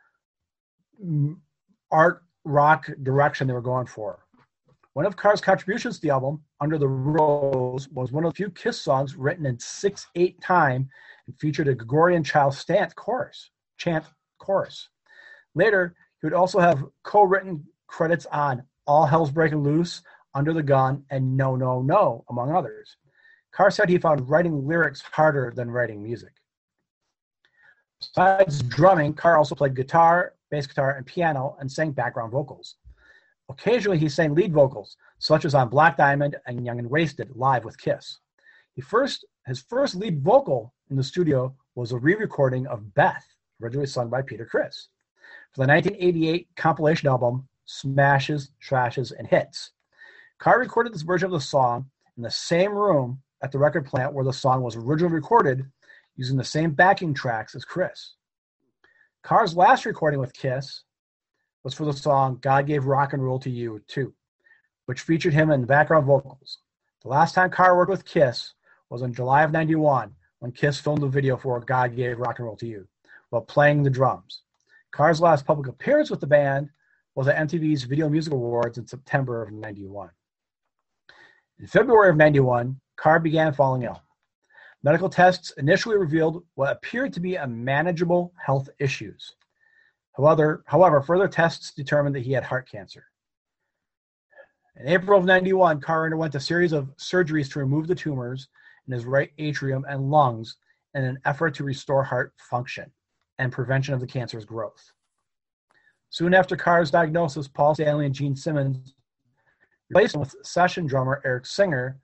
art 1.91 2.23
rock 2.45 2.89
direction 3.03 3.47
they 3.47 3.55
were 3.55 3.61
going 3.61 3.87
for. 3.87 4.21
One 4.95 5.07
of 5.07 5.17
Carr's 5.17 5.41
contributions 5.41 5.97
to 5.97 6.03
the 6.03 6.11
album, 6.11 6.43
Under 6.61 6.79
the 6.79 6.89
Rose, 6.89 7.89
was 7.89 8.13
one 8.13 8.25
of 8.25 8.33
the 8.33 8.37
few 8.37 8.51
Kiss 8.51 8.81
songs 8.81 9.17
written 9.17 9.45
in 9.45 9.59
6 9.59 10.07
8 10.15 10.41
time 10.41 10.89
and 11.27 11.39
featured 11.39 11.69
a 11.69 11.75
Gregorian 11.75 12.23
child 12.23 12.57
chant 12.57 12.95
chorus. 12.95 13.51
Chant 13.77 14.05
chorus. 14.39 14.89
Later, 15.55 15.95
he 16.21 16.27
would 16.27 16.35
also 16.35 16.59
have 16.59 16.85
co 17.03 17.23
written 17.23 17.65
credits 17.87 18.27
on 18.27 18.63
All 18.87 19.07
Hell's 19.07 19.31
Breaking 19.31 19.63
Loose, 19.63 20.03
Under 20.35 20.53
the 20.53 20.63
Gun, 20.63 21.05
and 21.11 21.37
No, 21.37 21.57
No, 21.57 21.83
No, 21.83 22.25
among 22.29 22.55
others. 22.55 22.97
Carr 23.53 23.71
said 23.71 23.89
he 23.89 23.99
found 23.99 24.29
writing 24.29 24.67
lyrics 24.67 25.01
harder 25.01 25.53
than 25.55 25.71
writing 25.71 26.03
music. 26.03 26.33
Besides 28.01 28.63
drumming, 28.63 29.15
Carr 29.15 29.39
also 29.39 29.55
played 29.55 29.77
guitar, 29.77 30.35
bass 30.51 30.67
guitar, 30.67 30.97
and 30.97 31.07
piano, 31.07 31.57
and 31.61 31.71
sang 31.71 31.93
background 31.93 32.33
vocals. 32.33 32.77
Occasionally, 33.49 33.99
he 33.99 34.09
sang 34.09 34.35
lead 34.35 34.53
vocals, 34.53 34.97
such 35.19 35.45
as 35.45 35.55
on 35.55 35.69
Black 35.69 35.97
Diamond 35.97 36.37
and 36.47 36.65
Young 36.65 36.79
and 36.79 36.91
Wasted, 36.91 37.31
live 37.37 37.65
with 37.65 37.79
Kiss. 37.79 38.19
He 38.75 38.83
first, 38.83 39.25
his 39.47 39.63
first 39.63 39.95
lead 39.95 40.23
vocal 40.23 40.75
in 40.91 40.97
the 40.97 41.05
studio 41.05 41.55
was 41.75 41.93
a 41.93 41.99
re-recording 41.99 42.67
of 42.67 42.95
Beth, 42.95 43.27
originally 43.63 43.87
sung 43.87 44.09
by 44.09 44.23
Peter 44.23 44.45
Criss, 44.45 44.89
for 45.53 45.65
the 45.65 45.73
1988 45.73 46.49
compilation 46.57 47.09
album 47.09 47.49
Smashes, 47.67 48.51
Trashes, 48.63 49.13
and 49.17 49.27
Hits. 49.27 49.73
Carr 50.39 50.59
recorded 50.59 50.93
this 50.93 51.03
version 51.03 51.27
of 51.27 51.33
the 51.33 51.41
song 51.41 51.87
in 52.17 52.23
the 52.23 52.31
same 52.31 52.73
room 52.73 53.23
at 53.43 53.53
the 53.53 53.59
record 53.59 53.87
plant 53.87 54.13
where 54.13 54.25
the 54.25 54.33
song 54.33 54.63
was 54.63 54.77
originally 54.77 55.15
recorded 55.15 55.65
using 56.17 56.37
the 56.37 56.45
same 56.45 56.73
backing 56.73 57.15
tracks 57.15 57.55
as 57.55 57.65
Criss. 57.65 58.15
Carr's 59.23 59.57
last 59.57 59.87
recording 59.87 60.21
with 60.21 60.35
Kiss 60.35 60.83
was 61.63 61.75
for 61.75 61.87
the 61.87 61.93
song 61.93 62.39
God 62.43 62.67
Gave 62.67 62.85
Rock 62.85 63.15
and 63.15 63.25
Roll 63.25 63.39
to 63.41 63.51
You 63.51 63.81
too, 63.89 64.15
which 64.87 65.01
featured 65.01 65.33
him 65.33 65.51
in 65.51 65.65
background 65.65 66.07
vocals. 66.07 66.59
The 67.03 67.09
last 67.09 67.35
time 67.35 67.51
Carr 67.51 67.77
worked 67.77 67.91
with 67.91 68.05
Kiss 68.05 68.53
was 68.91 69.03
in 69.03 69.15
July 69.15 69.43
of 69.43 69.53
91 69.53 70.15
when 70.41 70.53
Kiss 70.53 70.79
filmed 70.79 71.03
the 71.03 71.09
video 71.09 71.37
for 71.37 71.59
God 71.61 71.97
Gave 71.97 72.19
Rock 72.19 72.39
and 72.39 72.47
Roll 72.47 72.57
to 72.57 72.67
You 72.67 72.87
while 73.35 73.43
playing 73.43 73.83
the 73.83 73.91
drums. 73.91 74.43
Carr's 74.93 75.21
last 75.21 75.45
public 75.45 75.67
appearance 75.67 76.09
with 76.09 76.21
the 76.21 76.27
band 76.27 76.71
was 77.17 77.27
at 77.27 77.37
MTV's 77.49 77.83
Video 77.83 78.09
Music 78.09 78.33
Awards 78.33 78.79
in 78.79 78.87
September 78.87 79.43
of 79.43 79.51
91. 79.51 80.09
In 81.59 81.67
February 81.67 82.11
of 82.11 82.17
91, 82.17 82.81
Carr 82.95 83.19
began 83.19 83.53
falling 83.53 83.83
ill. 83.83 84.01
Medical 84.85 85.09
tests 85.09 85.51
initially 85.59 85.97
revealed 85.97 86.45
what 86.55 86.71
appeared 86.71 87.13
to 87.13 87.19
be 87.19 87.35
a 87.35 87.45
manageable 87.45 88.33
health 88.37 88.69
issues. 88.79 89.35
However, 90.17 90.63
however, 90.69 91.03
further 91.03 91.27
tests 91.27 91.73
determined 91.73 92.15
that 92.15 92.23
he 92.23 92.31
had 92.31 92.45
heart 92.45 92.71
cancer. 92.71 93.05
In 94.77 94.87
April 94.87 95.19
of 95.19 95.25
91, 95.25 95.81
Carr 95.81 96.05
underwent 96.05 96.37
a 96.37 96.41
series 96.41 96.73
of 96.73 96.97
surgeries 96.99 97.51
to 97.53 97.59
remove 97.59 97.89
the 97.89 97.97
tumors 97.97 98.47
in 98.87 98.93
his 98.93 99.05
right 99.05 99.33
atrium 99.39 99.85
and 99.89 100.09
lungs 100.09 100.57
in 100.95 101.03
an 101.03 101.19
effort 101.25 101.53
to 101.57 101.65
restore 101.65 102.05
heart 102.05 102.33
function 102.39 102.93
and 103.39 103.53
prevention 103.53 103.95
of 103.95 104.01
the 104.01 104.07
cancer's 104.07 104.45
growth. 104.45 104.93
Soon 106.11 106.35
after 106.35 106.57
Carr's 106.57 106.91
diagnosis, 106.91 107.49
Paul 107.49 107.75
Stanley 107.75 108.07
and 108.07 108.15
Gene 108.15 108.37
Simmons 108.37 108.95
replaced 109.91 110.15
him 110.15 110.21
with 110.21 110.35
session 110.43 110.87
drummer 110.87 111.21
Eric 111.25 111.47
Singer 111.47 111.99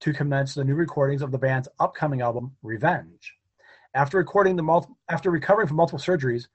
to 0.00 0.12
commence 0.12 0.54
the 0.54 0.64
new 0.64 0.74
recordings 0.74 1.22
of 1.22 1.32
the 1.32 1.38
band's 1.38 1.68
upcoming 1.80 2.20
album, 2.20 2.54
Revenge. 2.62 3.34
After 3.94 4.18
recording 4.18 4.56
the 4.56 4.62
multi- 4.62 4.92
after 5.08 5.30
recovering 5.30 5.66
from 5.66 5.76
multiple 5.76 5.98
surgeries, 5.98 6.48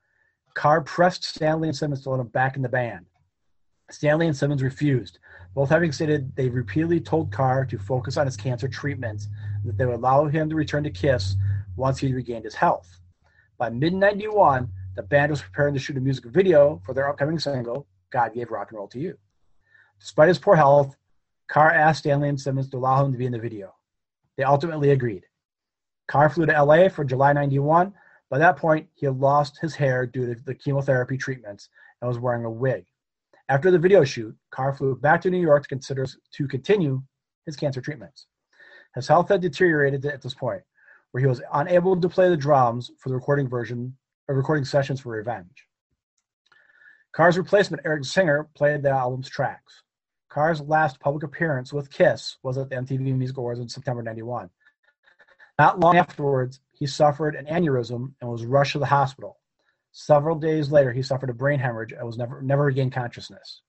Carr 0.53 0.81
pressed 0.81 1.23
Stanley 1.23 1.69
and 1.69 1.77
Simmons 1.77 2.03
to 2.03 2.09
let 2.09 2.19
him 2.19 2.27
back 2.27 2.55
in 2.55 2.61
the 2.61 2.69
band. 2.69 3.05
Stanley 3.89 4.27
and 4.27 4.35
Simmons 4.35 4.61
refused, 4.61 5.19
both 5.55 5.69
having 5.69 5.91
stated 5.91 6.35
they 6.35 6.49
repeatedly 6.49 6.99
told 6.99 7.31
Carr 7.31 7.65
to 7.65 7.79
focus 7.79 8.17
on 8.17 8.27
his 8.27 8.37
cancer 8.37 8.67
treatments 8.67 9.29
and 9.55 9.65
that 9.65 9.77
they 9.77 9.85
would 9.85 9.95
allow 9.95 10.27
him 10.27 10.49
to 10.49 10.55
return 10.55 10.83
to 10.83 10.91
Kiss 10.91 11.35
once 11.75 11.97
he 11.97 12.13
regained 12.13 12.45
his 12.45 12.55
health. 12.55 12.98
By 13.59 13.69
mid 13.69 13.93
91, 13.93 14.71
the 14.95 15.03
band 15.03 15.31
was 15.31 15.41
preparing 15.41 15.73
to 15.73 15.79
shoot 15.81 15.97
a 15.97 15.99
music 15.99 16.23
video 16.23 16.81
for 16.85 16.93
their 16.93 17.09
upcoming 17.09 17.37
single, 17.37 17.85
God 18.09 18.33
Gave 18.33 18.51
Rock 18.51 18.69
and 18.71 18.77
Roll 18.77 18.87
to 18.87 18.99
You. 18.99 19.17
Despite 19.99 20.29
his 20.29 20.39
poor 20.39 20.55
health, 20.55 20.95
Carr 21.49 21.69
asked 21.69 21.99
Stanley 21.99 22.29
and 22.29 22.39
Simmons 22.39 22.69
to 22.69 22.77
allow 22.77 23.03
him 23.03 23.11
to 23.11 23.17
be 23.17 23.25
in 23.25 23.33
the 23.33 23.37
video. 23.37 23.75
They 24.37 24.43
ultimately 24.43 24.91
agreed. 24.91 25.25
Carr 26.07 26.29
flew 26.29 26.45
to 26.45 26.63
LA 26.63 26.87
for 26.87 27.03
July 27.03 27.33
91. 27.33 27.93
By 28.29 28.37
that 28.37 28.55
point, 28.55 28.87
he 28.95 29.05
had 29.05 29.19
lost 29.19 29.59
his 29.59 29.75
hair 29.75 30.05
due 30.05 30.33
to 30.33 30.41
the 30.41 30.55
chemotherapy 30.55 31.17
treatments 31.17 31.67
and 32.01 32.07
was 32.07 32.17
wearing 32.17 32.45
a 32.45 32.49
wig. 32.49 32.85
After 33.49 33.71
the 33.71 33.79
video 33.79 34.05
shoot, 34.05 34.37
Carr 34.51 34.73
flew 34.73 34.95
back 34.95 35.19
to 35.21 35.29
New 35.29 35.41
York 35.41 35.63
to 35.63 35.69
consider 35.69 36.05
to 36.05 36.47
continue 36.47 37.03
his 37.45 37.57
cancer 37.57 37.81
treatments. 37.81 38.27
His 38.95 39.07
health 39.07 39.27
had 39.27 39.41
deteriorated 39.41 40.05
at 40.05 40.21
this 40.21 40.33
point, 40.33 40.61
where 41.11 41.21
he 41.21 41.27
was 41.27 41.41
unable 41.53 41.99
to 41.99 42.09
play 42.09 42.29
the 42.29 42.37
drums 42.37 42.91
for 42.99 43.09
the 43.09 43.15
recording 43.15 43.47
version 43.47 43.95
or 44.27 44.35
recording 44.35 44.65
sessions 44.65 44.99
for 44.99 45.09
Revenge. 45.09 45.65
Carr's 47.11 47.37
replacement, 47.37 47.83
Eric 47.85 48.05
Singer, 48.05 48.47
played 48.55 48.83
the 48.83 48.89
album's 48.89 49.29
tracks. 49.29 49.83
Carr's 50.29 50.61
last 50.61 50.99
public 50.99 51.23
appearance 51.23 51.73
with 51.73 51.91
Kiss 51.91 52.37
was 52.43 52.57
at 52.57 52.69
the 52.69 52.75
MTV 52.75 53.15
Music 53.15 53.37
Awards 53.37 53.59
in 53.59 53.67
September 53.67 54.03
91. 54.03 54.49
Not 55.57 55.79
long 55.79 55.97
afterwards, 55.97 56.61
he 56.71 56.85
suffered 56.85 57.35
an 57.35 57.47
aneurysm 57.47 58.13
and 58.21 58.29
was 58.29 58.45
rushed 58.45 58.73
to 58.73 58.79
the 58.79 58.85
hospital. 58.85 59.39
Several 59.91 60.37
days 60.37 60.71
later, 60.71 60.93
he 60.93 61.01
suffered 61.01 61.31
a 61.31 61.33
brain 61.33 61.59
hemorrhage 61.59 61.91
and 61.91 62.05
was 62.05 62.17
never 62.17 62.41
never 62.41 62.65
regained 62.65 62.93
consciousness. 62.93 63.61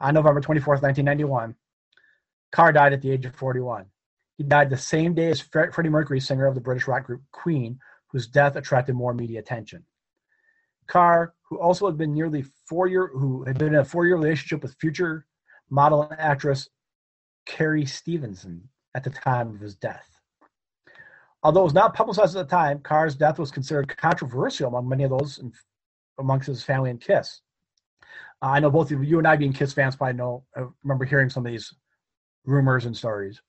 On 0.00 0.14
November 0.14 0.40
24th, 0.40 0.82
1991, 0.82 1.56
Carr 2.52 2.72
died 2.72 2.92
at 2.92 3.00
the 3.00 3.10
age 3.10 3.24
of 3.24 3.34
41. 3.34 3.86
He 4.36 4.44
died 4.44 4.70
the 4.70 4.76
same 4.76 5.14
day 5.14 5.30
as 5.30 5.40
Freddie 5.40 5.88
Mercury, 5.88 6.20
singer 6.20 6.46
of 6.46 6.54
the 6.54 6.60
British 6.60 6.88
rock 6.88 7.04
group 7.04 7.22
Queen, 7.30 7.78
whose 8.08 8.26
death 8.26 8.56
attracted 8.56 8.94
more 8.94 9.14
media 9.14 9.38
attention. 9.38 9.84
Carr, 10.86 11.34
who 11.48 11.58
also 11.58 11.86
had 11.86 11.96
been 11.96 12.12
nearly 12.12 12.44
four 12.68 12.86
year, 12.86 13.08
who 13.08 13.44
had 13.44 13.58
been 13.58 13.68
in 13.68 13.80
a 13.80 13.84
four-year 13.84 14.16
relationship 14.16 14.62
with 14.62 14.76
future 14.80 15.26
model 15.70 16.02
and 16.02 16.20
actress 16.20 16.68
Carrie 17.46 17.86
Stevenson 17.86 18.68
at 18.94 19.04
the 19.04 19.10
time 19.10 19.48
of 19.54 19.60
his 19.60 19.74
death. 19.74 20.08
Although 21.42 21.60
it 21.60 21.64
was 21.64 21.74
not 21.74 21.94
publicized 21.94 22.36
at 22.36 22.48
the 22.48 22.56
time, 22.56 22.80
Carr's 22.80 23.16
death 23.16 23.38
was 23.38 23.50
considered 23.50 23.94
controversial 23.96 24.68
among 24.68 24.88
many 24.88 25.04
of 25.04 25.10
those 25.10 25.38
in, 25.38 25.52
amongst 26.18 26.46
his 26.46 26.62
family 26.62 26.90
and 26.90 27.00
Kiss. 27.00 27.40
Uh, 28.42 28.46
I 28.46 28.60
know 28.60 28.70
both 28.70 28.90
of 28.90 29.04
you 29.04 29.18
and 29.18 29.26
I, 29.26 29.36
being 29.36 29.52
Kiss 29.52 29.72
fans, 29.72 29.96
probably 29.96 30.14
know. 30.14 30.44
I 30.56 30.64
remember 30.82 31.04
hearing 31.04 31.28
some 31.28 31.44
of 31.44 31.52
these 31.52 31.74
rumors 32.44 32.86
and 32.86 32.96
stories. 32.96 33.40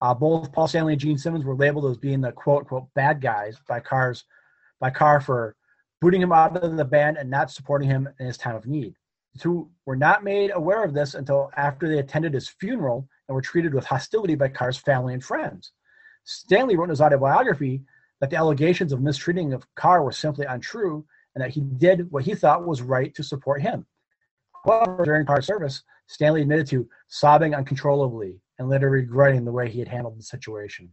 Uh, 0.00 0.14
both 0.14 0.52
Paul 0.52 0.68
Stanley 0.68 0.92
and 0.94 1.00
Gene 1.00 1.18
Simmons 1.18 1.44
were 1.44 1.56
labeled 1.56 1.90
as 1.90 1.96
being 1.96 2.20
the 2.20 2.32
quote 2.32 2.60
unquote 2.60 2.86
bad 2.94 3.20
guys 3.20 3.58
by 3.68 3.80
Carr's 3.80 4.24
by 4.80 4.90
Carr 4.90 5.20
for 5.20 5.56
booting 6.00 6.22
him 6.22 6.32
out 6.32 6.56
of 6.56 6.76
the 6.76 6.84
band 6.84 7.16
and 7.16 7.28
not 7.28 7.50
supporting 7.50 7.88
him 7.88 8.08
in 8.20 8.26
his 8.26 8.38
time 8.38 8.54
of 8.54 8.66
need. 8.66 8.94
The 9.34 9.40
two 9.40 9.70
were 9.86 9.96
not 9.96 10.22
made 10.22 10.52
aware 10.54 10.84
of 10.84 10.94
this 10.94 11.14
until 11.14 11.50
after 11.56 11.88
they 11.88 11.98
attended 11.98 12.34
his 12.34 12.48
funeral 12.48 13.08
and 13.26 13.34
were 13.34 13.42
treated 13.42 13.74
with 13.74 13.84
hostility 13.84 14.36
by 14.36 14.48
Carr's 14.48 14.78
family 14.78 15.14
and 15.14 15.24
friends. 15.24 15.72
Stanley 16.24 16.76
wrote 16.76 16.84
in 16.84 16.90
his 16.90 17.00
autobiography 17.00 17.82
that 18.20 18.30
the 18.30 18.36
allegations 18.36 18.92
of 18.92 19.00
mistreating 19.00 19.52
of 19.52 19.66
Carr 19.74 20.02
were 20.02 20.12
simply 20.12 20.46
untrue 20.46 21.04
and 21.34 21.42
that 21.42 21.50
he 21.50 21.60
did 21.60 22.10
what 22.10 22.24
he 22.24 22.34
thought 22.34 22.66
was 22.66 22.82
right 22.82 23.14
to 23.14 23.22
support 23.22 23.62
him. 23.62 23.86
However, 24.64 25.04
during 25.04 25.26
Carr's 25.26 25.46
service, 25.46 25.82
Stanley 26.06 26.42
admitted 26.42 26.66
to 26.68 26.88
sobbing 27.08 27.54
uncontrollably 27.54 28.40
and 28.58 28.68
later 28.68 28.90
regretting 28.90 29.44
the 29.44 29.52
way 29.52 29.68
he 29.68 29.78
had 29.78 29.88
handled 29.88 30.18
the 30.18 30.22
situation. 30.22 30.90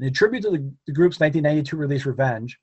In 0.00 0.06
a 0.06 0.10
tribute 0.10 0.42
to 0.42 0.50
the, 0.50 0.72
the 0.86 0.92
group's 0.92 1.20
1992 1.20 1.76
release, 1.76 2.06
Revenge, 2.06 2.58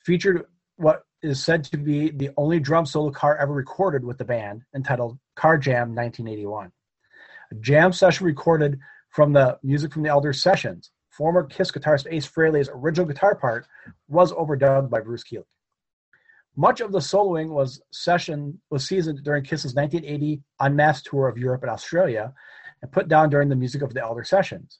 featured 0.00 0.44
what 0.76 1.02
is 1.22 1.42
said 1.42 1.64
to 1.64 1.76
be 1.76 2.10
the 2.10 2.30
only 2.36 2.60
drum 2.60 2.84
solo 2.84 3.10
Carr 3.10 3.36
ever 3.38 3.52
recorded 3.52 4.04
with 4.04 4.18
the 4.18 4.24
band, 4.24 4.62
entitled 4.74 5.18
Carr 5.36 5.56
Jam 5.56 5.94
1981. 5.94 6.70
A 7.50 7.54
jam 7.56 7.92
session 7.92 8.26
recorded 8.26 8.78
from 9.10 9.32
the 9.32 9.58
Music 9.62 9.92
from 9.92 10.02
the 10.02 10.08
Elders 10.08 10.42
sessions 10.42 10.90
former 11.16 11.44
Kiss 11.44 11.70
guitarist 11.70 12.06
Ace 12.10 12.26
Frehley's 12.26 12.68
original 12.72 13.06
guitar 13.06 13.34
part 13.34 13.66
was 14.08 14.32
overdubbed 14.32 14.90
by 14.90 15.00
Bruce 15.00 15.22
Kulick. 15.22 15.44
Much 16.56 16.80
of 16.80 16.92
the 16.92 16.98
soloing 16.98 17.48
was 17.48 17.82
session 17.90 18.60
was 18.70 18.86
seasoned 18.86 19.22
during 19.24 19.42
Kiss's 19.42 19.74
1980 19.74 20.42
unmasked 20.60 21.06
tour 21.06 21.28
of 21.28 21.36
Europe 21.36 21.62
and 21.62 21.70
Australia, 21.70 22.32
and 22.80 22.92
put 22.92 23.08
down 23.08 23.28
during 23.28 23.48
the 23.48 23.56
Music 23.56 23.82
of 23.82 23.92
the 23.92 24.02
Elder 24.02 24.24
sessions. 24.24 24.78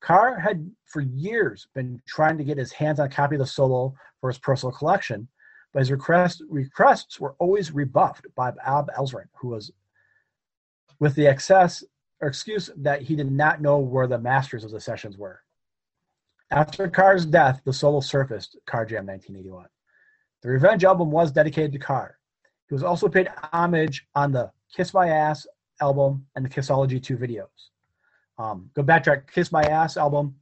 Carr 0.00 0.38
had 0.38 0.70
for 0.84 1.00
years 1.00 1.68
been 1.74 2.00
trying 2.06 2.36
to 2.38 2.44
get 2.44 2.58
his 2.58 2.72
hands 2.72 3.00
on 3.00 3.06
a 3.06 3.10
copy 3.10 3.36
of 3.36 3.40
the 3.40 3.46
solo 3.46 3.94
for 4.20 4.30
his 4.30 4.38
personal 4.38 4.72
collection, 4.72 5.28
but 5.72 5.80
his 5.80 5.90
request, 5.90 6.42
requests 6.48 7.18
were 7.18 7.34
always 7.38 7.72
rebuffed 7.72 8.26
by 8.36 8.50
Bob 8.50 8.90
Ezrin, 8.96 9.28
who 9.40 9.48
was 9.48 9.72
with 11.00 11.14
the 11.14 11.26
excess 11.26 11.82
or 12.20 12.28
excuse 12.28 12.70
that 12.76 13.02
he 13.02 13.16
did 13.16 13.30
not 13.30 13.60
know 13.60 13.78
where 13.78 14.06
the 14.06 14.18
masters 14.18 14.64
of 14.64 14.70
the 14.70 14.80
sessions 14.80 15.18
were. 15.18 15.40
After 16.50 16.88
Carr's 16.88 17.24
death, 17.24 17.60
the 17.64 17.72
solo 17.72 18.00
surfaced, 18.00 18.58
Carr 18.66 18.84
Jam 18.84 19.06
1981. 19.06 19.66
The 20.42 20.50
Revenge 20.50 20.84
album 20.84 21.10
was 21.10 21.30
dedicated 21.30 21.72
to 21.72 21.78
Carr. 21.78 22.18
He 22.68 22.74
was 22.74 22.82
also 22.82 23.08
paid 23.08 23.28
homage 23.52 24.06
on 24.14 24.32
the 24.32 24.50
Kiss 24.74 24.92
My 24.92 25.08
Ass 25.08 25.46
album 25.80 26.26
and 26.34 26.44
the 26.44 26.48
Kissology 26.48 27.02
2 27.02 27.16
videos. 27.16 27.46
Um, 28.38 28.70
go 28.74 28.82
backtrack, 28.82 29.30
Kiss 29.30 29.52
My 29.52 29.62
Ass 29.62 29.96
album 29.96 30.34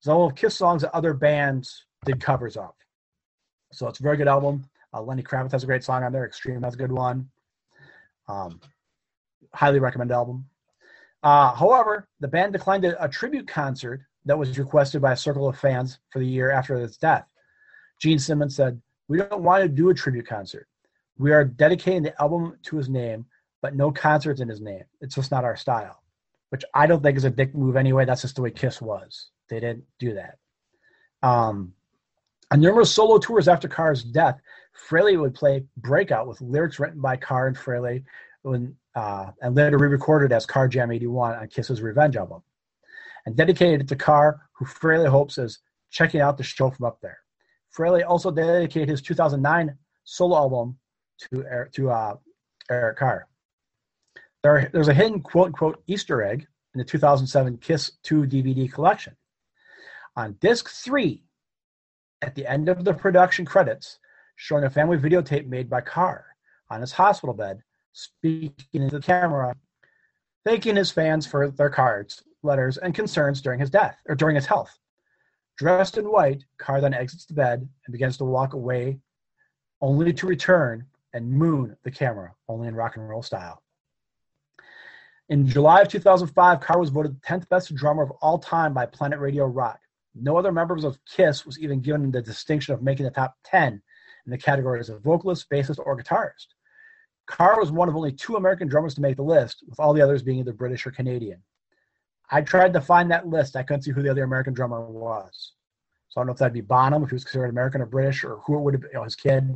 is 0.00 0.08
all 0.08 0.26
of 0.26 0.34
Kiss 0.34 0.56
songs 0.56 0.82
that 0.82 0.94
other 0.94 1.14
bands 1.14 1.86
did 2.04 2.20
covers 2.20 2.56
of. 2.56 2.72
So 3.72 3.88
it's 3.88 4.00
a 4.00 4.02
very 4.02 4.16
good 4.16 4.28
album. 4.28 4.64
Uh, 4.94 5.02
Lenny 5.02 5.22
Kravitz 5.22 5.52
has 5.52 5.64
a 5.64 5.66
great 5.66 5.82
song 5.82 6.04
on 6.04 6.12
there. 6.12 6.26
Extreme 6.26 6.62
has 6.62 6.74
a 6.74 6.76
good 6.76 6.92
one. 6.92 7.28
Um, 8.28 8.60
highly 9.54 9.80
recommend 9.80 10.12
album. 10.12 10.46
Uh, 11.22 11.54
however, 11.54 12.08
the 12.20 12.28
band 12.28 12.52
declined 12.52 12.84
a, 12.84 13.02
a 13.02 13.08
tribute 13.08 13.48
concert 13.48 14.02
that 14.24 14.38
was 14.38 14.58
requested 14.58 15.00
by 15.00 15.12
a 15.12 15.16
circle 15.16 15.48
of 15.48 15.58
fans 15.58 15.98
for 16.10 16.18
the 16.18 16.26
year 16.26 16.50
after 16.50 16.76
his 16.76 16.96
death. 16.96 17.26
Gene 18.00 18.18
Simmons 18.18 18.56
said, 18.56 18.80
We 19.12 19.18
don't 19.18 19.42
want 19.42 19.62
to 19.62 19.68
do 19.68 19.90
a 19.90 19.94
tribute 19.94 20.26
concert. 20.26 20.66
We 21.18 21.32
are 21.32 21.44
dedicating 21.44 22.02
the 22.02 22.18
album 22.18 22.56
to 22.62 22.76
his 22.78 22.88
name, 22.88 23.26
but 23.60 23.76
no 23.76 23.92
concerts 23.92 24.40
in 24.40 24.48
his 24.48 24.62
name. 24.62 24.84
It's 25.02 25.14
just 25.14 25.30
not 25.30 25.44
our 25.44 25.54
style, 25.54 26.02
which 26.48 26.64
I 26.72 26.86
don't 26.86 27.02
think 27.02 27.18
is 27.18 27.24
a 27.24 27.30
dick 27.30 27.54
move 27.54 27.76
anyway. 27.76 28.06
That's 28.06 28.22
just 28.22 28.36
the 28.36 28.40
way 28.40 28.50
Kiss 28.50 28.80
was. 28.80 29.28
They 29.50 29.60
didn't 29.60 29.84
do 29.98 30.14
that. 30.14 30.38
Um, 31.22 31.74
on 32.50 32.62
numerous 32.62 32.90
solo 32.90 33.18
tours 33.18 33.48
after 33.48 33.68
Carr's 33.68 34.02
death, 34.02 34.40
Frehley 34.88 35.20
would 35.20 35.34
play 35.34 35.66
Breakout 35.76 36.26
with 36.26 36.40
lyrics 36.40 36.80
written 36.80 37.02
by 37.02 37.18
Carr 37.18 37.48
and 37.48 37.56
Frehley 37.56 38.04
when, 38.40 38.74
uh, 38.94 39.26
and 39.42 39.54
later 39.54 39.76
re-recorded 39.76 40.32
as 40.32 40.46
Carr 40.46 40.68
Jam 40.68 40.90
81 40.90 41.34
on 41.34 41.48
Kiss's 41.48 41.82
Revenge 41.82 42.16
album 42.16 42.42
and 43.26 43.36
dedicated 43.36 43.82
it 43.82 43.88
to 43.88 43.96
Carr, 43.96 44.40
who 44.54 44.64
Frehley 44.64 45.10
hopes 45.10 45.36
is 45.36 45.58
checking 45.90 46.22
out 46.22 46.38
the 46.38 46.42
show 46.42 46.70
from 46.70 46.86
up 46.86 46.98
there. 47.02 47.18
Frehley 47.76 48.04
also 48.06 48.30
dedicated 48.30 48.88
his 48.88 49.02
2009 49.02 49.76
solo 50.04 50.36
album 50.36 50.78
to, 51.18 51.66
to 51.72 51.90
uh, 51.90 52.14
Eric 52.70 52.98
Carr. 52.98 53.26
There, 54.42 54.70
there's 54.72 54.88
a 54.88 54.94
hidden 54.94 55.20
quote 55.20 55.46
unquote 55.46 55.82
Easter 55.86 56.22
egg 56.22 56.46
in 56.74 56.78
the 56.78 56.84
2007 56.84 57.58
Kiss 57.58 57.92
2 58.02 58.22
DVD 58.24 58.70
collection. 58.70 59.16
On 60.16 60.36
disc 60.40 60.68
3, 60.68 61.22
at 62.22 62.34
the 62.34 62.46
end 62.46 62.68
of 62.68 62.84
the 62.84 62.92
production 62.92 63.44
credits, 63.44 63.98
showing 64.36 64.64
a 64.64 64.70
family 64.70 64.96
videotape 64.96 65.46
made 65.46 65.70
by 65.70 65.80
Carr 65.80 66.26
on 66.70 66.80
his 66.80 66.92
hospital 66.92 67.34
bed, 67.34 67.62
speaking 67.92 68.54
into 68.72 68.98
the 68.98 69.02
camera, 69.02 69.54
thanking 70.44 70.76
his 70.76 70.90
fans 70.90 71.26
for 71.26 71.50
their 71.50 71.70
cards 71.70 72.22
letters, 72.42 72.76
and 72.78 72.94
concerns 72.94 73.40
during 73.40 73.60
his 73.60 73.70
death 73.70 74.00
or 74.08 74.14
during 74.14 74.34
his 74.34 74.46
health. 74.46 74.78
Dressed 75.56 75.98
in 75.98 76.10
white, 76.10 76.44
Carr 76.58 76.80
then 76.80 76.94
exits 76.94 77.26
the 77.26 77.34
bed 77.34 77.60
and 77.60 77.92
begins 77.92 78.16
to 78.18 78.24
walk 78.24 78.54
away, 78.54 78.98
only 79.80 80.12
to 80.12 80.26
return 80.26 80.86
and 81.12 81.30
moon 81.30 81.76
the 81.82 81.90
camera, 81.90 82.34
only 82.48 82.68
in 82.68 82.74
rock 82.74 82.96
and 82.96 83.08
roll 83.08 83.22
style. 83.22 83.62
In 85.28 85.46
July 85.46 85.82
of 85.82 85.88
2005, 85.88 86.60
Carr 86.60 86.78
was 86.78 86.90
voted 86.90 87.14
the 87.14 87.26
10th 87.26 87.48
best 87.48 87.74
drummer 87.74 88.02
of 88.02 88.10
all 88.22 88.38
time 88.38 88.74
by 88.74 88.86
Planet 88.86 89.18
Radio 89.18 89.46
Rock. 89.46 89.80
No 90.14 90.36
other 90.36 90.52
members 90.52 90.84
of 90.84 90.98
Kiss 91.06 91.46
was 91.46 91.58
even 91.58 91.80
given 91.80 92.10
the 92.10 92.20
distinction 92.20 92.74
of 92.74 92.82
making 92.82 93.04
the 93.04 93.10
top 93.10 93.36
10 93.44 93.80
in 94.26 94.30
the 94.30 94.38
categories 94.38 94.88
of 94.88 95.02
vocalist, 95.02 95.48
bassist, 95.50 95.78
or 95.84 95.96
guitarist. 95.96 96.48
Carr 97.26 97.58
was 97.58 97.72
one 97.72 97.88
of 97.88 97.96
only 97.96 98.12
two 98.12 98.36
American 98.36 98.68
drummers 98.68 98.94
to 98.94 99.00
make 99.00 99.16
the 99.16 99.22
list, 99.22 99.64
with 99.68 99.80
all 99.80 99.92
the 99.92 100.02
others 100.02 100.22
being 100.22 100.38
either 100.38 100.52
British 100.52 100.86
or 100.86 100.90
Canadian. 100.90 101.42
I 102.32 102.40
tried 102.40 102.72
to 102.72 102.80
find 102.80 103.10
that 103.10 103.28
list. 103.28 103.56
I 103.56 103.62
couldn't 103.62 103.82
see 103.82 103.90
who 103.90 104.02
the 104.02 104.10
other 104.10 104.24
American 104.24 104.54
drummer 104.54 104.80
was. 104.80 105.52
So 106.08 106.18
I 106.18 106.22
don't 106.22 106.28
know 106.28 106.32
if 106.32 106.38
that'd 106.38 106.54
be 106.54 106.62
Bonham, 106.62 107.02
if 107.02 107.10
he 107.10 107.14
was 107.14 107.24
considered 107.24 107.50
American 107.50 107.82
or 107.82 107.86
British, 107.86 108.24
or 108.24 108.38
who 108.38 108.56
it 108.56 108.62
would 108.62 108.74
have 108.74 108.80
been, 108.80 108.90
you 108.90 108.98
know, 108.98 109.04
his 109.04 109.14
kid. 109.14 109.54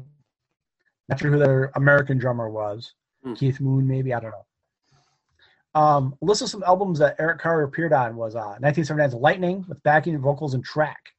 Not 1.08 1.18
sure 1.18 1.30
who 1.30 1.38
the 1.38 1.70
American 1.74 2.18
drummer 2.18 2.50
was. 2.50 2.92
Mm. 3.24 3.36
Keith 3.36 3.60
Moon, 3.60 3.88
maybe. 3.88 4.12
I 4.12 4.20
don't 4.20 4.30
know. 4.30 5.80
Um, 5.80 6.16
a 6.20 6.24
list 6.24 6.42
of 6.42 6.48
some 6.48 6.62
albums 6.64 6.98
that 6.98 7.16
Eric 7.18 7.38
Carr 7.38 7.62
appeared 7.62 7.92
on 7.92 8.16
was 8.16 8.34
uh, 8.34 8.56
1979's 8.60 9.14
Lightning 9.14 9.64
with 9.68 9.82
backing 9.82 10.18
vocals 10.18 10.54
and 10.54 10.64
track. 10.64 11.12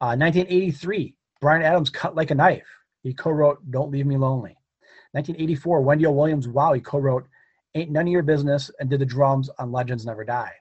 Uh, 0.00 0.16
1983, 0.16 1.14
Bryan 1.40 1.62
Adams 1.62 1.90
Cut 1.90 2.14
Like 2.14 2.30
a 2.30 2.34
Knife. 2.34 2.66
He 3.02 3.14
co 3.14 3.30
wrote 3.30 3.70
Don't 3.70 3.90
Leave 3.90 4.06
Me 4.06 4.16
Lonely. 4.16 4.56
1984, 5.12 5.80
Wendy 5.82 6.06
O. 6.06 6.12
Williams 6.12 6.48
Wow. 6.48 6.72
He 6.72 6.80
co 6.80 6.98
wrote 6.98 7.26
Ain't 7.74 7.90
None 7.90 8.06
of 8.06 8.12
Your 8.12 8.22
Business 8.22 8.70
and 8.80 8.90
did 8.90 9.00
the 9.00 9.06
drums 9.06 9.48
on 9.58 9.72
Legends 9.72 10.04
Never 10.04 10.24
Die. 10.24 10.52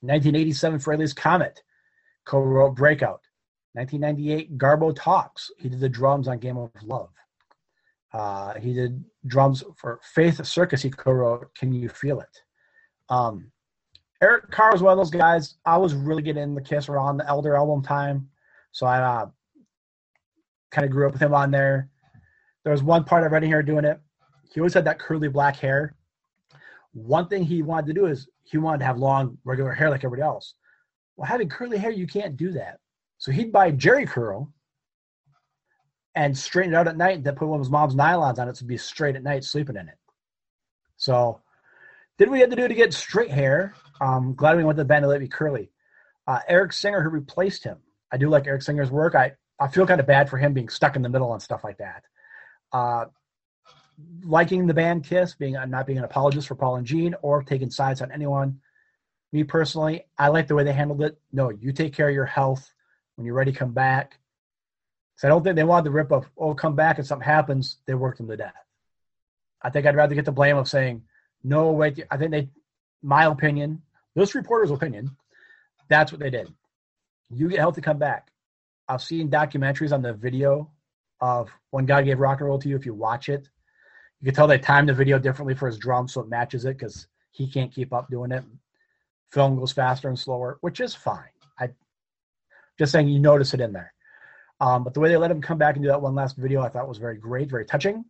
1987, 0.00 0.78
Frehley's 0.78 1.12
Comet, 1.12 1.62
co-wrote 2.24 2.74
Breakout. 2.74 3.20
1998, 3.74 4.56
Garbo 4.56 4.94
Talks. 4.96 5.50
He 5.58 5.68
did 5.68 5.80
the 5.80 5.88
drums 5.88 6.28
on 6.28 6.38
Game 6.38 6.56
of 6.56 6.70
Love. 6.82 7.10
Uh, 8.12 8.54
he 8.54 8.72
did 8.72 9.04
drums 9.26 9.62
for 9.76 10.00
Faith 10.14 10.44
Circus. 10.46 10.80
He 10.80 10.90
co-wrote 10.90 11.54
Can 11.54 11.72
You 11.72 11.88
Feel 11.88 12.20
It? 12.20 12.42
Um, 13.10 13.52
Eric 14.22 14.50
Carr 14.50 14.72
was 14.72 14.82
one 14.82 14.92
of 14.92 14.98
those 14.98 15.10
guys. 15.10 15.56
I 15.66 15.76
was 15.76 15.94
really 15.94 16.22
getting 16.22 16.42
in 16.42 16.54
the 16.54 16.62
Kiss 16.62 16.88
around 16.88 17.18
the 17.18 17.28
Elder 17.28 17.54
album 17.54 17.82
time, 17.82 18.28
so 18.72 18.86
I 18.86 19.00
uh, 19.00 19.26
kind 20.70 20.86
of 20.86 20.90
grew 20.90 21.06
up 21.06 21.12
with 21.12 21.22
him 21.22 21.34
on 21.34 21.50
there. 21.50 21.90
There 22.64 22.72
was 22.72 22.82
one 22.82 23.04
part 23.04 23.24
I 23.24 23.26
read 23.26 23.44
in 23.44 23.50
here 23.50 23.62
doing 23.62 23.84
it. 23.84 24.00
He 24.52 24.60
always 24.60 24.74
had 24.74 24.86
that 24.86 24.98
curly 24.98 25.28
black 25.28 25.56
hair. 25.56 25.94
One 26.96 27.28
thing 27.28 27.44
he 27.44 27.60
wanted 27.60 27.88
to 27.88 27.92
do 27.92 28.06
is 28.06 28.26
he 28.44 28.56
wanted 28.56 28.78
to 28.78 28.86
have 28.86 28.96
long, 28.96 29.36
regular 29.44 29.72
hair 29.72 29.90
like 29.90 30.02
everybody 30.02 30.22
else. 30.22 30.54
Well, 31.16 31.28
having 31.28 31.50
curly 31.50 31.76
hair, 31.76 31.90
you 31.90 32.06
can't 32.06 32.38
do 32.38 32.52
that. 32.52 32.78
So 33.18 33.32
he'd 33.32 33.52
buy 33.52 33.72
Jheri 33.72 34.08
curl 34.08 34.50
and 36.14 36.36
straighten 36.36 36.72
it 36.72 36.76
out 36.76 36.88
at 36.88 36.96
night. 36.96 37.22
Then 37.22 37.34
put 37.34 37.48
one 37.48 37.60
of 37.60 37.66
his 37.66 37.70
mom's 37.70 37.94
nylons 37.94 38.38
on 38.38 38.48
it 38.48 38.56
to 38.56 38.64
be 38.64 38.78
straight 38.78 39.14
at 39.14 39.22
night, 39.22 39.44
sleeping 39.44 39.76
in 39.76 39.88
it. 39.88 39.98
So, 40.96 41.42
did 42.16 42.30
we 42.30 42.40
had 42.40 42.48
to 42.48 42.56
do 42.56 42.66
to 42.66 42.74
get 42.74 42.94
straight 42.94 43.30
hair? 43.30 43.74
Um, 44.00 44.34
glad 44.34 44.56
we 44.56 44.64
went 44.64 44.78
to 44.78 44.82
the 44.82 44.88
band 44.88 45.02
to 45.02 45.08
let 45.08 45.20
me 45.20 45.28
curly. 45.28 45.70
Uh, 46.26 46.40
Eric 46.48 46.72
Singer, 46.72 47.02
who 47.02 47.10
replaced 47.10 47.62
him. 47.62 47.76
I 48.10 48.16
do 48.16 48.30
like 48.30 48.46
Eric 48.46 48.62
Singer's 48.62 48.90
work. 48.90 49.14
I, 49.14 49.32
I 49.60 49.68
feel 49.68 49.86
kind 49.86 50.00
of 50.00 50.06
bad 50.06 50.30
for 50.30 50.38
him 50.38 50.54
being 50.54 50.70
stuck 50.70 50.96
in 50.96 51.02
the 51.02 51.10
middle 51.10 51.34
and 51.34 51.42
stuff 51.42 51.62
like 51.62 51.76
that. 51.76 52.04
Uh, 52.72 53.04
liking 54.24 54.66
the 54.66 54.74
band 54.74 55.04
Kiss, 55.04 55.34
being 55.34 55.56
not 55.68 55.86
being 55.86 55.98
an 55.98 56.04
apologist 56.04 56.48
for 56.48 56.54
Paul 56.54 56.76
and 56.76 56.86
Gene 56.86 57.14
or 57.22 57.42
taking 57.42 57.70
sides 57.70 58.02
on 58.02 58.12
anyone. 58.12 58.60
Me 59.32 59.44
personally, 59.44 60.06
I 60.18 60.28
like 60.28 60.46
the 60.46 60.54
way 60.54 60.64
they 60.64 60.72
handled 60.72 61.02
it. 61.02 61.18
No, 61.32 61.50
you 61.50 61.72
take 61.72 61.94
care 61.94 62.08
of 62.08 62.14
your 62.14 62.26
health 62.26 62.72
when 63.16 63.26
you're 63.26 63.34
ready. 63.34 63.52
Come 63.52 63.72
back. 63.72 64.18
Because 65.14 65.24
I 65.24 65.28
don't 65.28 65.42
think 65.42 65.56
they 65.56 65.64
wanted 65.64 65.84
the 65.84 65.90
rip 65.92 66.12
of 66.12 66.30
oh 66.36 66.54
come 66.54 66.76
back 66.76 66.98
and 66.98 67.06
something 67.06 67.26
happens. 67.26 67.78
They 67.86 67.94
worked 67.94 68.18
them 68.18 68.28
to 68.28 68.36
death. 68.36 68.54
I 69.62 69.70
think 69.70 69.86
I'd 69.86 69.96
rather 69.96 70.14
get 70.14 70.24
the 70.24 70.32
blame 70.32 70.56
of 70.56 70.68
saying 70.68 71.02
no 71.42 71.72
wait. 71.72 72.04
I 72.10 72.16
think 72.16 72.30
they, 72.30 72.48
my 73.02 73.24
opinion, 73.24 73.82
this 74.14 74.34
reporter's 74.34 74.70
opinion, 74.70 75.16
that's 75.88 76.12
what 76.12 76.20
they 76.20 76.30
did. 76.30 76.52
You 77.30 77.48
get 77.48 77.58
healthy, 77.58 77.80
come 77.80 77.98
back. 77.98 78.28
I've 78.88 79.02
seen 79.02 79.30
documentaries 79.30 79.92
on 79.92 80.02
the 80.02 80.12
video 80.12 80.70
of 81.20 81.50
when 81.70 81.86
God 81.86 82.04
gave 82.04 82.20
rock 82.20 82.40
and 82.40 82.48
roll 82.48 82.58
to 82.58 82.68
you. 82.68 82.76
If 82.76 82.86
you 82.86 82.94
watch 82.94 83.28
it, 83.28 83.48
you 84.20 84.26
can 84.26 84.34
tell 84.34 84.46
they 84.46 84.58
timed 84.58 84.88
the 84.88 84.94
video 84.94 85.18
differently 85.18 85.54
for 85.54 85.66
his 85.66 85.78
drum 85.78 86.08
so 86.08 86.20
it 86.20 86.28
matches 86.28 86.64
it 86.64 86.78
because 86.78 87.06
he 87.30 87.46
can't 87.46 87.72
keep 87.72 87.92
up 87.92 88.10
doing 88.10 88.32
it. 88.32 88.44
Film 89.30 89.58
goes 89.58 89.72
faster 89.72 90.08
and 90.08 90.18
slower, 90.18 90.58
which 90.60 90.80
is 90.80 90.94
fine. 90.94 91.24
I 91.58 91.70
just 92.78 92.92
saying 92.92 93.08
you 93.08 93.18
notice 93.18 93.54
it 93.54 93.60
in 93.60 93.72
there. 93.72 93.92
Um, 94.60 94.84
but 94.84 94.94
the 94.94 95.00
way 95.00 95.08
they 95.08 95.16
let 95.16 95.30
him 95.30 95.42
come 95.42 95.58
back 95.58 95.76
and 95.76 95.84
do 95.84 95.88
that 95.88 96.00
one 96.00 96.14
last 96.14 96.36
video, 96.36 96.62
I 96.62 96.68
thought 96.68 96.88
was 96.88 96.98
very 96.98 97.18
great, 97.18 97.50
very 97.50 97.66
touching. 97.66 98.04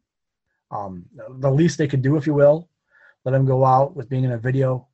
Um, 0.71 1.07
the 1.39 1.51
least 1.51 1.79
they 1.79 1.89
could 1.89 2.03
do, 2.03 2.17
if 2.17 2.27
you 2.27 2.35
will, 2.35 2.69
let 3.25 3.35
him 3.35 3.45
go 3.45 3.65
out 3.65 3.97
with 3.97 4.09
being 4.09 4.25
in 4.25 4.33
a 4.33 4.39
video. 4.39 4.87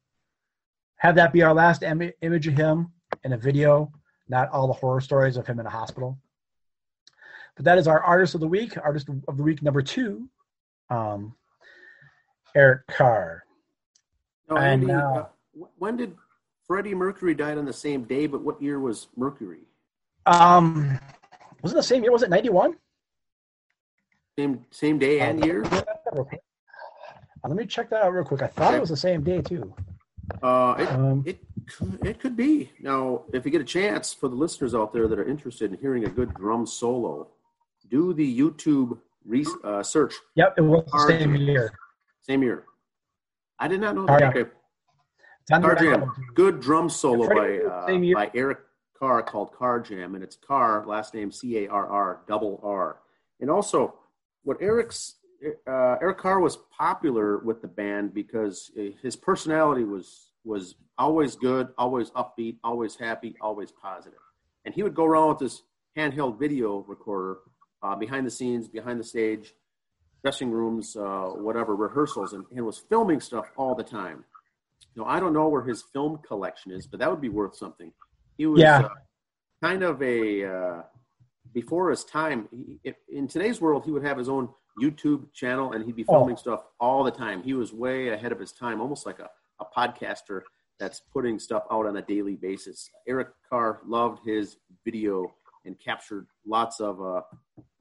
Have 0.96 1.16
that 1.16 1.32
be 1.32 1.42
our 1.42 1.52
last 1.52 1.82
Im- 1.82 2.12
image 2.22 2.46
of 2.46 2.54
him 2.54 2.92
in 3.24 3.34
a 3.34 3.36
video, 3.36 3.92
not 4.28 4.50
all 4.50 4.66
the 4.66 4.72
horror 4.72 5.00
stories 5.00 5.36
of 5.36 5.46
him 5.46 5.60
in 5.60 5.66
a 5.66 5.70
hospital. 5.70 6.18
But 7.56 7.66
that 7.66 7.78
is 7.78 7.86
our 7.86 8.00
artist 8.00 8.34
of 8.34 8.40
the 8.40 8.48
week, 8.48 8.78
artist 8.82 9.08
of 9.28 9.36
the 9.36 9.42
week 9.42 9.62
number 9.62 9.82
two, 9.82 10.28
um, 10.92 11.34
Eric 12.54 12.86
Carr. 12.88 13.44
Oh, 14.48 14.56
and 14.56 14.82
Andy, 14.82 14.92
uh, 14.92 15.24
when 15.78 15.96
did 15.96 16.14
Freddie 16.66 16.94
Mercury 16.94 17.34
died 17.34 17.58
on 17.58 17.64
the 17.64 17.72
same 17.72 18.04
day? 18.04 18.26
But 18.26 18.42
what 18.42 18.60
year 18.60 18.78
was 18.80 19.08
Mercury? 19.16 19.62
Um, 20.26 20.98
was 21.62 21.72
it 21.72 21.76
the 21.76 21.82
same 21.82 22.02
year? 22.02 22.12
Was 22.12 22.22
it 22.22 22.30
ninety 22.30 22.50
one? 22.50 22.76
Same 24.38 24.64
same 24.70 24.98
day 24.98 25.20
and 25.20 25.44
year. 25.44 25.64
Uh, 25.64 26.24
let 27.48 27.56
me 27.56 27.66
check 27.66 27.90
that 27.90 28.02
out 28.04 28.12
real 28.12 28.24
quick. 28.24 28.42
I 28.42 28.46
thought 28.46 28.68
okay. 28.68 28.76
it 28.76 28.80
was 28.80 28.90
the 28.90 28.96
same 28.96 29.22
day 29.22 29.40
too. 29.40 29.74
Uh, 30.42 30.76
it, 30.78 30.88
um, 30.90 31.22
it 31.26 31.40
it 32.02 32.20
could 32.20 32.36
be. 32.36 32.70
Now, 32.80 33.22
if 33.32 33.44
you 33.44 33.50
get 33.50 33.60
a 33.60 33.64
chance 33.64 34.12
for 34.12 34.28
the 34.28 34.34
listeners 34.34 34.74
out 34.74 34.92
there 34.92 35.08
that 35.08 35.18
are 35.18 35.28
interested 35.28 35.72
in 35.72 35.78
hearing 35.78 36.04
a 36.04 36.08
good 36.08 36.34
drum 36.34 36.66
solo, 36.66 37.28
do 37.88 38.12
the 38.12 38.38
YouTube 38.38 38.98
re- 39.24 39.46
uh, 39.64 39.82
search. 39.82 40.14
Yep, 40.36 40.54
it 40.58 40.62
was 40.62 40.84
the 40.92 41.06
same 41.08 41.36
year. 41.36 41.72
Same 42.22 42.42
year. 42.42 42.64
I 43.58 43.68
did 43.68 43.80
not 43.80 43.94
know 43.94 44.06
that. 44.06 44.36
Okay. 44.36 44.50
Carr 45.50 45.74
Jam. 45.74 46.12
Good 46.34 46.60
drum 46.60 46.88
solo 46.88 47.28
by 47.28 47.58
uh, 47.58 48.14
by 48.14 48.30
Eric 48.34 48.60
Carr 48.98 49.22
called 49.22 49.52
Carr 49.52 49.80
Jam, 49.80 50.14
and 50.14 50.22
it's 50.22 50.36
Carr, 50.36 50.86
last 50.86 51.14
name 51.14 51.32
C 51.32 51.64
A 51.64 51.68
R 51.68 51.88
R, 51.88 52.20
double 52.28 52.60
R. 52.62 53.00
And 53.40 53.50
also, 53.50 53.94
what 54.44 54.58
Eric's 54.60 55.16
uh, 55.66 55.96
Eric 56.00 56.18
Carr 56.18 56.40
was 56.40 56.58
popular 56.76 57.38
with 57.38 57.60
the 57.60 57.68
band 57.68 58.14
because 58.14 58.70
his 59.02 59.16
personality 59.16 59.84
was 59.84 60.32
was 60.44 60.76
always 60.98 61.36
good, 61.36 61.68
always 61.78 62.10
upbeat, 62.10 62.56
always 62.62 62.96
happy, 62.96 63.36
always 63.40 63.72
positive. 63.72 64.18
And 64.64 64.74
he 64.74 64.82
would 64.82 64.94
go 64.94 65.04
around 65.04 65.30
with 65.30 65.38
this 65.38 65.62
handheld 65.96 66.38
video 66.38 66.84
recorder 66.88 67.38
uh, 67.82 67.94
behind 67.96 68.26
the 68.26 68.30
scenes, 68.30 68.68
behind 68.68 68.98
the 69.00 69.04
stage, 69.04 69.54
dressing 70.22 70.50
rooms, 70.50 70.96
uh, 70.96 71.30
whatever, 71.34 71.74
rehearsals, 71.74 72.32
and, 72.32 72.44
and 72.54 72.64
was 72.64 72.78
filming 72.78 73.20
stuff 73.20 73.46
all 73.56 73.74
the 73.74 73.82
time. 73.82 74.24
Now, 74.96 75.04
I 75.04 75.20
don't 75.20 75.32
know 75.32 75.48
where 75.48 75.62
his 75.62 75.82
film 75.92 76.18
collection 76.26 76.72
is, 76.72 76.86
but 76.86 77.00
that 77.00 77.10
would 77.10 77.20
be 77.20 77.28
worth 77.28 77.56
something. 77.56 77.92
He 78.36 78.46
was 78.46 78.60
yeah. 78.60 78.80
uh, 78.80 78.88
kind 79.62 79.82
of 79.82 80.02
a 80.02 80.44
uh, 80.44 80.82
before 81.52 81.90
his 81.90 82.04
time. 82.04 82.48
He, 82.50 82.78
if, 82.84 82.96
in 83.08 83.26
today's 83.28 83.60
world, 83.60 83.84
he 83.84 83.90
would 83.90 84.04
have 84.04 84.18
his 84.18 84.28
own 84.28 84.48
YouTube 84.80 85.32
channel 85.34 85.72
and 85.72 85.84
he'd 85.84 85.96
be 85.96 86.04
filming 86.04 86.36
oh. 86.36 86.38
stuff 86.38 86.64
all 86.80 87.04
the 87.04 87.10
time. 87.10 87.42
He 87.42 87.54
was 87.54 87.72
way 87.72 88.08
ahead 88.08 88.32
of 88.32 88.38
his 88.38 88.52
time, 88.52 88.80
almost 88.80 89.06
like 89.06 89.18
a, 89.18 89.28
a 89.60 89.64
podcaster 89.76 90.42
that's 90.78 91.00
putting 91.12 91.38
stuff 91.38 91.64
out 91.70 91.86
on 91.86 91.96
a 91.96 92.02
daily 92.02 92.36
basis. 92.36 92.90
Eric 93.06 93.28
Carr 93.48 93.80
loved 93.86 94.20
his 94.26 94.56
video 94.84 95.32
and 95.64 95.78
captured 95.78 96.26
lots 96.46 96.80
of 96.80 97.00
uh, 97.00 97.20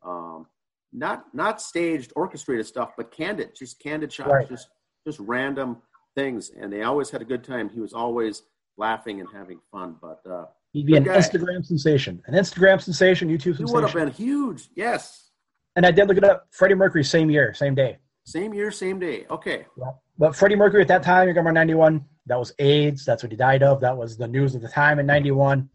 um, 0.04 0.48
not 0.94 1.26
not 1.34 1.62
staged 1.62 2.12
orchestrated 2.16 2.66
stuff, 2.66 2.92
but 2.98 3.12
candid, 3.12 3.56
just 3.56 3.80
candid 3.80 4.12
shots, 4.12 4.30
right. 4.30 4.50
just 4.50 4.68
just 5.06 5.20
random 5.20 5.82
things, 6.16 6.52
and 6.60 6.72
they 6.72 6.84
always 6.84 7.10
had 7.10 7.22
a 7.22 7.26
good 7.26 7.44
time. 7.44 7.70
He 7.70 7.80
was 7.80 7.94
always 7.94 8.44
laughing 8.78 9.20
and 9.20 9.30
having 9.34 9.60
fun. 9.72 9.96
But 10.02 10.22
uh, 10.30 10.46
he'd 10.74 10.86
be 10.86 10.98
an 10.98 11.04
guy, 11.04 11.18
Instagram 11.18 11.66
sensation, 11.66 12.22
an 12.26 12.34
Instagram 12.34 12.82
sensation, 12.82 13.30
YouTube 13.30 13.58
sensation. 13.58 13.68
He 13.68 13.74
would 13.74 13.84
have 13.84 13.94
been 13.94 14.12
huge. 14.12 14.70
Yes. 14.76 15.30
And 15.76 15.86
I 15.86 15.92
did 15.92 16.08
look 16.08 16.18
it 16.18 16.24
up. 16.24 16.48
Freddie 16.52 16.76
Mercury, 16.76 17.04
same 17.04 17.30
year, 17.30 17.54
same 17.54 17.76
day. 17.76 17.98
Same 18.26 18.54
year, 18.54 18.72
same 18.72 19.00
day. 19.00 19.26
Okay. 19.30 19.66
Yeah. 19.78 19.92
But 20.18 20.36
Freddie 20.36 20.56
Mercury 20.56 20.82
at 20.82 20.88
that 20.90 21.04
time, 21.04 21.28
you're 21.28 21.34
going 21.34 21.54
91. 21.54 22.04
That 22.28 22.38
was 22.38 22.54
AIDS. 22.60 23.06
That's 23.06 23.24
what 23.24 23.32
he 23.32 23.38
died 23.38 23.64
of. 23.64 23.82
That 23.82 23.98
was 23.98 24.18
the 24.18 24.28
news 24.28 24.54
of 24.54 24.62
the 24.62 24.68
time 24.68 25.00
in 25.00 25.06
91. 25.06 25.70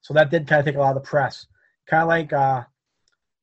So 0.00 0.14
that 0.14 0.30
did 0.30 0.46
kind 0.46 0.60
of 0.60 0.66
take 0.66 0.76
a 0.76 0.80
lot 0.80 0.96
of 0.96 1.02
the 1.02 1.08
press. 1.08 1.46
Kind 1.86 2.02
of 2.02 2.08
like 2.08 2.32
uh, 2.32 2.64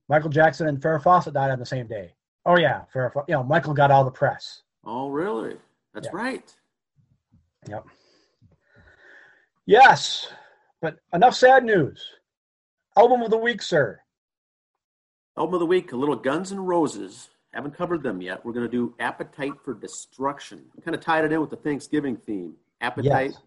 Michael 0.10 0.30
Jackson 0.30 0.68
and 0.68 0.80
Farrah 0.80 1.02
Fawcett 1.02 1.34
died 1.34 1.52
on 1.52 1.60
the 1.60 1.66
same 1.66 1.88
day. 1.88 2.14
Oh 2.46 2.58
yeah, 2.58 2.84
Farrah. 2.94 3.24
You 3.28 3.36
know, 3.36 3.44
Michael 3.44 3.74
got 3.74 3.92
all 3.92 4.04
the 4.04 4.12
press. 4.12 4.62
Oh 4.86 5.10
really? 5.10 5.56
That's 5.94 6.08
yeah. 6.08 6.18
right. 6.18 6.56
Yep. 7.70 7.86
Yes, 9.66 10.28
but 10.82 10.98
enough 11.14 11.36
sad 11.36 11.64
news. 11.64 12.04
Album 12.98 13.22
of 13.22 13.32
the 13.32 13.38
week, 13.38 13.62
sir. 13.62 14.00
Album 15.38 15.56
of 15.56 15.60
the 15.62 15.66
week, 15.66 15.94
a 15.94 15.96
little 15.96 16.16
Guns 16.16 16.52
and 16.52 16.68
Roses. 16.68 17.30
Haven't 17.54 17.76
covered 17.78 18.04
them 18.04 18.22
yet. 18.22 18.44
We're 18.44 18.52
going 18.52 18.66
to 18.66 18.72
do 18.72 18.94
Appetite 19.00 19.54
for 19.64 19.74
Destruction. 19.74 20.66
Kind 20.84 20.96
of 20.96 21.02
tied 21.02 21.24
it 21.24 21.32
in 21.32 21.40
with 21.40 21.52
the 21.52 21.56
Thanksgiving 21.56 22.18
theme. 22.18 22.56
Appetite 22.82 23.32
yes 23.32 23.42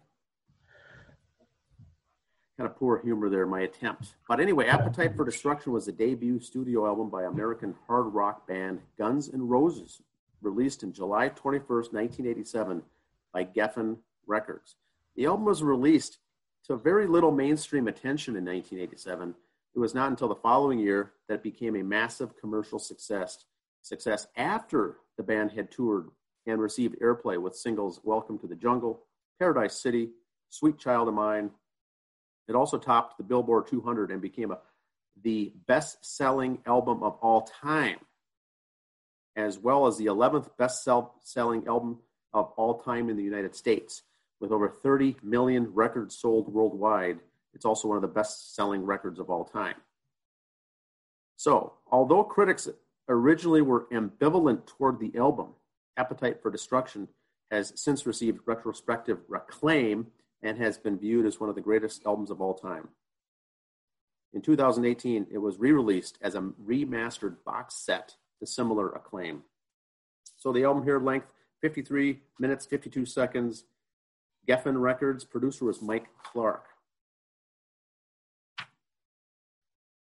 kind 2.56 2.70
of 2.70 2.76
poor 2.76 3.00
humor 3.02 3.28
there, 3.28 3.46
my 3.46 3.60
attempt. 3.60 4.14
But 4.28 4.40
anyway, 4.40 4.66
Appetite 4.66 5.14
for 5.14 5.24
Destruction 5.24 5.72
was 5.72 5.86
the 5.86 5.92
debut 5.92 6.40
studio 6.40 6.86
album 6.86 7.10
by 7.10 7.24
American 7.24 7.74
hard 7.86 8.14
rock 8.14 8.46
band 8.46 8.80
Guns 8.96 9.28
N' 9.32 9.46
Roses, 9.46 10.00
released 10.40 10.82
in 10.82 10.92
July 10.92 11.28
21st, 11.28 11.92
1987 11.92 12.82
by 13.32 13.44
Geffen 13.44 13.98
Records. 14.26 14.76
The 15.16 15.26
album 15.26 15.44
was 15.44 15.62
released 15.62 16.18
to 16.64 16.76
very 16.76 17.06
little 17.06 17.30
mainstream 17.30 17.88
attention 17.88 18.36
in 18.36 18.44
1987. 18.44 19.34
It 19.74 19.78
was 19.78 19.94
not 19.94 20.10
until 20.10 20.28
the 20.28 20.34
following 20.34 20.78
year 20.78 21.12
that 21.28 21.34
it 21.34 21.42
became 21.42 21.76
a 21.76 21.82
massive 21.82 22.38
commercial 22.38 22.78
success, 22.78 23.44
success 23.82 24.26
after 24.36 24.96
the 25.18 25.22
band 25.22 25.52
had 25.52 25.70
toured 25.70 26.08
and 26.46 26.60
received 26.60 26.98
airplay 27.00 27.40
with 27.40 27.54
singles 27.54 28.00
Welcome 28.02 28.38
to 28.38 28.46
the 28.46 28.54
Jungle, 28.54 29.02
Paradise 29.38 29.78
City, 29.78 30.10
Sweet 30.48 30.78
Child 30.78 31.08
of 31.08 31.14
Mine, 31.14 31.50
it 32.48 32.54
also 32.54 32.78
topped 32.78 33.18
the 33.18 33.24
Billboard 33.24 33.66
200 33.66 34.10
and 34.10 34.20
became 34.20 34.50
a, 34.50 34.58
the 35.22 35.52
best 35.66 36.04
selling 36.04 36.58
album 36.66 37.02
of 37.02 37.16
all 37.22 37.42
time, 37.42 37.98
as 39.34 39.58
well 39.58 39.86
as 39.86 39.96
the 39.96 40.06
11th 40.06 40.48
best 40.56 40.88
selling 41.22 41.66
album 41.66 41.98
of 42.32 42.52
all 42.56 42.80
time 42.80 43.08
in 43.08 43.16
the 43.16 43.22
United 43.22 43.54
States. 43.54 44.02
With 44.40 44.52
over 44.52 44.68
30 44.68 45.16
million 45.22 45.72
records 45.72 46.16
sold 46.16 46.52
worldwide, 46.52 47.20
it's 47.54 47.64
also 47.64 47.88
one 47.88 47.96
of 47.96 48.02
the 48.02 48.08
best 48.08 48.54
selling 48.54 48.84
records 48.84 49.18
of 49.18 49.30
all 49.30 49.44
time. 49.44 49.76
So, 51.36 51.74
although 51.90 52.22
critics 52.22 52.68
originally 53.08 53.62
were 53.62 53.86
ambivalent 53.92 54.66
toward 54.66 55.00
the 55.00 55.16
album, 55.16 55.54
Appetite 55.96 56.42
for 56.42 56.50
Destruction 56.50 57.08
has 57.50 57.72
since 57.76 58.06
received 58.06 58.40
retrospective 58.46 59.20
acclaim 59.34 60.08
and 60.42 60.58
has 60.58 60.78
been 60.78 60.98
viewed 60.98 61.26
as 61.26 61.40
one 61.40 61.48
of 61.48 61.54
the 61.54 61.60
greatest 61.60 62.02
albums 62.06 62.30
of 62.30 62.40
all 62.40 62.54
time. 62.54 62.88
In 64.32 64.42
2018, 64.42 65.28
it 65.30 65.38
was 65.38 65.58
re 65.58 65.72
released 65.72 66.18
as 66.20 66.34
a 66.34 66.40
remastered 66.40 67.36
box 67.44 67.74
set 67.74 68.16
to 68.38 68.46
similar 68.46 68.90
acclaim. 68.90 69.42
So 70.36 70.52
the 70.52 70.64
album 70.64 70.84
here, 70.84 71.00
length 71.00 71.28
53 71.62 72.20
minutes, 72.38 72.66
52 72.66 73.06
seconds. 73.06 73.64
Geffen 74.46 74.80
Records, 74.80 75.24
producer 75.24 75.64
was 75.64 75.82
Mike 75.82 76.06
Clark. 76.22 76.66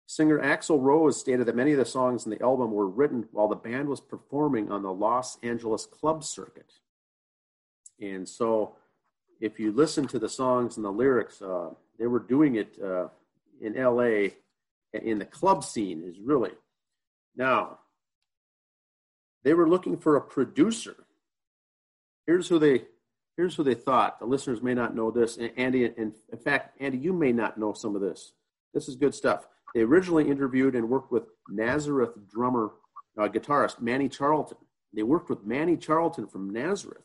Singer 0.07 0.39
Axl 0.39 0.81
Rose 0.81 1.18
stated 1.18 1.47
that 1.47 1.57
many 1.57 1.72
of 1.72 1.79
the 1.79 1.85
songs 1.85 2.24
in 2.24 2.31
the 2.31 2.43
album 2.43 2.72
were 2.72 2.89
written 2.89 3.29
while 3.31 3.47
the 3.47 3.57
band 3.57 3.89
was 3.89 4.01
performing 4.01 4.70
on 4.72 4.83
the 4.83 4.93
Los 4.93 5.39
Angeles 5.43 5.87
club 5.87 6.24
circuit. 6.24 6.72
And 8.01 8.29
so, 8.29 8.76
if 9.41 9.61
you 9.61 9.72
listen 9.72 10.07
to 10.09 10.18
the 10.18 10.28
songs 10.28 10.76
and 10.76 10.84
the 10.84 10.91
lyrics, 10.91 11.41
uh, 11.41 11.70
they 11.99 12.07
were 12.07 12.18
doing 12.18 12.57
it 12.57 12.76
uh, 12.82 13.09
in 13.61 13.74
LA 13.74 14.30
in 14.93 15.18
the 15.18 15.24
club 15.24 15.64
scene, 15.64 16.03
is 16.05 16.18
really. 16.18 16.53
Now, 17.36 17.78
they 19.45 19.55
were 19.55 19.68
looking 19.68 19.97
for 19.97 20.16
a 20.16 20.20
producer. 20.20 20.97
Here's 22.26 22.49
who 22.49 22.59
they 22.59 22.84
here's 23.36 23.55
who 23.55 23.62
they 23.62 23.74
thought. 23.74 24.18
The 24.18 24.26
listeners 24.26 24.62
may 24.62 24.74
not 24.74 24.97
know 24.97 25.11
this. 25.11 25.36
And 25.36 25.53
Andy, 25.57 25.84
and 25.84 26.12
in 26.32 26.39
fact, 26.39 26.76
Andy, 26.80 26.99
you 26.99 27.12
may 27.12 27.32
not 27.32 27.57
know 27.57 27.72
some 27.72 27.95
of 27.95 28.03
this. 28.03 28.32
This 28.74 28.89
is 28.89 28.97
good 28.97 29.14
stuff. 29.14 29.47
They 29.74 29.82
originally 29.82 30.28
interviewed 30.28 30.74
and 30.74 30.89
worked 30.89 31.12
with 31.12 31.24
Nazareth 31.49 32.11
drummer, 32.28 32.72
uh, 33.16 33.28
guitarist 33.28 33.80
Manny 33.80 34.09
Charlton. 34.09 34.59
They 34.93 35.03
worked 35.03 35.30
with 35.30 35.45
Manny 35.45 35.76
Charlton 35.76 36.26
from 36.26 36.51
Nazareth, 36.51 37.05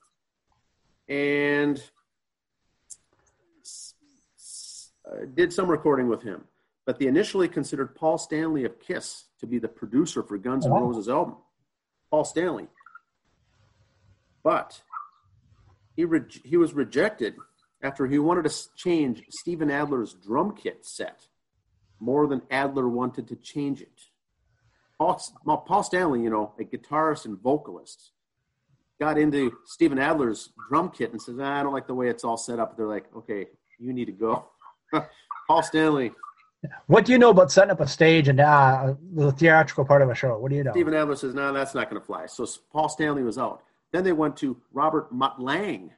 and 1.07 1.83
uh, 5.02 5.02
did 5.33 5.53
some 5.53 5.69
recording 5.69 6.07
with 6.07 6.23
him. 6.23 6.45
But 6.85 6.99
they 6.99 7.07
initially 7.07 7.47
considered 7.47 7.95
Paul 7.95 8.17
Stanley 8.17 8.65
of 8.65 8.79
Kiss 8.79 9.25
to 9.39 9.47
be 9.47 9.57
the 9.57 9.69
producer 9.69 10.21
for 10.21 10.37
Guns 10.37 10.65
N' 10.65 10.71
Roses 10.71 11.07
album. 11.07 11.37
Paul 12.11 12.25
Stanley. 12.25 12.67
But 14.43 14.81
he, 15.95 16.03
re- 16.03 16.21
he 16.43 16.57
was 16.57 16.73
rejected 16.73 17.35
after 17.81 18.05
he 18.07 18.19
wanted 18.19 18.49
to 18.49 18.55
change 18.75 19.23
Steven 19.29 19.71
Adler's 19.71 20.13
drum 20.13 20.55
kit 20.55 20.85
set 20.85 21.27
more 21.99 22.27
than 22.27 22.41
Adler 22.51 22.87
wanted 22.89 23.27
to 23.29 23.35
change 23.37 23.81
it. 23.81 24.01
Paul, 24.97 25.21
Paul 25.65 25.83
Stanley, 25.83 26.21
you 26.21 26.29
know, 26.29 26.53
a 26.59 26.63
guitarist 26.63 27.25
and 27.25 27.39
vocalist, 27.39 28.11
got 28.99 29.17
into 29.17 29.53
Steven 29.65 29.99
Adler's 29.99 30.49
drum 30.69 30.89
kit 30.89 31.11
and 31.11 31.21
says, 31.21 31.37
ah, 31.39 31.59
I 31.59 31.63
don't 31.63 31.73
like 31.73 31.87
the 31.87 31.93
way 31.93 32.09
it's 32.09 32.23
all 32.23 32.37
set 32.37 32.59
up. 32.59 32.77
They're 32.77 32.87
like, 32.87 33.05
okay, 33.15 33.47
you 33.79 33.93
need 33.93 34.05
to 34.05 34.11
go. 34.11 34.45
Paul 35.47 35.63
Stanley. 35.63 36.11
What 36.87 37.05
do 37.05 37.11
you 37.11 37.17
know 37.17 37.29
about 37.29 37.51
setting 37.51 37.71
up 37.71 37.81
a 37.81 37.87
stage 37.87 38.29
and 38.29 38.39
uh, 38.39 38.93
the 39.13 39.31
theatrical 39.33 39.83
part 39.83 40.01
of 40.01 40.09
a 40.09 40.15
show? 40.15 40.37
What 40.37 40.49
do 40.49 40.55
you 40.55 40.63
know? 40.63 40.71
Steven 40.71 40.93
Adler 40.93 41.15
says, 41.15 41.33
no, 41.33 41.51
that's 41.51 41.75
not 41.75 41.89
going 41.89 42.01
to 42.01 42.05
fly. 42.05 42.25
So 42.25 42.47
Paul 42.71 42.87
Stanley 42.87 43.23
was 43.23 43.37
out. 43.37 43.63
Then 43.91 44.03
they 44.03 44.13
went 44.13 44.37
to 44.37 44.57
Robert 44.71 45.11
Mutt 45.11 45.41
Lange, 45.41 45.91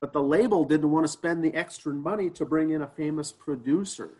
but 0.00 0.12
the 0.12 0.22
label 0.22 0.64
didn't 0.64 0.90
want 0.90 1.04
to 1.04 1.08
spend 1.08 1.42
the 1.42 1.54
extra 1.54 1.92
money 1.92 2.28
to 2.30 2.44
bring 2.44 2.70
in 2.70 2.82
a 2.82 2.86
famous 2.86 3.32
producer. 3.32 4.10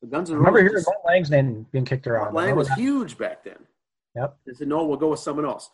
The 0.00 0.06
Guns 0.06 0.30
N' 0.30 0.36
Roses. 0.36 0.46
remember 0.46 0.60
hearing 0.60 0.84
Mutt 0.86 1.02
Lange's 1.06 1.30
name 1.30 1.66
being 1.72 1.86
kicked 1.86 2.06
around. 2.06 2.34
Lange 2.34 2.54
was 2.54 2.68
huge 2.74 3.16
back 3.16 3.42
then. 3.42 3.56
Yep. 4.14 4.36
They 4.46 4.52
said, 4.52 4.68
no, 4.68 4.84
we'll 4.84 4.98
go 4.98 5.08
with 5.08 5.20
someone 5.20 5.46
else. 5.46 5.70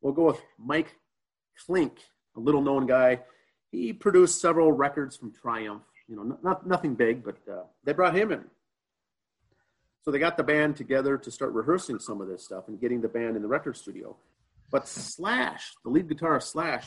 We'll 0.00 0.14
go 0.14 0.24
with 0.24 0.40
Mike 0.58 0.96
Clink, 1.66 1.98
a 2.36 2.40
little 2.40 2.62
known 2.62 2.86
guy. 2.86 3.20
He 3.74 3.92
produced 3.92 4.40
several 4.40 4.70
records 4.70 5.16
from 5.16 5.32
Triumph. 5.32 5.82
You 6.08 6.16
know, 6.16 6.38
not, 6.42 6.66
nothing 6.66 6.94
big, 6.94 7.24
but 7.24 7.36
uh, 7.50 7.64
they 7.82 7.92
brought 7.92 8.14
him 8.14 8.30
in. 8.30 8.44
So 10.02 10.10
they 10.10 10.18
got 10.18 10.36
the 10.36 10.44
band 10.44 10.76
together 10.76 11.18
to 11.18 11.30
start 11.30 11.52
rehearsing 11.52 11.98
some 11.98 12.20
of 12.20 12.28
this 12.28 12.44
stuff 12.44 12.68
and 12.68 12.80
getting 12.80 13.00
the 13.00 13.08
band 13.08 13.36
in 13.36 13.42
the 13.42 13.48
record 13.48 13.76
studio. 13.76 14.16
But 14.70 14.86
Slash, 14.86 15.72
the 15.82 15.90
lead 15.90 16.08
guitarist 16.08 16.52
Slash, 16.52 16.86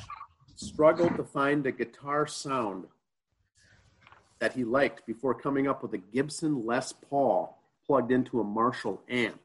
struggled 0.55 1.17
to 1.17 1.23
find 1.23 1.65
a 1.65 1.71
guitar 1.71 2.25
sound 2.25 2.85
that 4.39 4.53
he 4.53 4.63
liked 4.63 5.05
before 5.05 5.33
coming 5.33 5.67
up 5.67 5.83
with 5.83 5.93
a 5.93 5.97
Gibson 5.97 6.65
Les 6.65 6.93
Paul 6.93 7.57
plugged 7.85 8.11
into 8.11 8.39
a 8.39 8.43
Marshall 8.43 9.01
amp. 9.09 9.41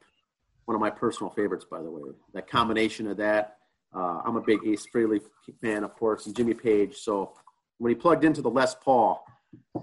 One 0.65 0.75
of 0.75 0.81
my 0.81 0.91
personal 0.91 1.31
favorites, 1.31 1.65
by 1.69 1.81
the 1.81 1.89
way. 1.89 2.11
That 2.33 2.47
combination 2.47 3.07
of 3.07 3.17
that. 3.17 3.57
Uh, 3.95 4.21
I'm 4.25 4.35
a 4.35 4.41
big 4.41 4.59
Ace 4.65 4.85
Frehley 4.93 5.21
fan, 5.61 5.83
of 5.83 5.95
course, 5.95 6.25
and 6.25 6.35
Jimmy 6.35 6.53
Page. 6.53 6.95
So 6.97 7.33
when 7.77 7.89
he 7.89 7.95
plugged 7.95 8.23
into 8.23 8.41
the 8.41 8.49
Les 8.49 8.75
Paul, 8.75 9.23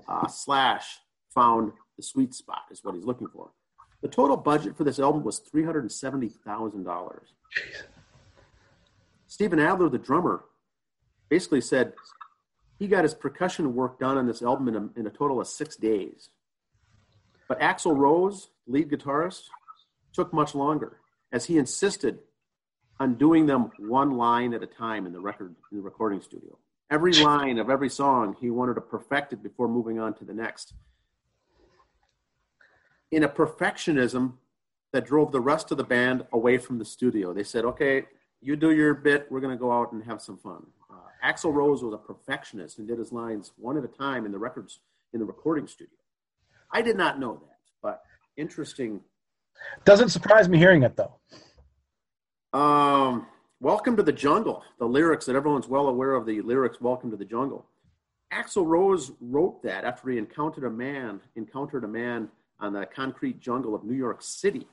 uh, 0.08 0.26
Slash 0.26 0.98
found 1.34 1.72
the 1.96 2.02
sweet 2.02 2.34
spot, 2.34 2.62
is 2.70 2.80
what 2.82 2.94
he's 2.94 3.04
looking 3.04 3.28
for. 3.28 3.50
The 4.02 4.08
total 4.08 4.36
budget 4.36 4.76
for 4.76 4.84
this 4.84 4.98
album 4.98 5.22
was 5.22 5.40
$370,000. 5.54 7.18
Steven 9.26 9.60
Adler, 9.60 9.88
the 9.88 9.98
drummer, 9.98 10.44
basically 11.28 11.60
said 11.60 11.92
he 12.78 12.88
got 12.88 13.04
his 13.04 13.14
percussion 13.14 13.74
work 13.74 14.00
done 14.00 14.16
on 14.16 14.26
this 14.26 14.42
album 14.42 14.68
in 14.68 14.76
a, 14.76 14.98
in 14.98 15.06
a 15.06 15.10
total 15.10 15.40
of 15.40 15.46
six 15.46 15.76
days. 15.76 16.30
But 17.46 17.60
Axl 17.60 17.96
Rose, 17.96 18.48
lead 18.66 18.90
guitarist, 18.90 19.42
took 20.12 20.32
much 20.32 20.54
longer 20.54 20.98
as 21.32 21.44
he 21.44 21.58
insisted 21.58 22.20
on 23.00 23.14
doing 23.14 23.46
them 23.46 23.70
one 23.78 24.12
line 24.12 24.52
at 24.52 24.62
a 24.62 24.66
time 24.66 25.06
in 25.06 25.12
the 25.12 25.18
record 25.18 25.54
in 25.72 25.78
the 25.78 25.82
recording 25.82 26.20
studio. 26.20 26.56
Every 26.90 27.12
line 27.14 27.58
of 27.58 27.70
every 27.70 27.88
song 27.88 28.36
he 28.38 28.50
wanted 28.50 28.74
to 28.74 28.82
perfect 28.82 29.32
it 29.32 29.42
before 29.42 29.68
moving 29.68 29.98
on 29.98 30.12
to 30.14 30.24
the 30.24 30.34
next. 30.34 30.74
In 33.10 33.24
a 33.24 33.28
perfectionism 33.28 34.34
that 34.92 35.06
drove 35.06 35.32
the 35.32 35.40
rest 35.40 35.70
of 35.70 35.78
the 35.78 35.84
band 35.84 36.26
away 36.32 36.58
from 36.58 36.78
the 36.78 36.84
studio. 36.84 37.32
They 37.32 37.44
said, 37.44 37.64
"Okay, 37.64 38.06
you 38.40 38.54
do 38.54 38.72
your 38.72 38.94
bit. 38.94 39.26
We're 39.30 39.40
going 39.40 39.56
to 39.56 39.60
go 39.60 39.72
out 39.72 39.92
and 39.92 40.04
have 40.04 40.20
some 40.20 40.36
fun." 40.36 40.66
Uh, 40.90 40.94
Axl 41.24 41.54
Rose 41.54 41.82
was 41.82 41.94
a 41.94 41.98
perfectionist 41.98 42.78
and 42.78 42.86
did 42.86 42.98
his 42.98 43.12
lines 43.12 43.52
one 43.56 43.78
at 43.78 43.84
a 43.84 43.88
time 43.88 44.26
in 44.26 44.32
the 44.32 44.38
records 44.38 44.80
in 45.12 45.20
the 45.20 45.26
recording 45.26 45.66
studio. 45.66 45.94
I 46.72 46.82
did 46.82 46.96
not 46.96 47.18
know 47.18 47.34
that, 47.34 47.58
but 47.82 48.02
interesting. 48.36 49.00
Doesn't 49.84 50.10
surprise 50.10 50.48
me 50.48 50.58
hearing 50.58 50.82
it 50.82 50.96
though. 50.96 51.14
Um, 52.52 53.26
Welcome 53.60 53.96
to 53.96 54.02
the 54.02 54.12
Jungle. 54.12 54.64
The 54.78 54.86
lyrics 54.86 55.26
that 55.26 55.36
everyone's 55.36 55.68
well 55.68 55.86
aware 55.86 56.14
of. 56.14 56.26
The 56.26 56.40
lyrics 56.40 56.80
"Welcome 56.80 57.10
to 57.10 57.16
the 57.16 57.24
Jungle." 57.24 57.66
Axl 58.32 58.66
Rose 58.66 59.12
wrote 59.20 59.62
that 59.62 59.84
after 59.84 60.10
he 60.10 60.18
encountered 60.18 60.64
a 60.64 60.70
man 60.70 61.20
encountered 61.36 61.84
a 61.84 61.88
man 61.88 62.28
on 62.58 62.72
the 62.72 62.86
concrete 62.86 63.38
jungle 63.38 63.74
of 63.74 63.84
New 63.84 63.94
York 63.94 64.22
City, 64.22 64.66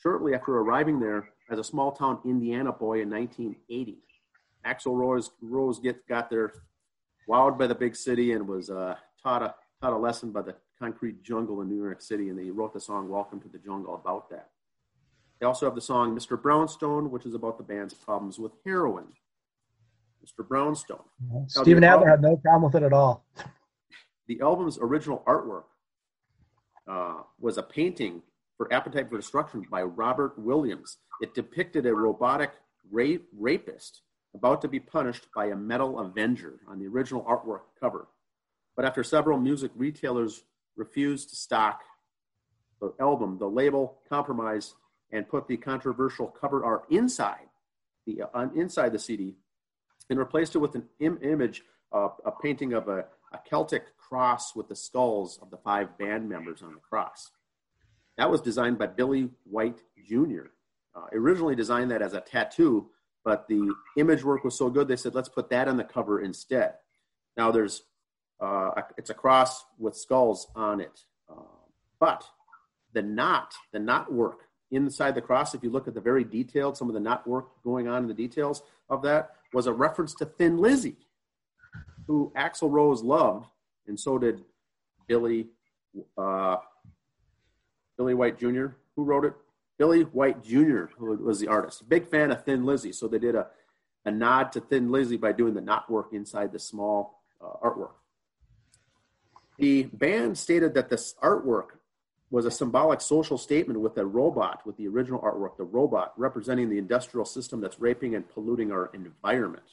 shortly 0.00 0.34
after 0.34 0.56
arriving 0.56 1.00
there 1.00 1.30
as 1.50 1.58
a 1.58 1.64
small 1.64 1.92
town 1.92 2.20
Indiana 2.24 2.72
boy 2.72 3.02
in 3.02 3.10
1980. 3.10 3.98
Axl 4.64 4.96
Rose, 4.96 5.32
Rose 5.42 5.80
get, 5.80 6.06
got 6.06 6.30
there 6.30 6.52
wowed 7.28 7.58
by 7.58 7.66
the 7.66 7.74
big 7.74 7.94
city 7.94 8.32
and 8.32 8.48
was 8.48 8.70
uh, 8.70 8.94
taught, 9.22 9.42
a, 9.42 9.54
taught 9.82 9.92
a 9.92 9.98
lesson 9.98 10.32
by 10.32 10.42
the 10.42 10.54
concrete 10.78 11.22
jungle 11.22 11.60
in 11.60 11.68
New 11.68 11.82
York 11.82 12.00
City, 12.00 12.28
and 12.28 12.38
he 12.38 12.50
wrote 12.50 12.72
the 12.72 12.80
song 12.80 13.08
Welcome 13.08 13.40
to 13.40 13.48
the 13.48 13.58
Jungle 13.58 13.94
about 13.94 14.30
that. 14.30 14.48
They 15.40 15.46
also 15.46 15.66
have 15.66 15.74
the 15.74 15.80
song 15.80 16.16
Mr. 16.16 16.40
Brownstone, 16.40 17.10
which 17.10 17.24
is 17.24 17.34
about 17.34 17.58
the 17.58 17.64
band's 17.64 17.94
problems 17.94 18.38
with 18.38 18.52
heroin. 18.64 19.06
Mr. 20.24 20.46
Brownstone. 20.46 21.04
Steven 21.46 21.84
Adler 21.84 22.08
had 22.08 22.20
no 22.20 22.36
problem 22.36 22.64
with 22.64 22.82
it 22.82 22.84
at 22.84 22.92
all. 22.92 23.24
The 24.26 24.40
album's 24.40 24.78
original 24.80 25.22
artwork 25.26 25.64
uh, 26.86 27.22
was 27.38 27.56
a 27.56 27.62
painting 27.62 28.22
for 28.56 28.72
Appetite 28.72 29.08
for 29.08 29.16
Destruction 29.16 29.64
by 29.70 29.82
Robert 29.82 30.38
Williams. 30.38 30.98
It 31.20 31.34
depicted 31.34 31.86
a 31.86 31.94
robotic 31.94 32.50
rape, 32.90 33.28
rapist 33.38 34.02
about 34.34 34.60
to 34.62 34.68
be 34.68 34.80
punished 34.80 35.26
by 35.34 35.46
a 35.46 35.56
metal 35.56 35.98
Avenger 36.00 36.60
on 36.68 36.78
the 36.78 36.86
original 36.86 37.22
artwork 37.22 37.60
cover. 37.80 38.08
But 38.76 38.84
after 38.84 39.02
several 39.02 39.38
music 39.38 39.70
retailers 39.74 40.42
refused 40.76 41.30
to 41.30 41.36
stock 41.36 41.82
the 42.80 42.92
album, 43.00 43.38
the 43.38 43.48
label 43.48 43.98
compromised 44.08 44.74
and 45.12 45.28
put 45.28 45.48
the 45.48 45.56
controversial 45.56 46.26
cover 46.26 46.64
art 46.64 46.84
inside 46.90 47.48
the 48.06 48.22
uh, 48.22 48.48
inside 48.54 48.92
the 48.92 48.98
CD 48.98 49.36
and 50.10 50.18
replaced 50.18 50.54
it 50.54 50.58
with 50.58 50.74
an 50.74 50.84
Im- 51.00 51.18
image, 51.22 51.62
uh, 51.92 52.08
a 52.24 52.32
painting 52.32 52.72
of 52.72 52.88
a, 52.88 53.04
a 53.32 53.38
Celtic 53.48 53.96
cross 53.96 54.56
with 54.56 54.68
the 54.68 54.76
skulls 54.76 55.38
of 55.42 55.50
the 55.50 55.58
five 55.58 55.98
band 55.98 56.28
members 56.28 56.62
on 56.62 56.72
the 56.72 56.80
cross. 56.80 57.30
That 58.16 58.30
was 58.30 58.40
designed 58.40 58.78
by 58.78 58.86
Billy 58.86 59.30
White 59.44 59.82
Jr. 60.06 60.46
Uh, 60.94 61.06
originally 61.12 61.54
designed 61.54 61.90
that 61.90 62.02
as 62.02 62.14
a 62.14 62.20
tattoo 62.20 62.90
but 63.24 63.46
the 63.46 63.74
image 63.98 64.24
work 64.24 64.42
was 64.42 64.56
so 64.56 64.70
good 64.70 64.88
they 64.88 64.96
said 64.96 65.14
let's 65.14 65.28
put 65.28 65.50
that 65.50 65.68
on 65.68 65.76
the 65.76 65.84
cover 65.84 66.22
instead 66.22 66.74
now 67.36 67.52
there's 67.52 67.82
uh, 68.40 68.70
it's 68.96 69.10
a 69.10 69.14
cross 69.14 69.64
with 69.78 69.94
skulls 69.94 70.48
on 70.56 70.80
it 70.80 71.00
uh, 71.30 71.42
but 72.00 72.24
the 72.94 73.02
knot 73.02 73.52
the 73.72 73.78
knot 73.78 74.10
work 74.12 74.47
inside 74.70 75.14
the 75.14 75.20
cross 75.20 75.54
if 75.54 75.62
you 75.62 75.70
look 75.70 75.88
at 75.88 75.94
the 75.94 76.00
very 76.00 76.24
detailed 76.24 76.76
some 76.76 76.88
of 76.88 76.94
the 76.94 77.00
knot 77.00 77.26
work 77.26 77.48
going 77.64 77.88
on 77.88 78.02
in 78.02 78.08
the 78.08 78.14
details 78.14 78.62
of 78.90 79.02
that 79.02 79.30
was 79.52 79.66
a 79.66 79.72
reference 79.72 80.14
to 80.14 80.24
thin 80.24 80.58
lizzy 80.58 80.96
who 82.06 82.32
axl 82.36 82.70
rose 82.70 83.02
loved 83.02 83.46
and 83.86 83.98
so 83.98 84.18
did 84.18 84.44
billy 85.06 85.46
uh, 86.18 86.56
billy 87.96 88.14
white 88.14 88.38
jr 88.38 88.66
who 88.94 89.04
wrote 89.04 89.24
it 89.24 89.32
Billy 89.78 90.02
White 90.02 90.42
Jr., 90.42 90.86
who 90.98 91.16
was 91.16 91.38
the 91.38 91.48
artist. 91.48 91.88
Big 91.88 92.08
fan 92.08 92.32
of 92.32 92.44
Thin 92.44 92.66
Lizzy, 92.66 92.92
so 92.92 93.06
they 93.06 93.20
did 93.20 93.36
a, 93.36 93.46
a 94.04 94.10
nod 94.10 94.52
to 94.52 94.60
Thin 94.60 94.90
Lizzy 94.90 95.16
by 95.16 95.32
doing 95.32 95.54
the 95.54 95.60
knot 95.60 95.88
work 95.88 96.08
inside 96.12 96.52
the 96.52 96.58
small 96.58 97.22
uh, 97.40 97.64
artwork. 97.64 97.92
The 99.56 99.84
band 99.84 100.36
stated 100.36 100.74
that 100.74 100.90
this 100.90 101.14
artwork 101.22 101.77
was 102.30 102.44
a 102.44 102.50
symbolic 102.50 103.00
social 103.00 103.38
statement 103.38 103.80
with 103.80 103.96
a 103.96 104.04
robot, 104.04 104.60
with 104.66 104.76
the 104.76 104.86
original 104.86 105.20
artwork, 105.20 105.56
the 105.56 105.64
robot 105.64 106.12
representing 106.16 106.68
the 106.68 106.78
industrial 106.78 107.24
system 107.24 107.60
that's 107.60 107.80
raping 107.80 108.14
and 108.14 108.28
polluting 108.28 108.70
our 108.70 108.90
environment. 108.92 109.64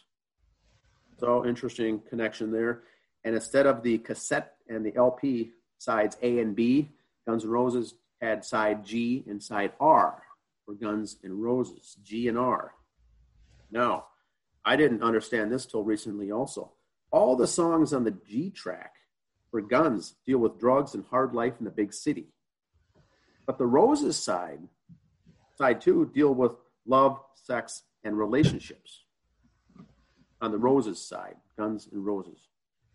So 1.20 1.45
interesting 1.45 2.01
connection 2.10 2.51
there. 2.51 2.84
And 3.24 3.36
instead 3.36 3.66
of 3.66 3.84
the 3.84 3.97
cassette 3.97 4.56
and 4.70 4.86
the 4.86 4.95
LP 4.95 5.51
sides 5.78 6.18
A 6.22 6.39
and 6.39 6.56
B, 6.56 6.91
Guns 7.28 7.43
N' 7.43 7.49
Roses 7.49 7.95
had 8.22 8.45
side 8.45 8.86
G 8.86 9.24
and 9.28 9.41
side 9.41 9.74
R 9.80 10.24
for 10.66 10.76
Guns 10.76 11.18
N' 11.24 11.38
Roses, 11.38 11.97
G 12.03 12.28
and 12.28 12.38
R. 12.38 12.74
Now, 13.72 14.06
I 14.64 14.76
didn't 14.76 15.03
understand 15.03 15.51
this 15.51 15.66
till 15.66 15.84
recently 15.84 16.32
also. 16.32 16.72
All 17.12 17.36
the 17.36 17.47
songs 17.47 17.93
on 17.93 18.03
the 18.03 18.12
G 18.12 18.49
track 18.49 18.93
for 19.51 19.62
Guns 19.62 20.16
deal 20.26 20.39
with 20.39 20.60
drugs 20.60 20.95
and 20.95 21.06
hard 21.10 21.34
life 21.34 21.53
in 21.60 21.66
the 21.66 21.72
big 21.72 21.93
city. 21.93 22.28
But 23.45 23.57
the 23.57 23.65
Roses 23.65 24.17
side, 24.17 24.59
side 25.57 25.81
two, 25.81 26.11
deal 26.13 26.33
with 26.33 26.53
love, 26.85 27.19
sex, 27.35 27.83
and 28.03 28.17
relationships. 28.17 29.03
On 30.41 30.51
the 30.51 30.57
Roses 30.57 31.01
side, 31.01 31.35
Guns 31.57 31.87
and 31.91 32.05
Roses. 32.05 32.49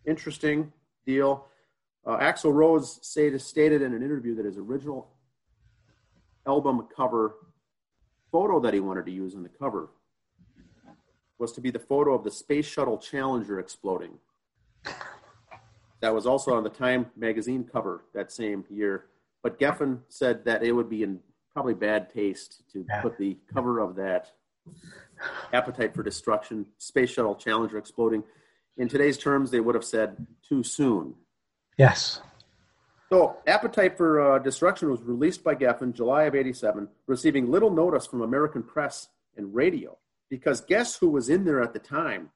Interesting 0.05 0.71
deal. 1.05 1.47
Uh, 2.05 2.17
Axl 2.17 2.53
Rose 2.53 2.99
stated 3.01 3.81
in 3.81 3.93
an 3.93 4.03
interview 4.03 4.35
that 4.35 4.45
his 4.45 4.57
original 4.57 5.09
album 6.47 6.87
cover 6.95 7.35
photo 8.31 8.59
that 8.59 8.73
he 8.73 8.79
wanted 8.79 9.05
to 9.05 9.11
use 9.11 9.35
on 9.35 9.43
the 9.43 9.49
cover 9.49 9.89
was 11.37 11.51
to 11.51 11.61
be 11.61 11.71
the 11.71 11.79
photo 11.79 12.13
of 12.13 12.23
the 12.23 12.31
Space 12.31 12.65
Shuttle 12.65 12.97
Challenger 12.97 13.59
exploding. 13.59 14.11
That 15.99 16.13
was 16.13 16.25
also 16.25 16.55
on 16.55 16.63
the 16.63 16.69
Time 16.69 17.07
magazine 17.15 17.63
cover 17.63 18.05
that 18.13 18.31
same 18.31 18.65
year. 18.69 19.05
But 19.43 19.59
Geffen 19.59 20.01
said 20.09 20.45
that 20.45 20.63
it 20.63 20.71
would 20.71 20.89
be 20.89 21.03
in 21.03 21.19
probably 21.53 21.73
bad 21.73 22.09
taste 22.09 22.63
to 22.73 22.85
yeah. 22.87 23.01
put 23.01 23.17
the 23.17 23.37
cover 23.53 23.79
of 23.79 23.95
that 23.95 24.31
Appetite 25.53 25.93
for 25.93 26.03
Destruction 26.03 26.65
Space 26.77 27.11
Shuttle 27.11 27.35
Challenger 27.35 27.77
exploding. 27.77 28.23
In 28.77 28.87
today's 28.87 29.17
terms, 29.17 29.51
they 29.51 29.59
would 29.59 29.75
have 29.75 29.83
said 29.83 30.25
too 30.47 30.63
soon. 30.63 31.15
Yes. 31.77 32.21
So, 33.09 33.37
Appetite 33.45 33.97
for 33.97 34.35
uh, 34.35 34.39
Destruction 34.39 34.89
was 34.89 35.01
released 35.01 35.43
by 35.43 35.55
Geffen 35.55 35.93
July 35.93 36.23
of 36.23 36.35
87, 36.35 36.87
receiving 37.07 37.51
little 37.51 37.69
notice 37.69 38.07
from 38.07 38.21
American 38.21 38.63
press 38.63 39.09
and 39.35 39.53
radio. 39.53 39.97
Because 40.29 40.61
guess 40.61 40.95
who 40.95 41.09
was 41.09 41.29
in 41.29 41.43
there 41.43 41.61
at 41.61 41.73
the 41.73 41.79
time? 41.79 42.29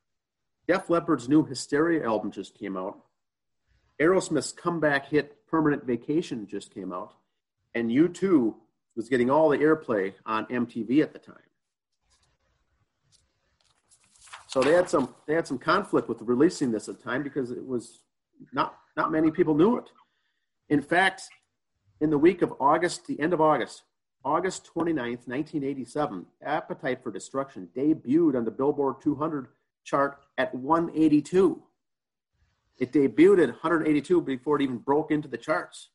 Def 0.67 0.87
Leppard's 0.87 1.29
new 1.29 1.45
Hysteria 1.45 2.05
album 2.05 2.31
just 2.31 2.57
came 2.57 2.75
out. 2.75 2.99
Aerosmith's 4.01 4.51
comeback 4.51 5.07
hit 5.07 5.47
Permanent 5.47 5.85
Vacation 5.85 6.47
just 6.47 6.73
came 6.73 6.91
out. 6.91 7.13
And 7.73 7.89
U2 7.89 8.55
was 8.95 9.09
getting 9.09 9.29
all 9.29 9.49
the 9.49 9.57
airplay 9.57 10.13
on 10.25 10.45
MTV 10.45 11.01
at 11.01 11.13
the 11.13 11.19
time. 11.19 11.35
So 14.47 14.61
they 14.61 14.71
had 14.71 14.89
some 14.89 15.13
they 15.27 15.33
had 15.33 15.45
some 15.45 15.57
conflict 15.57 16.07
with 16.07 16.21
releasing 16.21 16.71
this 16.71 16.87
at 16.87 16.97
the 16.97 17.03
time 17.03 17.23
because 17.23 17.51
it 17.51 17.65
was 17.65 17.99
not 18.53 18.77
not 18.95 19.11
many 19.11 19.29
people 19.29 19.53
knew 19.53 19.77
it. 19.77 19.91
In 20.69 20.81
fact, 20.81 21.23
in 21.99 22.09
the 22.09 22.17
week 22.17 22.41
of 22.41 22.53
August, 22.59 23.05
the 23.05 23.19
end 23.19 23.33
of 23.33 23.41
August, 23.41 23.83
August 24.23 24.69
29th, 24.73 25.27
1987, 25.27 26.25
Appetite 26.41 27.03
for 27.03 27.11
Destruction 27.11 27.67
debuted 27.75 28.35
on 28.35 28.45
the 28.45 28.51
Billboard 28.51 29.01
200 29.01 29.47
chart 29.83 30.19
at 30.37 30.55
182. 30.55 31.61
It 32.77 32.91
debuted 32.91 33.43
at 33.43 33.49
182 33.49 34.21
before 34.21 34.57
it 34.57 34.63
even 34.63 34.77
broke 34.77 35.11
into 35.11 35.27
the 35.27 35.37
charts. 35.37 35.89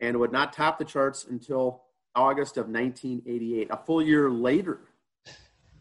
And 0.00 0.18
would 0.18 0.32
not 0.32 0.52
top 0.52 0.78
the 0.78 0.84
charts 0.84 1.24
until 1.24 1.82
August 2.14 2.56
of 2.56 2.66
1988, 2.68 3.68
a 3.70 3.76
full 3.76 4.02
year 4.02 4.30
later, 4.30 4.80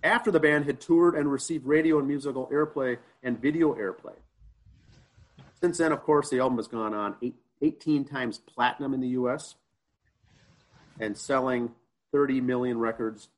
after 0.03 0.31
the 0.31 0.39
band 0.39 0.65
had 0.65 0.79
toured 0.79 1.15
and 1.15 1.31
received 1.31 1.65
radio 1.65 1.99
and 1.99 2.07
musical 2.07 2.47
airplay 2.47 2.97
and 3.23 3.41
video 3.41 3.73
airplay. 3.73 4.15
Since 5.59 5.77
then, 5.77 5.91
of 5.91 6.01
course, 6.03 6.29
the 6.29 6.39
album 6.39 6.57
has 6.57 6.67
gone 6.67 6.93
on 6.93 7.15
eight, 7.21 7.35
18 7.61 8.05
times 8.05 8.37
platinum 8.37 8.93
in 8.93 9.01
the 9.01 9.07
US 9.09 9.55
and 10.99 11.17
selling 11.17 11.71
30 12.11 12.41
million 12.41 12.77
records 12.77 13.29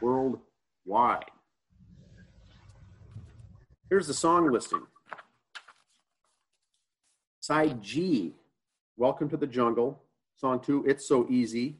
worldwide. 0.00 1.30
Here's 3.88 4.06
the 4.06 4.14
song 4.14 4.50
listing. 4.50 4.82
Side 7.46 7.80
G, 7.80 8.34
Welcome 8.96 9.28
to 9.28 9.36
the 9.36 9.46
Jungle. 9.46 10.02
Song 10.34 10.58
two, 10.58 10.84
It's 10.84 11.06
So 11.06 11.28
Easy. 11.30 11.76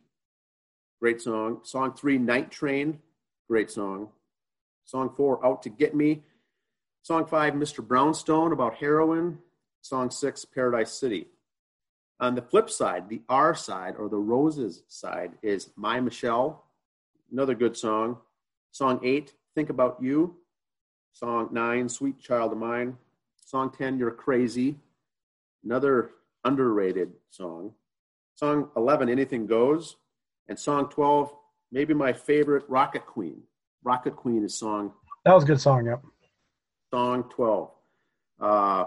Great 1.00 1.20
song. 1.20 1.58
Song 1.64 1.92
three, 1.92 2.18
Night 2.18 2.52
Train. 2.52 3.00
Great 3.48 3.72
song. 3.72 4.10
Song 4.84 5.10
four, 5.16 5.44
Out 5.44 5.64
to 5.64 5.68
Get 5.68 5.92
Me. 5.92 6.22
Song 7.02 7.26
five, 7.26 7.54
Mr. 7.54 7.84
Brownstone 7.84 8.52
about 8.52 8.76
heroin. 8.76 9.40
Song 9.80 10.08
six, 10.08 10.44
Paradise 10.44 10.92
City. 10.92 11.26
On 12.20 12.36
the 12.36 12.42
flip 12.42 12.70
side, 12.70 13.08
the 13.08 13.22
R 13.28 13.52
side 13.52 13.96
or 13.98 14.08
the 14.08 14.18
Roses 14.18 14.84
side 14.86 15.32
is 15.42 15.70
My 15.74 15.98
Michelle, 15.98 16.64
another 17.32 17.56
good 17.56 17.76
song. 17.76 18.18
Song 18.70 19.00
eight, 19.02 19.34
Think 19.56 19.70
About 19.70 20.00
You. 20.00 20.36
Song 21.12 21.48
nine, 21.50 21.88
Sweet 21.88 22.20
Child 22.20 22.52
of 22.52 22.58
Mine. 22.58 22.98
Song 23.44 23.72
10, 23.76 23.98
You're 23.98 24.12
Crazy 24.12 24.78
another 25.66 26.12
underrated 26.44 27.12
song. 27.30 27.72
Song 28.36 28.70
11, 28.76 29.08
Anything 29.08 29.46
Goes. 29.46 29.96
And 30.48 30.58
song 30.58 30.88
12, 30.88 31.32
maybe 31.72 31.92
my 31.92 32.12
favorite, 32.12 32.64
Rocket 32.68 33.04
Queen. 33.04 33.42
Rocket 33.82 34.14
Queen 34.14 34.44
is 34.44 34.56
song. 34.56 34.92
That 35.24 35.34
was 35.34 35.42
a 35.42 35.46
good 35.46 35.60
song, 35.60 35.86
yep. 35.86 36.02
Song 36.92 37.24
12. 37.30 37.70
Uh, 38.40 38.84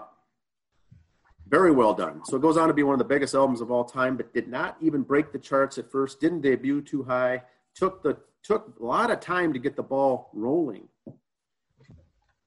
very 1.46 1.70
well 1.70 1.92
done. 1.92 2.22
So 2.24 2.36
it 2.36 2.42
goes 2.42 2.56
on 2.56 2.68
to 2.68 2.74
be 2.74 2.82
one 2.82 2.94
of 2.94 2.98
the 2.98 3.04
biggest 3.04 3.34
albums 3.34 3.60
of 3.60 3.70
all 3.70 3.84
time, 3.84 4.16
but 4.16 4.32
did 4.32 4.48
not 4.48 4.76
even 4.80 5.02
break 5.02 5.32
the 5.32 5.38
charts 5.38 5.76
at 5.76 5.90
first, 5.90 6.20
didn't 6.20 6.40
debut 6.40 6.80
too 6.80 7.02
high, 7.02 7.42
took 7.74 8.02
the 8.02 8.16
took 8.42 8.72
a 8.80 8.84
lot 8.84 9.10
of 9.10 9.20
time 9.20 9.52
to 9.52 9.58
get 9.58 9.76
the 9.76 9.82
ball 9.82 10.30
rolling. 10.32 10.88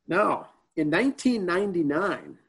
Now, 0.08 0.48
in 0.76 0.90
1999, 0.90 2.40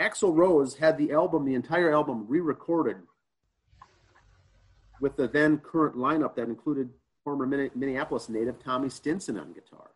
Axl 0.00 0.34
Rose 0.34 0.76
had 0.76 0.96
the 0.96 1.12
album, 1.12 1.44
the 1.44 1.54
entire 1.54 1.92
album, 1.92 2.24
re-recorded 2.26 2.96
with 5.00 5.16
the 5.16 5.28
then 5.28 5.58
current 5.58 5.94
lineup 5.94 6.34
that 6.36 6.48
included 6.48 6.88
former 7.22 7.46
Minneapolis 7.46 8.28
native 8.30 8.58
Tommy 8.58 8.88
Stinson 8.88 9.38
on 9.38 9.52
guitar. 9.52 9.90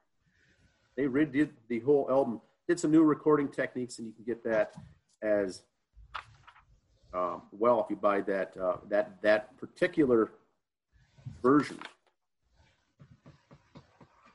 They 0.97 1.05
redid 1.05 1.51
the 1.69 1.81
whole 1.81 2.07
album, 2.11 2.43
did 2.69 2.79
some 2.79 2.91
new 2.91 3.03
recording 3.03 3.49
techniques, 3.49 3.99
and 3.99 4.07
you 4.07 4.13
can 4.13 4.25
get 4.25 4.45
that 4.45 4.75
as 5.23 5.63
uh, 7.15 7.39
well 7.51 7.81
if 7.81 7.87
you 7.89 7.97
buy 7.97 8.21
that 8.23 8.55
uh, 8.61 8.77
that 8.89 9.23
that 9.23 9.57
particular 9.57 10.33
version. 11.43 11.79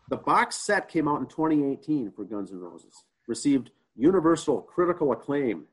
The 0.09 0.17
box 0.17 0.55
set 0.55 0.89
came 0.89 1.07
out 1.07 1.19
in 1.19 1.27
2018 1.27 2.11
for 2.11 2.23
Guns 2.23 2.51
N' 2.51 2.59
Roses. 2.59 3.03
Received 3.27 3.69
universal 3.99 4.61
critical 4.61 5.11
acclaim, 5.11 5.65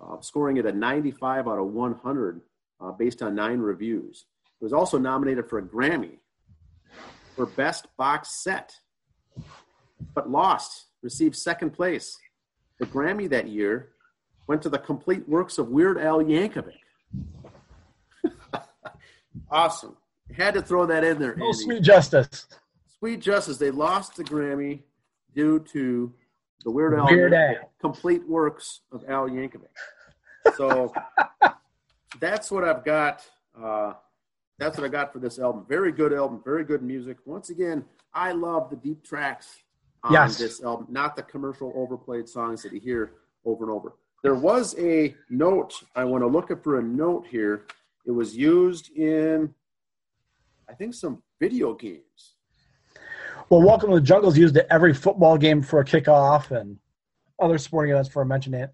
uh, 0.00 0.20
scoring 0.20 0.56
it 0.56 0.66
a 0.66 0.72
95 0.72 1.48
out 1.48 1.58
of 1.58 1.66
100 1.66 2.40
uh, 2.80 2.92
based 2.92 3.22
on 3.22 3.34
nine 3.34 3.58
reviews. 3.58 4.26
It 4.60 4.64
was 4.64 4.72
also 4.72 4.98
nominated 4.98 5.48
for 5.48 5.58
a 5.58 5.62
Grammy 5.62 6.18
for 7.34 7.46
Best 7.46 7.88
Box 7.96 8.42
Set, 8.42 8.74
but 10.14 10.30
lost, 10.30 10.86
received 11.02 11.36
second 11.36 11.70
place. 11.70 12.16
The 12.78 12.86
Grammy 12.86 13.28
that 13.30 13.48
year 13.48 13.90
went 14.46 14.62
to 14.62 14.68
the 14.68 14.78
complete 14.78 15.28
works 15.28 15.58
of 15.58 15.68
Weird 15.68 15.98
Al 15.98 16.18
Yankovic. 16.18 16.74
awesome. 19.50 19.96
Had 20.36 20.54
to 20.54 20.62
throw 20.62 20.86
that 20.86 21.04
in 21.04 21.18
there. 21.18 21.36
Oh, 21.40 21.52
sweet 21.52 21.82
justice. 21.82 22.46
Sweet 22.98 23.20
justice. 23.20 23.58
They 23.58 23.70
lost 23.70 24.16
the 24.16 24.24
Grammy 24.24 24.80
due 25.34 25.58
to 25.72 26.12
the 26.62 26.70
Weird 26.70 26.94
Al, 26.94 27.06
Weird 27.06 27.34
Al. 27.34 27.70
complete 27.80 28.26
works 28.28 28.80
of 28.92 29.04
Al 29.08 29.28
Yankovic. 29.28 29.66
So 30.56 30.92
that's 32.20 32.50
what 32.50 32.64
I've 32.64 32.84
got. 32.84 33.26
Uh, 33.60 33.94
that's 34.58 34.78
what 34.78 34.84
I 34.84 34.88
got 34.88 35.12
for 35.12 35.18
this 35.18 35.38
album. 35.38 35.66
Very 35.68 35.92
good 35.92 36.12
album, 36.12 36.40
very 36.44 36.64
good 36.64 36.82
music. 36.82 37.18
Once 37.24 37.50
again, 37.50 37.84
I 38.14 38.32
love 38.32 38.70
the 38.70 38.76
deep 38.76 39.04
tracks 39.04 39.62
on 40.04 40.12
yes. 40.12 40.38
this 40.38 40.62
album, 40.62 40.86
not 40.90 41.16
the 41.16 41.22
commercial 41.22 41.72
overplayed 41.74 42.28
songs 42.28 42.62
that 42.62 42.72
you 42.72 42.80
hear 42.80 43.12
over 43.44 43.64
and 43.64 43.72
over. 43.72 43.94
There 44.22 44.34
was 44.34 44.76
a 44.78 45.14
note. 45.30 45.82
I 45.96 46.04
want 46.04 46.22
to 46.22 46.28
look 46.28 46.50
up 46.50 46.62
for 46.62 46.78
a 46.78 46.82
note 46.82 47.26
here. 47.26 47.66
It 48.06 48.12
was 48.12 48.36
used 48.36 48.90
in, 48.96 49.52
I 50.68 50.74
think, 50.74 50.94
some 50.94 51.22
video 51.40 51.74
games. 51.74 52.34
Well, 53.52 53.60
Welcome 53.60 53.90
to 53.90 53.96
the 53.96 54.00
Jungle 54.00 54.30
is 54.30 54.38
used 54.38 54.56
at 54.56 54.66
every 54.70 54.94
football 54.94 55.36
game 55.36 55.60
for 55.60 55.80
a 55.80 55.84
kickoff 55.84 56.52
and 56.52 56.78
other 57.38 57.58
sporting 57.58 57.92
events 57.92 58.08
for 58.08 58.24
mentioning 58.24 58.62
it. 58.62 58.70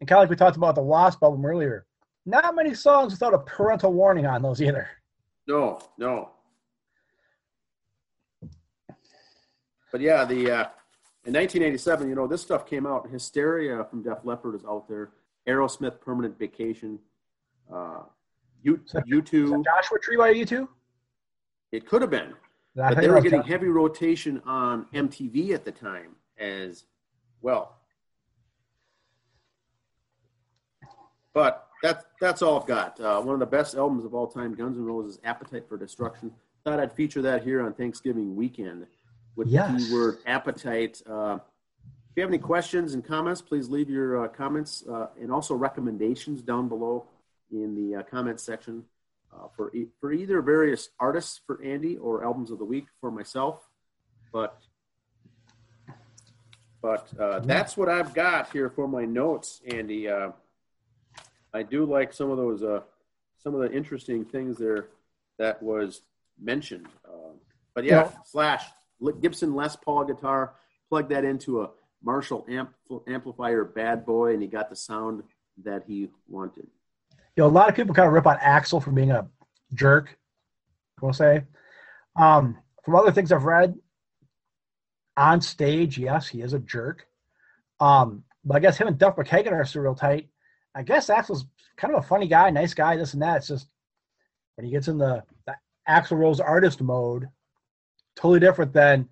And 0.00 0.08
kind 0.08 0.18
of 0.18 0.22
like 0.24 0.30
we 0.30 0.34
talked 0.34 0.56
about 0.56 0.74
the 0.74 0.82
Wasp 0.82 1.22
album 1.22 1.46
earlier, 1.46 1.86
not 2.26 2.56
many 2.56 2.74
songs 2.74 3.12
without 3.12 3.34
a 3.34 3.38
parental 3.38 3.92
warning 3.92 4.26
on 4.26 4.42
those 4.42 4.60
either. 4.60 4.88
No, 5.46 5.78
no. 5.96 6.30
But 9.92 10.00
yeah, 10.00 10.24
the 10.24 10.50
uh, 10.50 10.64
in 11.24 11.34
1987, 11.34 12.08
you 12.08 12.16
know, 12.16 12.26
this 12.26 12.42
stuff 12.42 12.66
came 12.66 12.86
out. 12.86 13.08
Hysteria 13.08 13.84
from 13.84 14.02
Def 14.02 14.24
Leppard 14.24 14.56
is 14.56 14.64
out 14.64 14.88
there. 14.88 15.10
Aerosmith, 15.48 16.00
Permanent 16.00 16.36
Vacation. 16.36 16.98
Uh, 17.72 18.00
U 18.64 18.76
U2. 18.92 19.64
Joshua 19.64 19.98
Tree 20.02 20.16
by 20.16 20.34
U2. 20.34 20.66
It 21.70 21.86
could 21.86 22.02
have 22.02 22.10
been, 22.10 22.34
but 22.74 22.96
they 22.96 23.08
were 23.08 23.20
getting 23.20 23.42
heavy 23.42 23.68
rotation 23.68 24.40
on 24.46 24.86
MTV 24.94 25.52
at 25.52 25.64
the 25.64 25.72
time 25.72 26.16
as 26.38 26.84
well. 27.40 27.76
But 31.32 31.68
that's 31.82 32.04
that's 32.20 32.42
all 32.42 32.60
I've 32.60 32.66
got. 32.66 33.00
Uh, 33.00 33.20
one 33.20 33.34
of 33.34 33.40
the 33.40 33.46
best 33.46 33.74
albums 33.74 34.04
of 34.04 34.14
all 34.14 34.26
time, 34.26 34.54
Guns 34.54 34.76
N' 34.76 34.84
Roses' 34.84 35.18
"Appetite 35.24 35.68
for 35.68 35.76
Destruction." 35.76 36.32
Thought 36.64 36.80
I'd 36.80 36.92
feature 36.92 37.22
that 37.22 37.42
here 37.42 37.64
on 37.64 37.72
Thanksgiving 37.72 38.36
weekend 38.36 38.86
with 39.36 39.48
yes. 39.48 39.70
the 39.70 39.86
keyword 39.86 40.18
"appetite." 40.26 41.00
Uh, 41.08 41.38
if 42.10 42.16
you 42.16 42.22
have 42.22 42.30
any 42.30 42.38
questions 42.38 42.94
and 42.94 43.04
comments, 43.04 43.40
please 43.40 43.68
leave 43.68 43.88
your 43.88 44.24
uh, 44.24 44.28
comments 44.28 44.84
uh, 44.90 45.06
and 45.20 45.30
also 45.30 45.54
recommendations 45.54 46.42
down 46.42 46.68
below 46.68 47.06
in 47.52 47.74
the 47.76 48.00
uh, 48.00 48.02
comments 48.02 48.42
section 48.42 48.84
uh, 49.32 49.48
for 49.56 49.74
e- 49.74 49.88
for 50.00 50.12
either 50.12 50.42
various 50.42 50.90
artists 50.98 51.40
for 51.46 51.62
Andy 51.62 51.96
or 51.96 52.24
albums 52.24 52.50
of 52.50 52.58
the 52.58 52.64
week 52.64 52.86
for 53.00 53.10
myself. 53.10 53.68
But 54.32 54.58
but 56.82 57.12
that's 57.44 57.76
what 57.76 57.88
I've 57.88 58.14
got 58.14 58.50
here 58.52 58.70
for 58.70 58.88
my 58.88 59.04
notes, 59.04 59.60
Andy. 59.66 60.08
I 61.52 61.62
do 61.62 61.84
like 61.84 62.12
some 62.12 62.30
of 62.30 62.36
those, 62.36 62.62
uh, 62.62 62.80
some 63.42 63.54
of 63.54 63.60
the 63.60 63.72
interesting 63.76 64.24
things 64.24 64.56
there 64.56 64.88
that 65.38 65.62
was 65.62 66.02
mentioned. 66.40 66.86
Um, 67.08 67.34
but 67.74 67.84
yeah, 67.84 68.02
yeah, 68.02 68.10
Slash 68.24 68.64
Gibson 69.20 69.54
Les 69.54 69.76
Paul 69.76 70.04
guitar, 70.04 70.54
plug 70.88 71.08
that 71.08 71.24
into 71.24 71.62
a 71.62 71.70
Marshall 72.02 72.46
amp, 72.48 72.72
amplifier, 73.08 73.64
bad 73.64 74.06
boy, 74.06 74.32
and 74.32 74.42
he 74.42 74.48
got 74.48 74.70
the 74.70 74.76
sound 74.76 75.22
that 75.64 75.84
he 75.86 76.08
wanted. 76.28 76.66
Know, 77.40 77.46
a 77.46 77.48
lot 77.48 77.70
of 77.70 77.74
people 77.74 77.94
kind 77.94 78.06
of 78.06 78.12
rip 78.12 78.26
on 78.26 78.36
Axl 78.36 78.82
for 78.82 78.90
being 78.90 79.12
a 79.12 79.26
jerk. 79.72 80.18
We'll 81.00 81.14
say. 81.14 81.44
Um, 82.14 82.58
from 82.84 82.96
other 82.96 83.12
things 83.12 83.32
I've 83.32 83.44
read, 83.44 83.74
on 85.16 85.40
stage, 85.40 85.96
yes, 85.96 86.28
he 86.28 86.42
is 86.42 86.52
a 86.52 86.58
jerk. 86.58 87.06
Um, 87.80 88.24
but 88.44 88.56
I 88.56 88.60
guess 88.60 88.76
him 88.76 88.88
and 88.88 88.98
Duff 88.98 89.16
McKagan 89.16 89.52
are 89.52 89.64
still 89.64 89.80
real 89.80 89.94
tight. 89.94 90.28
I 90.74 90.82
guess 90.82 91.08
Axl's 91.08 91.46
kind 91.78 91.94
of 91.94 92.04
a 92.04 92.06
funny 92.06 92.28
guy, 92.28 92.50
nice 92.50 92.74
guy, 92.74 92.96
this 92.96 93.14
and 93.14 93.22
that. 93.22 93.38
It's 93.38 93.48
just 93.48 93.68
when 94.56 94.66
he 94.66 94.70
gets 94.70 94.88
in 94.88 94.98
the, 94.98 95.22
the 95.46 95.54
Axl 95.88 96.18
Rose 96.18 96.40
artist 96.40 96.82
mode, 96.82 97.26
totally 98.16 98.40
different 98.40 98.74
than 98.74 99.08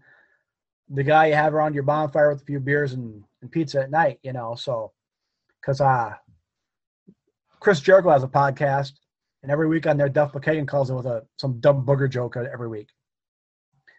the 0.91 1.03
guy 1.03 1.29
you 1.29 1.35
have 1.35 1.55
around 1.55 1.72
your 1.72 1.83
bonfire 1.83 2.31
with 2.31 2.43
a 2.43 2.45
few 2.45 2.61
beers 2.61 2.93
and, 2.93 3.24
and 3.41 3.51
pizza 3.51 3.81
at 3.81 3.91
night, 3.91 4.18
you 4.22 4.35
know. 4.35 4.55
So, 4.55 4.93
because 5.61 5.81
uh, 5.81 6.12
Chris 7.61 7.80
Jericho 7.80 8.11
has 8.11 8.22
a 8.22 8.28
podcast, 8.28 8.92
and 9.42 9.50
every 9.50 9.68
week 9.68 9.86
on 9.86 9.96
there, 9.96 10.09
Duff 10.09 10.32
McKagan 10.32 10.66
calls 10.66 10.90
in 10.90 10.96
with 10.96 11.06
a 11.06 11.24
some 11.36 11.61
dumb 11.61 11.84
booger 11.84 12.11
joke 12.11 12.36
every 12.36 12.68
week. 12.68 12.88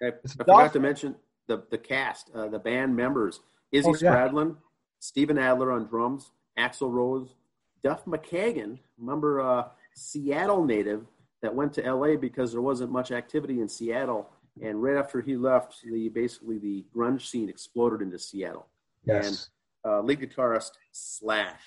I, 0.02 0.08
I 0.08 0.12
forgot 0.38 0.74
to 0.74 0.80
mention 0.80 1.16
the 1.48 1.64
the 1.70 1.78
cast, 1.78 2.32
uh, 2.34 2.48
the 2.48 2.60
band 2.60 2.96
members: 2.96 3.42
Izzy 3.72 3.90
oh, 3.90 3.96
yeah. 4.02 4.16
Stradlin, 4.16 4.56
Steven 5.00 5.38
Adler 5.38 5.72
on 5.72 5.88
drums, 5.88 6.32
Axl 6.58 6.92
Rose, 6.92 7.36
Duff 7.84 8.06
McKagan, 8.06 8.80
remember 8.98 9.42
uh, 9.42 9.68
Seattle 9.96 10.64
native 10.66 11.06
that 11.42 11.54
went 11.54 11.74
to 11.74 11.94
LA 11.94 12.16
because 12.16 12.52
there 12.52 12.62
wasn't 12.62 12.92
much 12.92 13.12
activity 13.12 13.62
in 13.62 13.70
Seattle. 13.70 14.30
And 14.62 14.84
right 14.84 14.98
after 14.98 15.22
he 15.22 15.38
left, 15.38 15.76
the 15.90 16.10
basically 16.10 16.58
the 16.58 16.86
grunge 16.94 17.28
scene 17.28 17.48
exploded 17.48 18.02
into 18.02 18.20
Seattle. 18.20 18.68
Yes. 19.06 19.50
And 19.86 19.92
uh, 19.92 20.02
lead 20.02 20.20
guitarist 20.20 20.72
Slash. 20.92 21.62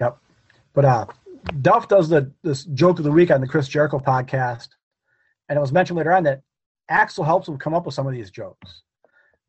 Yep. 0.00 0.18
But 0.74 0.84
uh, 0.84 1.06
Duff 1.62 1.88
does 1.88 2.08
the 2.08 2.32
this 2.42 2.64
joke 2.64 2.98
of 2.98 3.04
the 3.04 3.12
week 3.12 3.30
on 3.30 3.40
the 3.40 3.48
Chris 3.48 3.68
Jericho 3.68 3.98
podcast, 3.98 4.68
and 5.48 5.56
it 5.56 5.60
was 5.60 5.72
mentioned 5.72 5.96
later 5.96 6.12
on 6.12 6.24
that 6.24 6.42
Axl 6.90 7.24
helps 7.24 7.48
him 7.48 7.58
come 7.58 7.74
up 7.74 7.86
with 7.86 7.94
some 7.94 8.06
of 8.06 8.12
these 8.12 8.30
jokes. 8.30 8.82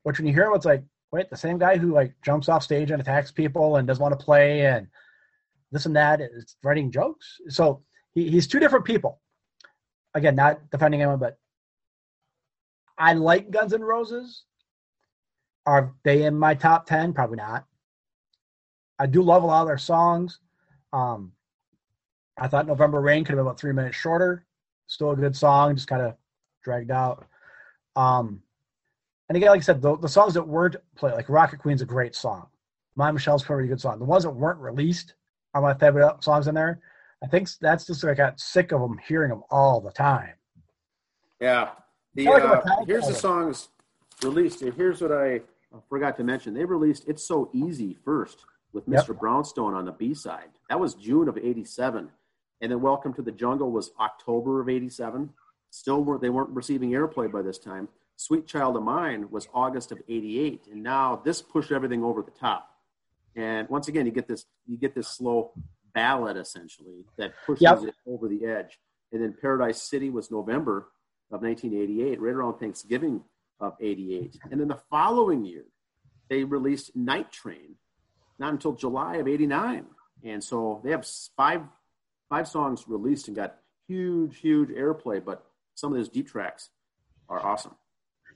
Which 0.04 0.20
when 0.20 0.28
you 0.28 0.34
hear 0.34 0.46
him, 0.46 0.54
it's 0.54 0.66
like, 0.66 0.84
wait, 1.12 1.30
the 1.30 1.38
same 1.38 1.58
guy 1.58 1.78
who 1.78 1.92
like 1.92 2.14
jumps 2.24 2.48
off 2.48 2.64
stage 2.64 2.92
and 2.92 3.02
attacks 3.02 3.32
people 3.32 3.78
and 3.78 3.88
doesn't 3.88 4.02
want 4.02 4.18
to 4.18 4.24
play 4.24 4.66
and 4.68 4.88
this 5.72 5.86
and 5.86 5.96
that 5.96 6.22
is 6.22 6.56
writing 6.64 6.92
jokes. 6.92 7.40
So 7.50 7.82
he, 8.14 8.30
he's 8.30 8.48
two 8.48 8.60
different 8.60 8.86
people. 8.86 9.20
Again, 10.14 10.36
not 10.36 10.70
defending 10.70 11.02
anyone, 11.02 11.20
but 11.20 11.38
I 12.98 13.14
like 13.14 13.52
Guns 13.52 13.74
N' 13.74 13.82
Roses. 13.82 14.44
Are 15.66 15.94
they 16.04 16.24
in 16.24 16.38
my 16.38 16.54
top 16.54 16.86
10? 16.86 17.14
Probably 17.14 17.38
not. 17.38 17.66
I 19.00 19.08
do 19.08 19.22
love 19.22 19.44
a 19.44 19.48
lot 19.48 19.62
of 19.62 19.68
their 19.68 19.78
songs. 19.78 20.40
Um, 20.94 21.34
I 22.38 22.48
thought 22.48 22.68
November 22.68 23.02
Rain 23.02 23.24
could 23.24 23.32
have 23.32 23.38
been 23.38 23.48
about 23.48 23.60
three 23.60 23.74
minutes 23.74 23.98
shorter. 23.98 24.46
Still 24.88 25.12
a 25.12 25.16
good 25.16 25.36
song, 25.36 25.76
just 25.76 25.88
kind 25.88 26.02
of 26.02 26.16
dragged 26.64 26.92
out. 26.92 27.26
Um, 27.96 28.42
and 29.30 29.36
again, 29.36 29.50
like 29.50 29.60
I 29.60 29.64
said, 29.64 29.82
the, 29.82 29.98
the 29.98 30.10
songs 30.10 30.34
that 30.36 30.48
weren't 30.48 30.76
played, 30.96 31.14
like 31.14 31.30
Rocket 31.30 31.60
Queen's 31.60 31.82
a 31.82 31.86
great 31.86 32.16
song. 32.16 32.48
My 32.96 33.12
Michelle's 33.12 33.44
probably 33.44 33.64
a 33.64 33.68
pretty 33.68 33.70
good 33.70 33.82
song. 33.82 34.00
The 34.00 34.06
ones 34.06 34.24
that 34.24 34.32
weren't 34.32 34.60
released 34.60 35.16
are 35.54 35.62
my 35.62 35.74
favorite 35.74 36.24
songs 36.24 36.48
in 36.48 36.56
there. 36.56 36.80
I 37.24 37.28
think 37.28 37.50
that's 37.60 37.86
just 37.86 38.06
I 38.06 38.14
got 38.14 38.40
sick 38.40 38.72
of 38.72 38.82
them 38.82 39.00
hearing 39.08 39.30
them 39.30 39.44
all 39.50 39.82
the 39.82 39.92
time. 39.92 40.34
Yeah. 41.40 41.72
The, 42.14 42.28
uh, 42.28 42.62
here's 42.86 43.08
the 43.08 43.14
songs 43.14 43.70
released. 44.24 44.62
Here's 44.62 45.02
what 45.02 45.12
I 45.12 45.42
forgot 45.90 46.16
to 46.18 46.24
mention. 46.24 46.54
They 46.54 46.64
released 46.64 47.06
"It's 47.08 47.26
So 47.26 47.50
Easy" 47.54 47.98
first 48.06 48.46
with 48.76 48.88
Mr. 48.88 49.08
Yep. 49.08 49.20
Brownstone 49.20 49.74
on 49.74 49.86
the 49.86 49.92
B 49.92 50.14
side. 50.14 50.50
That 50.70 50.80
was 50.80 50.94
June 50.94 51.28
of 51.28 51.38
'87, 51.38 52.12
and 52.62 52.72
then 52.72 52.82
"Welcome 52.82 53.14
to 53.16 53.22
the 53.22 53.32
Jungle" 53.32 53.72
was 53.72 53.92
October 54.00 54.62
of 54.62 54.70
'87. 54.70 55.32
Still, 55.72 56.04
were 56.04 56.20
they 56.20 56.30
weren't 56.30 56.50
receiving 56.50 56.92
airplay 56.92 57.32
by 57.32 57.42
this 57.42 57.58
time. 57.58 57.88
"Sweet 58.18 58.46
Child 58.46 58.76
of 58.76 58.84
Mine" 58.84 59.32
was 59.32 59.48
August 59.54 59.92
of 59.92 60.02
'88, 60.08 60.68
and 60.68 60.84
now 60.84 61.16
this 61.16 61.42
pushed 61.42 61.72
everything 61.72 62.04
over 62.04 62.22
the 62.22 62.32
top. 62.32 62.70
And 63.36 63.68
once 63.70 63.88
again, 63.88 64.06
you 64.06 64.12
get 64.12 64.28
this 64.28 64.46
you 64.68 64.78
get 64.78 64.94
this 64.94 65.08
slow 65.08 65.54
ballad 65.94 66.38
essentially 66.38 67.06
that 67.18 67.34
pushes 67.46 67.64
yep. 67.64 67.82
it 67.82 67.96
over 68.06 68.28
the 68.28 68.46
edge. 68.46 68.78
And 69.12 69.24
then 69.24 69.34
Paradise 69.40 69.82
City 69.82 70.10
was 70.10 70.30
November 70.30 70.90
of 71.32 71.42
1988, 71.42 72.20
right 72.20 72.34
around 72.34 72.60
Thanksgiving 72.60 73.24
of 73.60 73.76
88. 73.80 74.38
And 74.52 74.60
then 74.60 74.68
the 74.68 74.82
following 74.90 75.46
year, 75.46 75.64
they 76.30 76.44
released 76.44 76.96
Night 76.96 77.32
Train, 77.32 77.76
not 78.40 78.52
until 78.52 78.74
July 78.74 79.18
of 79.18 79.28
89. 79.28 79.86
And 80.24 80.44
so 80.44 80.82
they 80.84 80.92
have 80.92 81.06
five 81.36 81.62
five 82.30 82.48
songs 82.48 82.86
released 82.88 83.28
and 83.28 83.36
got 83.36 83.58
huge, 83.88 84.38
huge 84.40 84.70
airplay, 84.70 85.24
but 85.24 85.46
some 85.76 85.92
of 85.92 85.98
those 85.98 86.10
deep 86.10 86.28
tracks 86.28 86.70
are 87.30 87.40
awesome. 87.46 87.76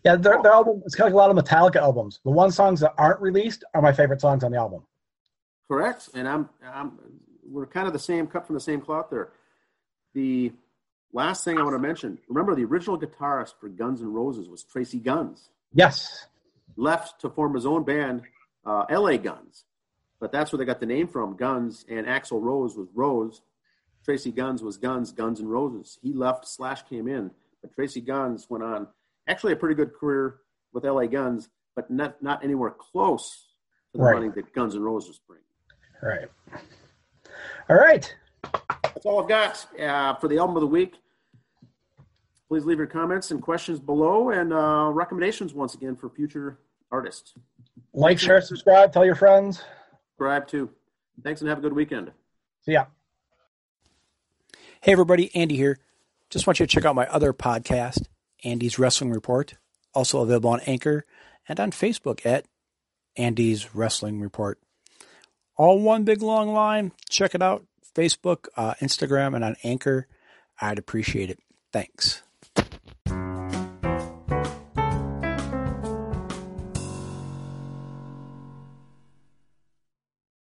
Yeah, 0.04 0.16
their, 0.16 0.42
their 0.42 0.54
album, 0.54 0.82
it's 0.86 0.96
kind 0.96 1.08
of 1.08 1.14
like 1.14 1.30
a 1.30 1.30
lot 1.30 1.38
of 1.38 1.44
Metallica 1.44 1.78
albums. 1.78 2.20
The 2.24 2.32
one 2.32 2.52
songs 2.52 2.80
that 2.80 2.94
aren't 2.98 3.20
released 3.20 3.64
are 3.74 3.82
my 3.82 3.92
favorite 3.92 4.22
songs 4.22 4.44
on 4.44 4.52
the 4.52 4.58
album. 4.58 4.84
Correct, 5.68 6.10
and 6.14 6.28
I'm, 6.28 6.50
I'm 6.66 6.94
we're 7.48 7.66
kind 7.66 7.88
of 7.88 7.94
the 7.94 8.00
same, 8.00 8.28
cut 8.28 8.46
from 8.46 8.56
the 8.56 8.62
same 8.62 8.82
cloth 8.82 9.08
there. 9.10 9.32
The 10.14 10.52
last 11.12 11.44
thing 11.44 11.58
I 11.58 11.64
want 11.64 11.76
to 11.76 11.80
mention: 11.80 12.18
remember, 12.28 12.56
the 12.56 12.64
original 12.64 13.00
guitarist 13.00 13.54
for 13.60 13.70
Guns 13.70 14.02
N' 14.02 14.12
Roses 14.12 14.48
was 14.48 14.64
Tracii 14.64 15.04
Guns. 15.04 15.50
Yes. 15.74 16.26
Left 16.76 17.20
to 17.22 17.30
form 17.30 17.54
his 17.54 17.66
own 17.66 17.84
band, 17.84 18.24
uh, 18.66 18.86
L.A. 18.90 19.18
Guns, 19.18 19.66
but 20.20 20.32
that's 20.32 20.52
where 20.52 20.58
they 20.58 20.66
got 20.66 20.80
the 20.80 20.86
name 20.86 21.08
from. 21.08 21.36
Guns 21.36 21.86
and 21.90 22.06
Axl 22.06 22.42
Rose 22.42 22.76
was 22.76 22.88
Rose. 22.94 23.42
Tracii 24.08 24.36
Guns 24.36 24.64
was 24.64 24.78
Guns, 24.78 25.12
Guns 25.12 25.40
N' 25.40 25.48
Roses. 25.48 26.00
He 26.02 26.14
left, 26.14 26.48
Slash 26.48 26.84
came 26.84 27.08
in, 27.08 27.32
but 27.62 27.76
Tracii 27.76 28.06
Guns 28.06 28.48
went 28.50 28.64
on 28.64 28.88
actually 29.28 29.54
a 29.54 29.56
pretty 29.56 29.76
good 29.76 29.94
career 29.94 30.38
with 30.74 30.84
LA 30.84 31.06
Guns, 31.06 31.50
but 31.76 31.90
not 31.92 32.22
not 32.22 32.44
anywhere 32.44 32.72
close 32.72 33.48
to 33.92 33.98
the 33.98 34.04
right. 34.04 34.16
money 34.16 34.30
that 34.30 34.54
Guns 34.54 34.76
N' 34.76 34.82
Roses 34.82 35.20
bring. 35.28 35.42
Right. 36.02 36.30
All 37.70 37.76
right. 37.76 38.14
That's 38.44 39.06
all 39.06 39.22
I've 39.22 39.30
got 39.30 39.66
uh, 39.80 40.16
for 40.16 40.28
the 40.28 40.38
album 40.38 40.56
of 40.56 40.62
the 40.62 40.68
week. 40.68 40.96
Please 42.48 42.66
leave 42.66 42.78
your 42.78 42.88
comments 42.88 43.30
and 43.32 43.42
questions 43.42 43.80
below 43.80 44.32
and 44.32 44.52
uh, 44.52 44.90
recommendations 44.92 45.54
once 45.54 45.76
again 45.76 45.96
for 45.96 46.10
future 46.10 46.58
artists. 46.92 47.36
Like, 47.94 48.18
share, 48.18 48.42
subscribe, 48.42 48.92
tell 48.92 49.06
your 49.06 49.16
friends. 49.16 49.62
Subscribe 50.20 50.48
too. 50.48 50.70
Thanks 51.24 51.40
and 51.40 51.50
have 51.50 51.60
a 51.60 51.62
good 51.62 51.74
weekend. 51.74 52.12
See 52.66 52.74
ya. 52.74 52.86
Hey, 54.82 54.92
everybody. 54.92 55.34
Andy 55.34 55.56
here. 55.56 55.80
Just 56.30 56.46
want 56.46 56.60
you 56.60 56.68
to 56.68 56.72
check 56.72 56.84
out 56.84 56.94
my 56.94 57.08
other 57.08 57.32
podcast, 57.32 58.04
Andy's 58.44 58.78
Wrestling 58.78 59.12
Report, 59.12 59.56
also 59.94 60.22
available 60.22 60.50
on 60.50 60.60
Anchor 60.62 61.06
and 61.48 61.60
on 61.60 61.72
Facebook 61.72 62.26
at 62.26 62.46
Andy's 63.16 63.74
Wrestling 63.74 64.20
Report 64.20 64.60
all 65.60 65.78
one 65.78 66.06
big 66.06 66.22
long 66.24 66.54
line. 66.54 66.94
Check 67.10 67.36
it 67.36 67.42
out. 67.44 67.66
Facebook, 67.94 68.48
uh, 68.56 68.76
Instagram, 68.76 69.36
and 69.36 69.44
on 69.44 69.58
Anchor, 69.64 70.08
I'd 70.60 70.80
appreciate 70.80 71.30
it. 71.30 71.40
Thanks. 71.74 72.24